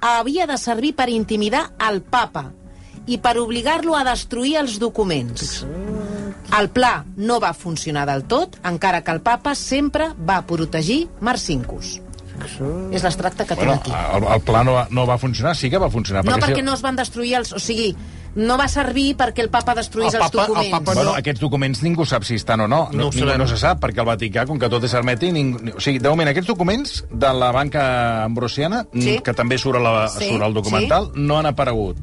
havia 0.00 0.46
de 0.46 0.56
servir 0.58 0.94
per 0.96 1.08
intimidar 1.10 1.70
el 1.88 2.00
papa 2.02 2.46
i 3.10 3.18
per 3.18 3.36
obligar-lo 3.40 3.96
a 3.98 4.04
destruir 4.06 4.56
els 4.60 4.78
documents. 4.78 5.64
El 6.58 6.68
pla 6.74 7.04
no 7.16 7.38
va 7.42 7.52
funcionar 7.54 8.06
del 8.10 8.24
tot, 8.30 8.56
encara 8.66 9.02
que 9.06 9.12
el 9.14 9.20
papa 9.22 9.54
sempre 9.58 10.10
va 10.28 10.40
protegir 10.46 11.08
Marcinkus. 11.20 11.98
És 12.94 13.02
l'extracte 13.04 13.44
que 13.44 13.54
Bueno, 13.54 13.74
tinc 13.84 13.94
aquí. 13.94 14.16
el, 14.16 14.24
el 14.32 14.40
pla 14.40 14.62
no 14.64 14.72
va, 14.78 14.86
no 14.90 15.04
va 15.06 15.18
funcionar, 15.18 15.54
sí 15.56 15.68
que 15.70 15.78
va 15.78 15.90
funcionar. 15.90 16.24
No, 16.24 16.38
perquè 16.40 16.62
si... 16.62 16.66
no 16.66 16.74
es 16.74 16.82
van 16.82 16.96
destruir 16.96 17.34
els... 17.36 17.52
O 17.52 17.58
sigui, 17.60 17.90
no 18.34 18.56
va 18.58 18.68
servir 18.68 19.16
perquè 19.16 19.40
el 19.42 19.50
papa 19.50 19.74
destruís 19.74 20.14
El 20.14 20.20
els 20.22 20.30
papa- 20.30 20.42
el 20.42 20.48
documents. 20.48 20.70
papa 20.70 20.92
Bueno, 20.94 21.10
no. 21.10 21.16
aquests 21.16 21.40
documents 21.40 21.82
ningú 21.82 22.04
sap 22.06 22.22
si 22.24 22.34
estan 22.36 22.60
o 22.60 22.68
no. 22.68 22.88
No 22.92 23.08
ho 23.08 23.10
ningú 23.10 23.38
no 23.38 23.46
se 23.48 23.56
sap, 23.56 23.80
perquè 23.82 24.00
el 24.00 24.06
Vaticà, 24.06 24.46
com 24.46 24.58
que 24.58 24.68
tot 24.68 24.84
és 24.84 24.94
hermètic... 24.94 25.32
Ningú... 25.32 25.58
O 25.76 25.80
sigui, 25.80 25.98
de 25.98 26.08
moment, 26.08 26.28
aquests 26.28 26.48
documents 26.48 27.04
de 27.10 27.32
la 27.34 27.50
banca 27.52 28.24
ambrosiana, 28.24 28.86
Sí. 28.94 29.18
que 29.24 29.34
també 29.34 29.58
surt, 29.58 29.76
a 29.78 29.80
la, 29.80 30.08
Sí, 30.08 30.28
surt 30.30 30.42
al 30.42 30.54
documental, 30.54 31.10
no 31.14 31.38
han 31.38 31.46
aparegut. 31.46 31.96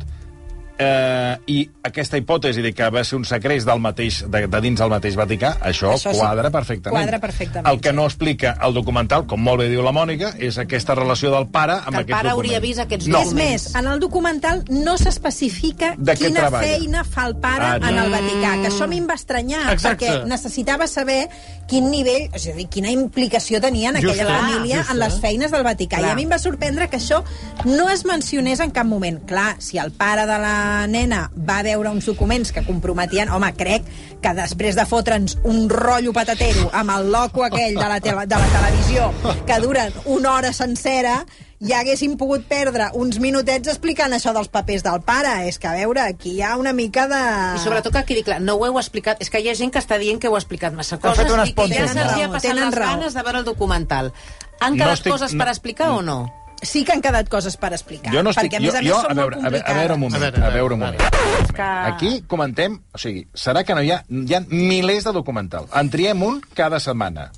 Eh, 0.80 1.38
I 1.48 1.70
aquesta 1.84 2.18
hipòtesi 2.20 2.62
de 2.62 2.72
que 2.76 2.86
va 2.94 3.02
ser 3.04 3.16
un 3.18 3.24
secrets 3.26 3.66
del 3.66 3.80
mateix, 3.82 4.20
de, 4.30 4.44
de 4.48 4.60
dins 4.62 4.78
del 4.78 4.92
mateix 4.92 5.16
Vaticà, 5.18 5.56
això, 5.66 5.94
Això 5.96 6.12
sí. 6.14 6.20
quadra 6.20 6.52
perfectament. 6.54 7.00
Quadra 7.02 7.20
perfectament, 7.20 7.68
El 7.72 7.80
que 7.82 7.94
no 7.94 8.06
explica 8.06 8.52
el 8.62 8.76
documental, 8.76 9.26
com 9.26 9.42
molt 9.42 9.64
bé 9.64 9.70
diu 9.72 9.82
la 9.82 9.92
Mònica, 9.96 10.36
és 10.38 10.60
aquesta 10.62 10.94
relació 10.94 11.32
del 11.34 11.48
pare 11.50 11.74
amb 11.80 11.96
Que 11.96 12.04
el 12.04 12.06
pare 12.12 12.30
documents. 12.30 12.34
hauria 12.36 12.60
vist 12.60 12.80
aquests 12.84 13.08
no. 13.08 13.22
És 13.24 13.34
més, 13.34 13.66
en 13.76 13.88
el 13.88 14.00
documental 14.00 14.64
no 14.70 14.98
s'especifica 14.98 15.96
quina 15.96 16.42
treballa. 16.46 16.62
feina 16.68 17.04
fa 17.04 17.26
el 17.28 17.36
pare 17.38 17.66
Ah, 17.66 17.76
en 17.90 17.98
el. 17.98 18.12
Vaticà, 18.12 18.54
que 18.62 18.68
això 18.70 18.84
a 18.84 18.88
mi 18.88 18.98
em 19.00 19.08
va 19.10 19.16
estranyar, 19.16 19.72
Exacte. 19.74 20.06
perquè 20.08 20.26
necessitava 20.28 20.88
saber 20.88 21.28
quin 21.68 21.90
nivell, 21.92 22.30
és 22.34 22.48
a 22.48 22.54
dir, 22.54 22.68
quina 22.70 22.90
implicació 22.92 23.60
tenien 23.60 23.96
aquella 23.98 24.14
Justa, 24.24 24.38
família 24.40 24.78
justa. 24.78 24.94
en 24.94 25.00
les 25.00 25.20
feines 25.20 25.52
del 25.52 25.64
Vaticà. 25.64 25.98
Clar. 25.98 26.10
I 26.10 26.12
a 26.12 26.16
mi 26.16 26.24
em 26.24 26.32
va 26.32 26.40
sorprendre 26.40 26.88
que 26.88 26.98
això 26.98 27.24
no 27.66 27.90
es 27.90 28.06
mencionés 28.06 28.60
en 28.60 28.72
cap 28.72 28.86
moment. 28.86 29.26
Clar, 29.26 29.56
si 29.60 29.78
el 29.78 29.92
pare 29.92 30.22
de 30.26 30.38
la 30.40 30.67
nena 30.88 31.30
va 31.48 31.62
veure 31.66 31.90
uns 31.94 32.06
documents 32.10 32.52
que 32.52 32.64
comprometien... 32.66 33.30
Home, 33.34 33.50
crec 33.58 33.84
que 34.24 34.32
després 34.38 34.76
de 34.78 34.86
fotre'ns 34.90 35.38
un 35.48 35.68
rotllo 35.70 36.14
patatero 36.16 36.70
amb 36.74 36.94
el 36.96 37.12
loco 37.12 37.44
aquell 37.46 37.76
de 37.78 37.88
la, 37.90 38.00
tele, 38.02 38.26
de 38.30 38.40
la 38.40 38.48
televisió 38.54 39.12
que 39.46 39.60
duren 39.64 39.94
una 40.06 40.34
hora 40.38 40.54
sencera, 40.54 41.20
ja 41.60 41.80
haguéssim 41.82 42.16
pogut 42.18 42.44
perdre 42.50 42.92
uns 42.98 43.18
minutets 43.24 43.72
explicant 43.74 44.14
això 44.14 44.34
dels 44.36 44.50
papers 44.54 44.84
del 44.86 45.02
pare. 45.06 45.48
És 45.50 45.58
que, 45.58 45.68
a 45.72 45.74
veure, 45.78 46.02
aquí 46.06 46.36
hi 46.38 46.42
ha 46.46 46.56
una 46.62 46.74
mica 46.74 47.08
de... 47.10 47.22
I 47.58 47.64
sobretot 47.64 47.94
que 47.98 48.04
quedi 48.12 48.24
clar, 48.28 48.40
no 48.42 48.56
ho 48.60 48.66
heu 48.68 48.78
explicat. 48.82 49.22
És 49.26 49.30
que 49.34 49.42
hi 49.42 49.50
ha 49.50 49.56
gent 49.58 49.74
que 49.74 49.82
està 49.82 49.98
dient 50.02 50.22
que 50.22 50.30
ho 50.30 50.36
ha 50.38 50.42
explicat 50.44 50.74
massa 50.78 51.00
coses 51.02 51.24
fet 51.24 51.34
unes 51.34 51.50
i 51.50 51.56
que 51.56 51.62
ja 51.74 51.86
pontes, 51.86 51.94
se'ls 51.96 52.14
no? 52.18 52.24
ha 52.28 52.34
passat 52.36 52.50
Tenen 52.52 52.66
les 52.70 52.76
raó. 52.78 52.92
ganes 52.98 53.18
de 53.18 53.24
veure 53.30 53.42
el 53.44 53.48
documental. 53.50 54.12
Han 54.60 54.74
No 54.78 54.84
quedat 54.84 55.00
estic- 55.00 55.12
coses 55.18 55.34
no- 55.34 55.44
per 55.44 55.50
explicar 55.54 55.90
o 55.98 56.02
no? 56.02 56.20
Sí 56.62 56.84
que 56.84 56.94
han 56.96 57.04
quedat 57.06 57.28
coses 57.30 57.58
per 57.58 57.70
explicar. 57.76 58.12
Jo 58.14 58.24
no 58.26 58.32
estic... 58.34 58.48
perquè, 58.50 58.58
a 58.58 58.64
més 58.64 58.74
jo, 58.74 58.78
a 58.78 58.82
més, 58.82 58.90
jo, 58.90 59.02
són 59.04 59.12
a, 59.12 59.18
veure, 59.20 59.38
molt 59.38 59.46
a, 59.46 59.52
veure, 59.54 59.66
a 59.70 59.76
veure 59.78 59.94
un 59.94 60.02
moment, 60.02 60.18
A 60.18 60.24
veure, 60.26 60.42
a 60.42 60.50
veure 60.56 60.74
un 60.74 60.82
moment. 60.82 61.54
Que... 61.54 61.68
Aquí 61.92 62.12
comentem, 62.28 62.80
o 62.94 63.02
sigui, 63.02 63.28
serà 63.38 63.64
que 63.68 63.78
no 63.78 63.84
hi 63.86 63.94
ha, 63.94 64.02
hi 64.10 64.38
ha 64.38 64.42
milers 64.50 65.06
de 65.06 65.14
documentals. 65.14 65.70
En 65.78 65.92
triem 65.94 66.24
un 66.26 66.42
cada 66.58 66.82
setmana 66.84 67.30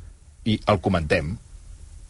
i 0.48 0.60
el 0.72 0.80
comentem. 0.80 1.36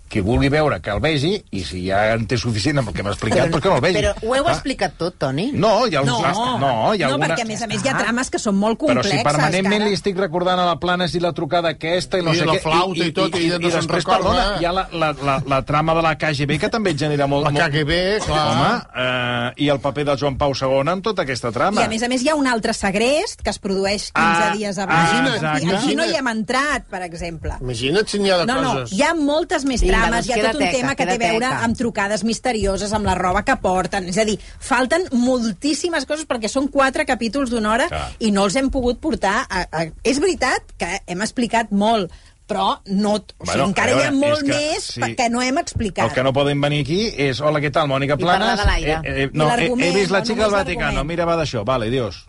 Qui 0.10 0.22
vulgui 0.26 0.50
veure, 0.50 0.80
que 0.82 0.90
el 0.90 1.00
vegi, 1.00 1.36
i 1.54 1.60
si 1.64 1.84
ja 1.86 2.00
en 2.16 2.24
té 2.26 2.38
suficient 2.42 2.80
amb 2.82 2.90
el 2.90 2.96
que 2.98 3.04
m'ha 3.06 3.12
explicat, 3.14 3.52
per 3.54 3.60
què 3.62 3.70
no 3.70 3.76
el 3.78 3.82
vegi? 3.84 4.00
Però 4.02 4.14
ho 4.26 4.36
heu 4.36 4.48
Ah, 4.50 4.54
explicat 4.56 4.96
tot, 4.98 5.14
Toni? 5.22 5.52
No, 5.54 5.86
hi 5.86 5.94
ha 5.96 6.02
uns... 6.02 6.10
No, 6.10 6.58
no, 6.58 6.72
hi 6.96 7.04
ha 7.04 7.08
no 7.08 7.14
alguna... 7.14 7.28
perquè 7.30 7.44
a 7.44 7.46
més 7.46 7.62
a 7.62 7.68
més 7.70 7.84
hi 7.86 7.90
ha 7.90 7.94
Ah. 7.94 8.00
trames 8.02 8.30
que 8.34 8.40
són 8.40 8.56
molt 8.58 8.80
Però 8.80 8.88
complexes. 8.96 9.20
si 9.20 9.24
permanentment 9.24 9.70
que 9.70 9.82
ara- 9.84 9.88
li 9.92 9.94
estic 10.00 10.18
recordant 10.18 10.60
a 10.60 10.66
la 10.66 10.80
Planes 10.82 11.14
i 11.14 11.20
la 11.22 11.32
trucada 11.34 11.70
aquesta 11.76 12.18
i 12.18 12.24
no 12.26 12.34
I 12.34 12.40
sé 12.40 12.46
la 12.50 12.54
què... 12.58 12.62
flauta 12.64 13.06
i 13.06 13.12
tot, 13.12 13.36
i 13.38 13.46
ella 13.46 13.60
no 13.60 13.70
se'n 13.70 13.86
després, 13.86 14.04
recorda. 14.04 14.34
perdona, 14.34 14.58
hi 14.62 14.66
ha 14.66 14.72
la, 14.74 14.88
la, 14.92 15.12
la, 15.30 15.36
la 15.46 15.62
trama 15.66 15.94
de 15.94 16.02
la 16.02 16.16
KGB 16.18 16.58
que 16.60 16.70
també 16.74 16.90
et 16.96 16.98
genera 17.06 17.28
molt... 17.28 17.46
La 17.46 17.52
molt- 17.52 17.70
KGB, 17.70 18.26
clar. 18.26 18.48
Home, 18.50 18.72
eh, 19.06 19.64
i 19.66 19.70
el 19.70 19.80
paper 19.80 20.06
de 20.10 20.18
Joan 20.18 20.38
Pau 20.42 20.54
II 20.58 20.90
en 20.90 21.02
tota 21.06 21.22
aquesta 21.28 21.52
trama. 21.52 21.82
I 21.82 21.86
a 21.86 21.90
més 21.94 22.02
a 22.02 22.10
més 22.10 22.24
hi 22.26 22.30
ha 22.34 22.36
un 22.40 22.48
altre 22.48 22.74
segrest 22.74 23.44
que 23.46 23.54
es 23.54 23.60
produeix 23.62 24.10
15 24.10 24.18
Ah, 24.50 24.52
dies 24.58 24.78
abans. 24.80 24.98
ah, 25.14 25.22
I 25.30 25.36
exacte. 25.36 25.76
aquí 25.78 25.96
no 25.96 26.06
hi 26.10 26.16
hem 26.18 26.28
entrat, 26.34 26.86
per 26.90 27.04
exemple. 27.06 27.54
Imagina't 27.62 28.08
si 28.10 28.18
n'hi 28.20 28.32
ha 28.34 28.38
de 28.42 28.46
No, 28.50 28.60
no, 28.62 28.74
coses. 28.82 28.98
hi 28.98 29.04
ha 29.04 29.14
moltes 29.14 29.66
més 29.66 29.82
Vinga, 29.82 29.99
doncs 30.08 30.28
hi 30.30 30.34
ha 30.34 30.40
tot 30.46 30.56
un 30.56 30.64
teca, 30.64 30.78
tema 30.78 30.96
que 30.96 31.06
té 31.06 31.16
a 31.16 31.22
veure 31.22 31.46
teca. 31.46 31.64
amb 31.68 31.78
trucades 31.78 32.24
misterioses, 32.24 32.94
amb 32.94 33.06
la 33.06 33.16
roba 33.16 33.44
que 33.44 33.56
porten, 33.62 34.08
és 34.10 34.18
a 34.18 34.26
dir, 34.26 34.38
falten 34.60 35.06
moltíssimes 35.12 36.06
coses 36.10 36.26
perquè 36.30 36.48
són 36.52 36.68
quatre 36.72 37.06
capítols 37.06 37.50
d'una 37.52 37.74
hora 37.76 37.88
Clar. 37.92 38.08
i 38.20 38.32
no 38.32 38.46
els 38.48 38.56
hem 38.56 38.70
pogut 38.74 39.00
portar. 39.04 39.46
A, 39.50 39.66
a... 39.72 39.86
És 40.04 40.20
veritat 40.24 40.74
que 40.78 41.00
hem 41.08 41.22
explicat 41.22 41.72
molt 41.72 42.12
però 42.50 42.80
no, 42.90 43.12
o 43.14 43.20
sigui, 43.22 43.46
Bueno, 43.46 43.66
encara 43.70 43.92
a 43.92 43.94
hi 43.94 44.00
ha 44.08 44.10
veure, 44.10 44.18
molt 44.18 44.42
que- 44.42 44.56
més 44.56 44.84
sí. 44.96 45.14
que 45.16 45.28
no 45.30 45.42
hem 45.46 45.60
explicat. 45.62 46.08
El 46.08 46.16
que 46.16 46.24
no 46.26 46.32
poden 46.34 46.60
venir 46.62 46.80
aquí 46.82 47.12
és 47.16 47.40
hola, 47.46 47.60
què 47.62 47.70
tal, 47.72 47.86
Mònica 47.88 48.16
I 48.18 48.24
parlar 48.24 48.38
Planes? 48.40 48.60
de 48.60 48.66
l'aire. 48.66 48.96
Eh, 49.04 49.24
eh, 49.26 49.30
no, 49.34 49.52
he, 49.54 49.68
he 49.70 49.92
vist 49.94 50.10
la 50.10 50.24
no 50.24 50.26
xica 50.26 50.42
del 50.48 50.50
només 50.50 50.66
Vaticano, 50.66 51.04
mira, 51.06 51.26
va 51.30 51.36
d'això, 51.38 51.62
vale, 51.64 51.92
adiós. 51.94 52.24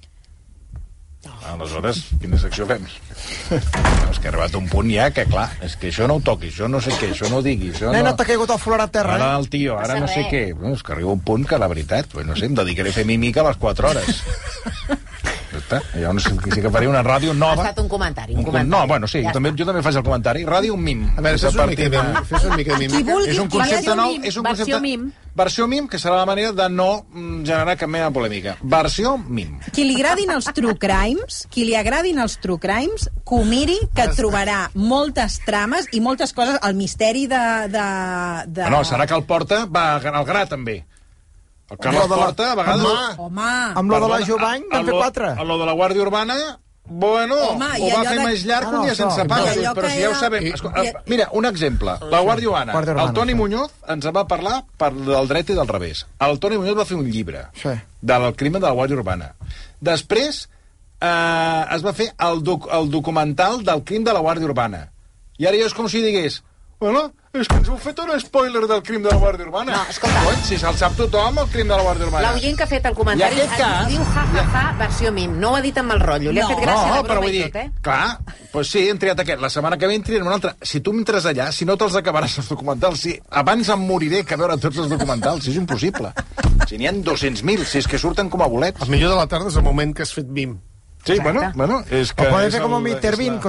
Aleshores, 1.51 1.99
quina 2.21 2.39
secció 2.41 2.65
fem? 2.69 2.85
no, 2.85 3.59
és 4.11 4.19
que 4.21 4.29
ha 4.29 4.31
arribat 4.31 4.55
un 4.57 4.69
punt 4.73 4.89
ja 4.93 5.11
que, 5.13 5.27
clar, 5.29 5.49
és 5.67 5.75
que 5.77 5.91
això 5.91 6.07
no 6.09 6.17
ho 6.17 6.23
toqui, 6.25 6.49
això 6.49 6.69
no 6.71 6.81
sé 6.81 6.95
què, 6.97 7.11
això 7.13 7.29
no 7.29 7.41
ho 7.41 7.45
digui, 7.45 7.73
això 7.75 7.91
Nena, 7.93 8.11
no... 8.13 8.17
t'ha 8.17 8.25
caigut 8.29 8.51
el 8.55 8.61
flor 8.63 8.81
a 8.81 8.89
terra, 8.89 9.19
Ara 9.19 9.33
eh? 9.35 9.41
el 9.43 9.49
tio, 9.53 9.77
ara 9.77 9.99
Passa 9.99 10.01
no 10.01 10.09
sé 10.09 10.25
què. 10.31 10.43
Bueno, 10.57 10.75
és 10.79 10.83
que 10.87 10.95
arriba 10.97 11.13
un 11.13 11.21
punt 11.27 11.45
que, 11.51 11.59
la 11.61 11.69
veritat, 11.69 12.09
pues, 12.13 12.25
no 12.29 12.37
sé, 12.39 12.47
em 12.49 12.57
dedicaré 12.57 12.93
a 12.95 12.97
fer 12.97 13.05
mímica 13.09 13.45
a 13.45 13.51
les 13.51 13.61
4 13.61 13.91
hores. 13.91 14.23
ja 15.51 15.59
està. 15.61 15.81
Ja 15.99 16.13
no 16.15 16.23
sé, 16.25 16.33
sí 16.55 16.63
que 16.65 16.71
faré 16.73 16.89
una 16.89 17.03
ràdio 17.05 17.35
Ha 17.35 17.41
nova. 17.43 17.65
estat 17.69 17.81
un 17.85 17.89
comentari, 17.91 18.33
un, 18.35 18.41
Un 18.41 18.45
com... 18.45 18.53
comentari. 18.55 18.71
No, 18.81 18.87
bueno, 18.89 19.09
sí, 19.11 19.21
Ja 19.27 19.33
també, 19.37 19.53
jo 19.59 19.67
també 19.69 19.83
faig 19.85 19.97
el 20.01 20.07
comentari. 20.07 20.45
Ràdio 20.49 20.77
mim. 20.79 21.05
A 21.17 21.21
veure, 21.21 21.35
És 21.37 21.45
fes 21.45 21.53
a 21.57 21.59
una 21.59 21.67
mica 21.75 21.89
de- 21.91 22.25
fes 22.31 22.45
una 22.49 22.57
mica 22.57 22.73
de 22.77 22.79
mímica. 22.87 22.97
Qui 22.97 23.11
vulgui, 23.13 23.31
és 23.35 23.39
un 23.45 23.49
concepte 23.51 23.97
nou, 23.99 24.13
Mim, 24.15 24.25
és 24.31 24.37
un 24.41 24.47
versió 24.47 24.65
concepte... 24.65 24.81
mim. 24.87 25.11
Versió 25.37 25.67
mim, 25.71 25.87
que 25.89 25.99
serà 26.03 26.17
la 26.19 26.27
manera 26.27 26.51
de 26.53 26.67
no 26.73 27.05
mm, 27.07 27.45
generar 27.47 27.77
cap 27.79 27.91
mena 27.91 28.09
de 28.09 28.15
polèmica. 28.17 28.57
Versió 28.63 29.15
mim. 29.19 29.59
Qui 29.71 29.85
li 29.87 29.95
agradin 29.99 30.33
els 30.35 30.49
true 30.57 30.75
crimes, 30.81 31.45
qui 31.55 31.65
li 31.69 31.77
agradin 31.79 32.19
els 32.23 32.37
true 32.43 32.59
crimes, 32.59 33.07
que 33.07 33.39
ho 33.39 33.45
miri, 33.47 33.79
que 33.95 34.09
trobarà 34.19 34.65
moltes 34.75 35.39
trames 35.47 35.87
i 35.95 36.03
moltes 36.03 36.35
coses, 36.35 36.59
el 36.67 36.75
misteri 36.79 37.29
de... 37.31 37.43
de, 37.71 37.85
de... 38.51 38.65
Ah, 38.67 38.73
no, 38.75 38.83
serà 38.87 39.07
que 39.07 39.15
el 39.15 39.27
Porta 39.29 39.65
va 39.71 39.93
al 40.01 40.27
gra, 40.27 40.47
també. 40.51 40.81
El 41.71 41.79
Carles 41.79 42.09
Amb 42.09 42.17
Porta, 42.17 42.51
a 42.51 42.59
vegades... 42.59 42.89
Home, 42.91 43.29
Home, 43.29 43.53
Amb 43.79 43.95
lo 43.95 44.03
de 44.03 44.11
la 44.11 44.19
Jovany, 44.27 44.67
vam 44.73 44.91
fer 44.91 44.99
quatre. 44.99 45.31
A 45.39 45.47
lo 45.47 45.61
de 45.61 45.69
la 45.69 45.77
Guàrdia 45.79 46.03
Urbana, 46.03 46.37
bueno, 46.91 47.37
Home, 47.51 47.67
ho 47.79 47.89
va 47.97 48.03
fer 48.03 48.17
de- 48.19 48.25
més 48.27 48.45
llarg 48.45 48.67
Ah, 48.67 48.71
un 48.71 48.75
no, 48.75 48.83
dia 48.83 48.95
sense 48.99 49.25
paga, 49.31 49.53
allò 49.53 49.73
però 49.77 49.89
si 49.91 50.01
ja 50.03 50.09
ho 50.11 50.15
sabem. 50.19 50.47
I- 50.47 50.51
Escolta, 50.57 50.85
i- 50.85 50.93
Mira, 51.07 51.29
un 51.33 51.47
exemple. 51.47 51.93
La 52.11 52.21
Guàrdia 52.21 52.49
Urbana. 52.51 52.73
Guàrdia 52.75 52.93
Urbana, 52.97 53.09
El 53.09 53.15
Toni 53.15 53.33
sí. 53.33 53.39
Muñoz 53.39 53.71
ens 53.89 54.05
en 54.11 54.17
va 54.17 54.27
parlar 54.27 54.65
per 54.77 54.93
del 54.93 55.29
dret 55.29 55.51
i 55.51 55.55
del 55.55 55.69
revés. 55.69 56.05
El 56.19 56.39
Toni 56.41 56.59
Muñoz 56.59 56.77
va 56.79 56.85
fer 56.85 56.97
un 56.99 57.07
llibre 57.11 57.47
Sí. 57.55 57.69
del 58.03 58.35
crimen 58.35 58.61
de 58.61 58.67
la 58.67 58.75
Guàrdia 58.75 58.97
Urbana. 58.99 59.35
Després 59.81 60.49
eh, 61.01 61.65
es 61.77 61.85
va 61.87 61.93
fer 61.97 62.11
el, 62.19 62.43
doc 62.45 62.67
el 62.73 62.91
documental 62.91 63.63
del 63.65 63.85
crim 63.85 64.05
de 64.05 64.13
la 64.13 64.21
Guàrdia 64.21 64.45
Urbana. 64.45 64.91
I 65.39 65.47
ara 65.47 65.57
ja 65.57 65.65
és 65.71 65.73
com 65.75 65.89
si 65.89 66.03
digués 66.03 66.43
Bueno, 66.81 67.13
és 67.37 67.47
que 67.47 67.59
ens 67.61 67.69
heu 67.69 67.77
fet 67.77 67.99
un 68.01 68.09
spoiler 68.23 68.63
del 68.67 68.81
crim 68.83 69.03
de 69.05 69.11
la 69.13 69.19
Guàrdia 69.21 69.45
Urbana. 69.45 69.75
No, 69.77 69.83
escolta. 69.93 70.23
Cony, 70.25 70.39
si 70.47 70.57
se'l 70.59 70.79
sap 70.81 70.95
tothom, 70.97 71.37
el 71.43 71.49
crim 71.53 71.69
de 71.69 71.77
la 71.77 71.83
Guàrdia 71.85 72.07
Urbana. 72.09 72.31
L'oient 72.33 72.57
que 72.57 72.65
ha 72.65 72.69
fet 72.71 72.87
el 72.89 72.95
comentari 72.97 73.37
I 73.37 73.43
aquest 73.43 73.59
cas- 73.61 73.89
diu 73.91 74.01
ha, 74.01 74.23
ha, 74.25 74.63
ha, 74.63 74.73
versió 74.79 75.13
mim. 75.13 75.35
No 75.39 75.51
ho 75.51 75.57
ha 75.57 75.61
dit 75.61 75.77
amb 75.77 75.93
el 75.93 76.01
rotllo. 76.01 76.33
Li 76.33 76.41
ha 76.41 76.47
No. 76.49 76.55
fet 76.55 76.63
gràcia 76.65 76.89
no, 76.89 76.95
la 76.95 77.03
però 77.03 77.19
broma 77.19 77.21
vull 77.27 77.35
i 77.35 77.37
dir, 77.37 77.51
tot, 77.53 77.57
eh? 77.61 77.71
clar, 77.83 78.19
doncs 78.55 78.71
sí, 78.73 78.87
hem 78.89 78.99
triat 78.99 79.21
aquest. 79.21 79.41
La 79.45 79.51
setmana 79.51 79.77
que 79.77 79.87
ve 79.87 79.95
en 79.95 80.03
triarem 80.03 80.27
un 80.27 80.33
altre. 80.33 80.55
Si 80.63 80.81
tu 80.81 80.95
m'entres 80.95 81.27
allà, 81.27 81.51
si 81.53 81.67
no 81.69 81.77
te'ls 81.77 81.95
acabaràs 82.01 82.39
els 82.39 82.49
documentals, 82.49 82.99
si 82.99 83.21
abans 83.31 83.69
em 83.69 83.87
moriré 83.87 84.25
que 84.25 84.37
veure 84.41 84.57
tots 84.57 84.79
els 84.79 84.89
documentals, 84.89 85.47
és 85.47 85.57
impossible. 85.57 86.15
Si 86.67 86.79
n'hi 86.79 86.87
ha 86.89 86.93
200.000, 86.93 87.65
si 87.67 87.79
és 87.79 87.87
que 87.87 87.99
surten 87.99 88.31
com 88.31 88.41
a 88.43 88.47
bolets. 88.49 88.81
El 88.81 88.89
millor 88.89 89.11
de 89.11 89.17
la 89.17 89.27
tarda 89.27 89.49
és 89.53 89.57
el 89.57 89.63
moment 89.63 89.95
que 89.95 90.03
has 90.03 90.15
fet 90.15 90.27
BIM. 90.27 90.59
Sí, 91.05 91.19
bueno, 91.21 91.41
bueno, 91.55 91.83
és 91.91 92.13
que... 92.13 92.27
O 92.27 92.31
podem 92.31 92.51
fer 92.53 92.61
com 92.61 92.73
el- 92.73 92.77
un 92.77 92.83
Mr. 92.85 93.13
és 93.15 93.19
Bean, 93.19 93.35
la- 93.37 93.41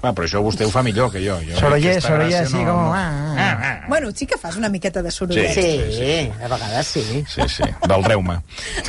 Soroller. 0.00 0.08
Ah, 0.08 0.12
però 0.16 0.24
això 0.26 0.40
vostè 0.42 0.64
ho 0.66 0.70
fa 0.72 0.82
millor 0.82 1.10
que 1.12 1.20
jo. 1.20 1.36
jo 1.44 1.56
Soroller, 1.58 2.00
Soroller, 2.02 2.40
així 2.42 2.56
no- 2.56 2.72
com... 2.72 2.84
no. 2.84 2.92
ah, 2.94 3.36
ah. 3.36 3.84
Bueno, 3.88 4.10
sí 4.14 4.26
que 4.26 4.38
fas 4.38 4.56
una 4.56 4.68
miqueta 4.68 5.02
de 5.02 5.10
sorollet. 5.10 5.52
Sí. 5.52 5.62
Sí, 5.62 5.92
sí, 5.92 6.32
a 6.42 6.48
vegades 6.48 6.86
sí. 6.86 7.24
Sí, 7.28 7.42
sí, 7.48 7.62
del 7.88 8.04
reuma. 8.04 8.42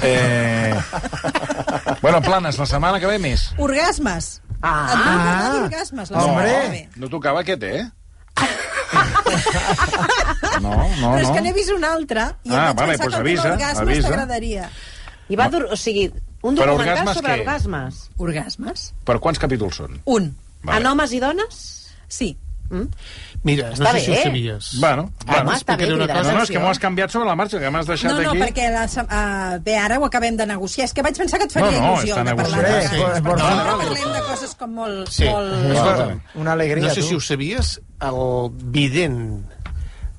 Eh... 0.04 0.74
Bueno, 2.02 2.22
planes, 2.22 2.58
la 2.58 2.66
setmana 2.66 3.00
que 3.00 3.08
ve 3.08 3.20
més. 3.20 3.50
Orgasmes. 3.58 4.42
Ah. 4.62 4.88
Et 4.92 4.98
parlar 5.04 5.52
d'orgasmes. 5.56 6.12
la 6.12 6.22
setmana 6.22 6.32
Hombre. 6.32 6.52
que 6.62 6.70
ve. 6.70 6.90
No 6.98 7.10
tocava 7.10 7.42
aquest, 7.42 7.64
eh? 7.64 7.90
No, 10.62 10.72
no, 11.00 11.14
Però 11.16 11.20
és 11.22 11.28
no. 11.30 11.34
que 11.36 11.42
n'he 11.42 11.54
vist 11.56 11.72
un 11.74 11.84
altre 11.88 12.26
i 12.44 12.52
Ah, 12.52 12.70
em 12.70 12.76
vaig 12.76 12.78
vale, 12.78 12.98
pensar 12.98 13.06
doncs 13.08 13.16
que 13.16 13.22
avisa, 13.22 13.52
orgasmes 13.54 13.82
avisa. 13.88 14.08
t'agradaria. 14.10 14.70
I 15.32 15.36
va 15.40 15.48
dur... 15.50 15.64
O 15.72 15.78
sigui, 15.80 16.06
un 16.44 16.56
documental 16.56 16.76
orgasmes 16.76 17.18
sobre 17.18 17.32
què? 17.34 17.40
orgasmes. 17.42 18.02
Orgasmes? 18.18 18.84
Per 19.08 19.18
quants 19.24 19.40
capítols 19.42 19.80
són? 19.82 20.00
Un. 20.06 20.28
Vale. 20.64 20.80
En 20.80 20.88
homes 20.88 21.12
i 21.14 21.20
dones? 21.20 21.60
Sí. 22.08 22.38
Mira, 23.44 23.74
Està 23.74 23.84
no 23.84 23.92
sé 23.98 24.00
si 24.06 24.12
ho 24.12 24.14
bé. 24.16 24.22
sabies. 24.24 24.68
Bueno, 24.80 25.02
Home, 25.26 25.26
bueno. 25.28 25.52
està 25.58 25.76
bé, 25.76 25.88
una 25.92 26.06
cridaràs 26.06 26.28
No, 26.30 26.34
no, 26.38 26.44
és 26.46 26.52
que 26.54 26.60
m'ho 26.62 26.70
has 26.70 26.80
canviat 26.80 27.12
sobre 27.12 27.28
la 27.28 27.34
marxa, 27.36 27.60
que 27.60 27.70
m'has 27.74 27.86
deixat 27.90 28.14
No, 28.14 28.22
no, 28.22 28.30
aquí... 28.30 28.40
perquè 28.46 28.70
la, 28.72 28.86
uh, 28.88 29.58
bé, 29.66 29.74
ara 29.76 29.98
ho 30.00 30.06
acabem 30.08 30.38
de 30.40 30.46
negociar. 30.48 30.86
És 30.88 30.94
que 30.96 31.04
vaig 31.04 31.18
pensar 31.20 31.40
que 31.42 31.50
et 31.50 31.52
faria 31.52 31.72
No, 31.74 31.82
no, 31.82 31.98
il·lusió 31.98 32.16
està 32.16 32.24
de 32.30 32.36
parlar 32.40 32.62
Sí, 32.62 32.64
orgasmes. 32.64 32.88
sí. 32.88 32.96
perquè 32.96 33.04
Vale, 33.04 33.16
sempre 33.16 33.36
vale. 33.42 33.84
parlem 33.84 34.14
de 34.16 34.22
coses 34.30 34.56
com 34.56 34.72
molt... 34.80 35.10
Sí. 35.12 35.26
molt... 35.28 36.22
Una 36.46 36.54
alegria, 36.54 36.88
No 36.88 36.94
sé 36.96 37.02
tu. 37.02 37.08
si 37.10 37.16
ho 37.16 37.20
sabies, 37.20 37.74
el 38.00 38.22
vident 38.78 39.20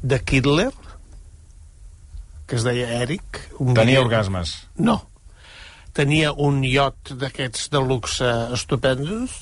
de 0.03 0.21
Hitler, 0.31 0.69
que 2.47 2.57
es 2.61 2.65
deia 2.69 3.01
Eric... 3.01 3.41
Un 3.61 3.73
Tenia 3.73 3.95
vident- 4.01 4.05
orgasmes. 4.11 4.69
No. 4.77 4.99
Tenia 5.97 6.33
un 6.37 6.61
iot 6.65 7.15
d'aquests 7.21 7.71
de 7.73 7.81
luxe 7.81 8.29
estupendos 8.53 9.41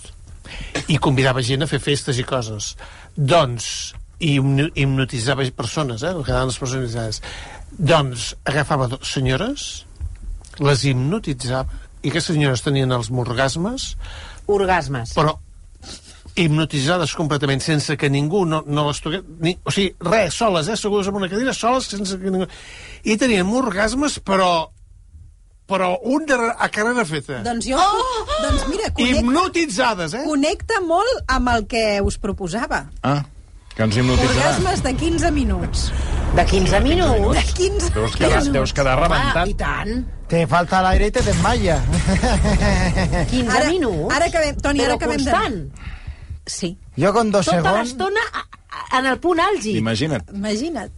i 0.89 0.99
convidava 0.99 1.43
gent 1.43 1.63
a 1.65 1.69
fer 1.71 1.81
festes 1.83 2.19
i 2.19 2.25
coses. 2.27 2.75
Doncs, 3.17 3.67
i 4.21 4.37
hipno- 4.39 4.71
hipnotitzava 4.75 5.47
persones, 5.57 6.03
eh? 6.03 6.15
Quedaven 6.25 6.51
les 6.51 6.59
persones 6.61 6.91
hipnotitzades. 6.91 7.23
Doncs 7.79 8.35
agafava 8.45 8.89
senyores, 9.07 9.85
les 10.61 10.85
hipnotitzava, 10.85 11.81
i 12.03 12.09
aquestes 12.11 12.35
senyores 12.35 12.65
tenien 12.65 12.93
els 12.93 13.11
orgasmes, 13.13 13.95
Orgasmes. 14.51 15.13
però 15.15 15.37
hipnotitzades 16.41 17.13
completament, 17.19 17.61
sense 17.61 17.97
que 17.97 18.09
ningú 18.11 18.45
no, 18.47 18.63
no 18.67 18.87
les 18.89 19.01
toqués... 19.03 19.23
Ni, 19.43 19.57
o 19.65 19.73
sigui, 19.75 19.95
res, 20.07 20.35
soles, 20.35 20.69
eh? 20.69 20.77
Segures 20.79 21.09
en 21.11 21.19
una 21.19 21.29
cadira, 21.29 21.53
soles, 21.57 21.89
sense 21.91 22.19
que 22.19 22.31
ningú... 22.33 22.47
I 23.05 23.17
tenien 23.21 23.51
orgasmes, 23.61 24.19
però 24.25 24.71
però 25.71 25.93
un 26.03 26.27
de, 26.27 26.35
a 26.35 26.69
carrera 26.69 27.05
feta. 27.07 27.41
Doncs 27.47 27.71
jo... 27.71 27.79
Oh! 27.79 28.25
Doncs 28.43 28.67
mira, 28.69 28.91
connecta, 28.91 29.21
Hipnotitzades, 29.23 30.15
eh? 30.19 30.25
connecta 30.27 30.81
molt 30.85 31.23
amb 31.31 31.49
el 31.55 31.67
que 31.71 31.85
us 32.05 32.19
proposava. 32.19 32.89
Ah, 33.07 33.21
que 33.77 33.87
ens 33.87 33.97
hipnotitzarà. 33.97 34.49
Orgasmes 34.51 34.83
de 34.85 34.95
15 34.99 35.31
minuts. 35.37 35.91
De 36.35 36.45
15 36.47 36.79
minuts. 36.85 37.35
De 37.35 37.43
15 37.59 37.89
Deus 37.95 38.13
quedar, 38.15 38.37
minuts. 38.43 38.53
deus 38.55 38.73
quedar 38.77 38.99
Ah, 38.99 39.03
rebentat. 39.07 39.49
i 39.51 39.55
tant. 39.59 40.05
Te 40.31 40.45
falta 40.47 40.79
l'aire 40.85 41.09
i 41.11 41.15
te 41.15 41.23
desmaya. 41.27 41.79
15 43.31 43.49
Ara, 43.57 43.69
minuts. 43.71 44.15
ara 44.15 44.27
acabem, 44.31 44.57
Toni, 44.63 44.79
Però 44.85 44.93
ara 44.93 44.99
acabem 45.01 45.25
de... 45.25 45.31
constant. 45.31 45.89
Sí, 46.47 46.77
Jo 46.99 47.13
con 47.15 47.31
dos 47.31 47.47
Tota 47.47 47.59
segons... 47.63 47.79
l'estona 47.89 48.23
a- 48.33 48.47
a- 48.71 48.99
en 48.99 49.07
el 49.11 49.19
punt 49.23 49.39
àlgid. 49.43 49.77
Imagina't, 49.79 50.31
imagina't. 50.35 50.91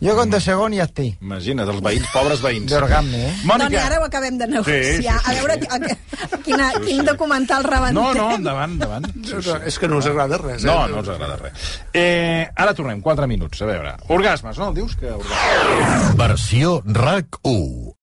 Jo 0.00 0.14
con 0.16 0.30
dos 0.32 0.42
segons 0.44 0.74
ja 0.76 0.84
estic. 0.88 1.18
imagina't, 1.20 1.68
els 1.68 1.82
veïns, 1.84 2.06
pobres 2.12 2.40
veïns. 2.40 2.70
D'orgasme, 2.72 3.18
eh? 3.26 3.32
Mònica. 3.44 3.82
ara 3.84 3.98
ho 4.00 4.04
acabem 4.06 4.38
de 4.40 4.46
negociar. 4.48 4.84
Sí, 4.84 4.96
sí, 4.96 5.02
sí, 5.02 5.08
a 5.08 5.34
veure 5.36 5.58
sí. 5.60 5.68
a, 5.68 5.74
a, 5.76 6.26
a, 6.36 6.38
quina, 6.46 6.70
quin 6.86 7.04
documental 7.04 7.64
rebentem. 7.64 8.00
No, 8.00 8.14
no, 8.14 8.30
endavant, 8.38 8.72
endavant. 8.78 9.06
Sí, 9.24 9.34
No, 9.34 9.42
sí. 9.42 9.50
no, 9.50 9.56
és 9.68 9.78
que 9.78 9.88
no 9.88 9.98
us 10.00 10.06
agrada 10.08 10.38
res, 10.40 10.64
eh? 10.64 10.66
No, 10.66 10.88
no 10.88 11.00
us 11.04 11.08
agrada 11.12 11.36
res. 11.36 11.52
Eh, 11.92 12.48
ara 12.56 12.72
tornem, 12.74 13.00
4 13.04 13.26
minuts, 13.28 13.60
a 13.60 13.66
veure. 13.68 13.94
Orgasmes, 14.08 14.56
no? 14.58 14.72
Dius 14.72 14.96
que 14.96 15.10
orgasmes. 15.12 16.16
Versió 16.16 16.82
RAC 16.86 17.36
1. 17.42 17.94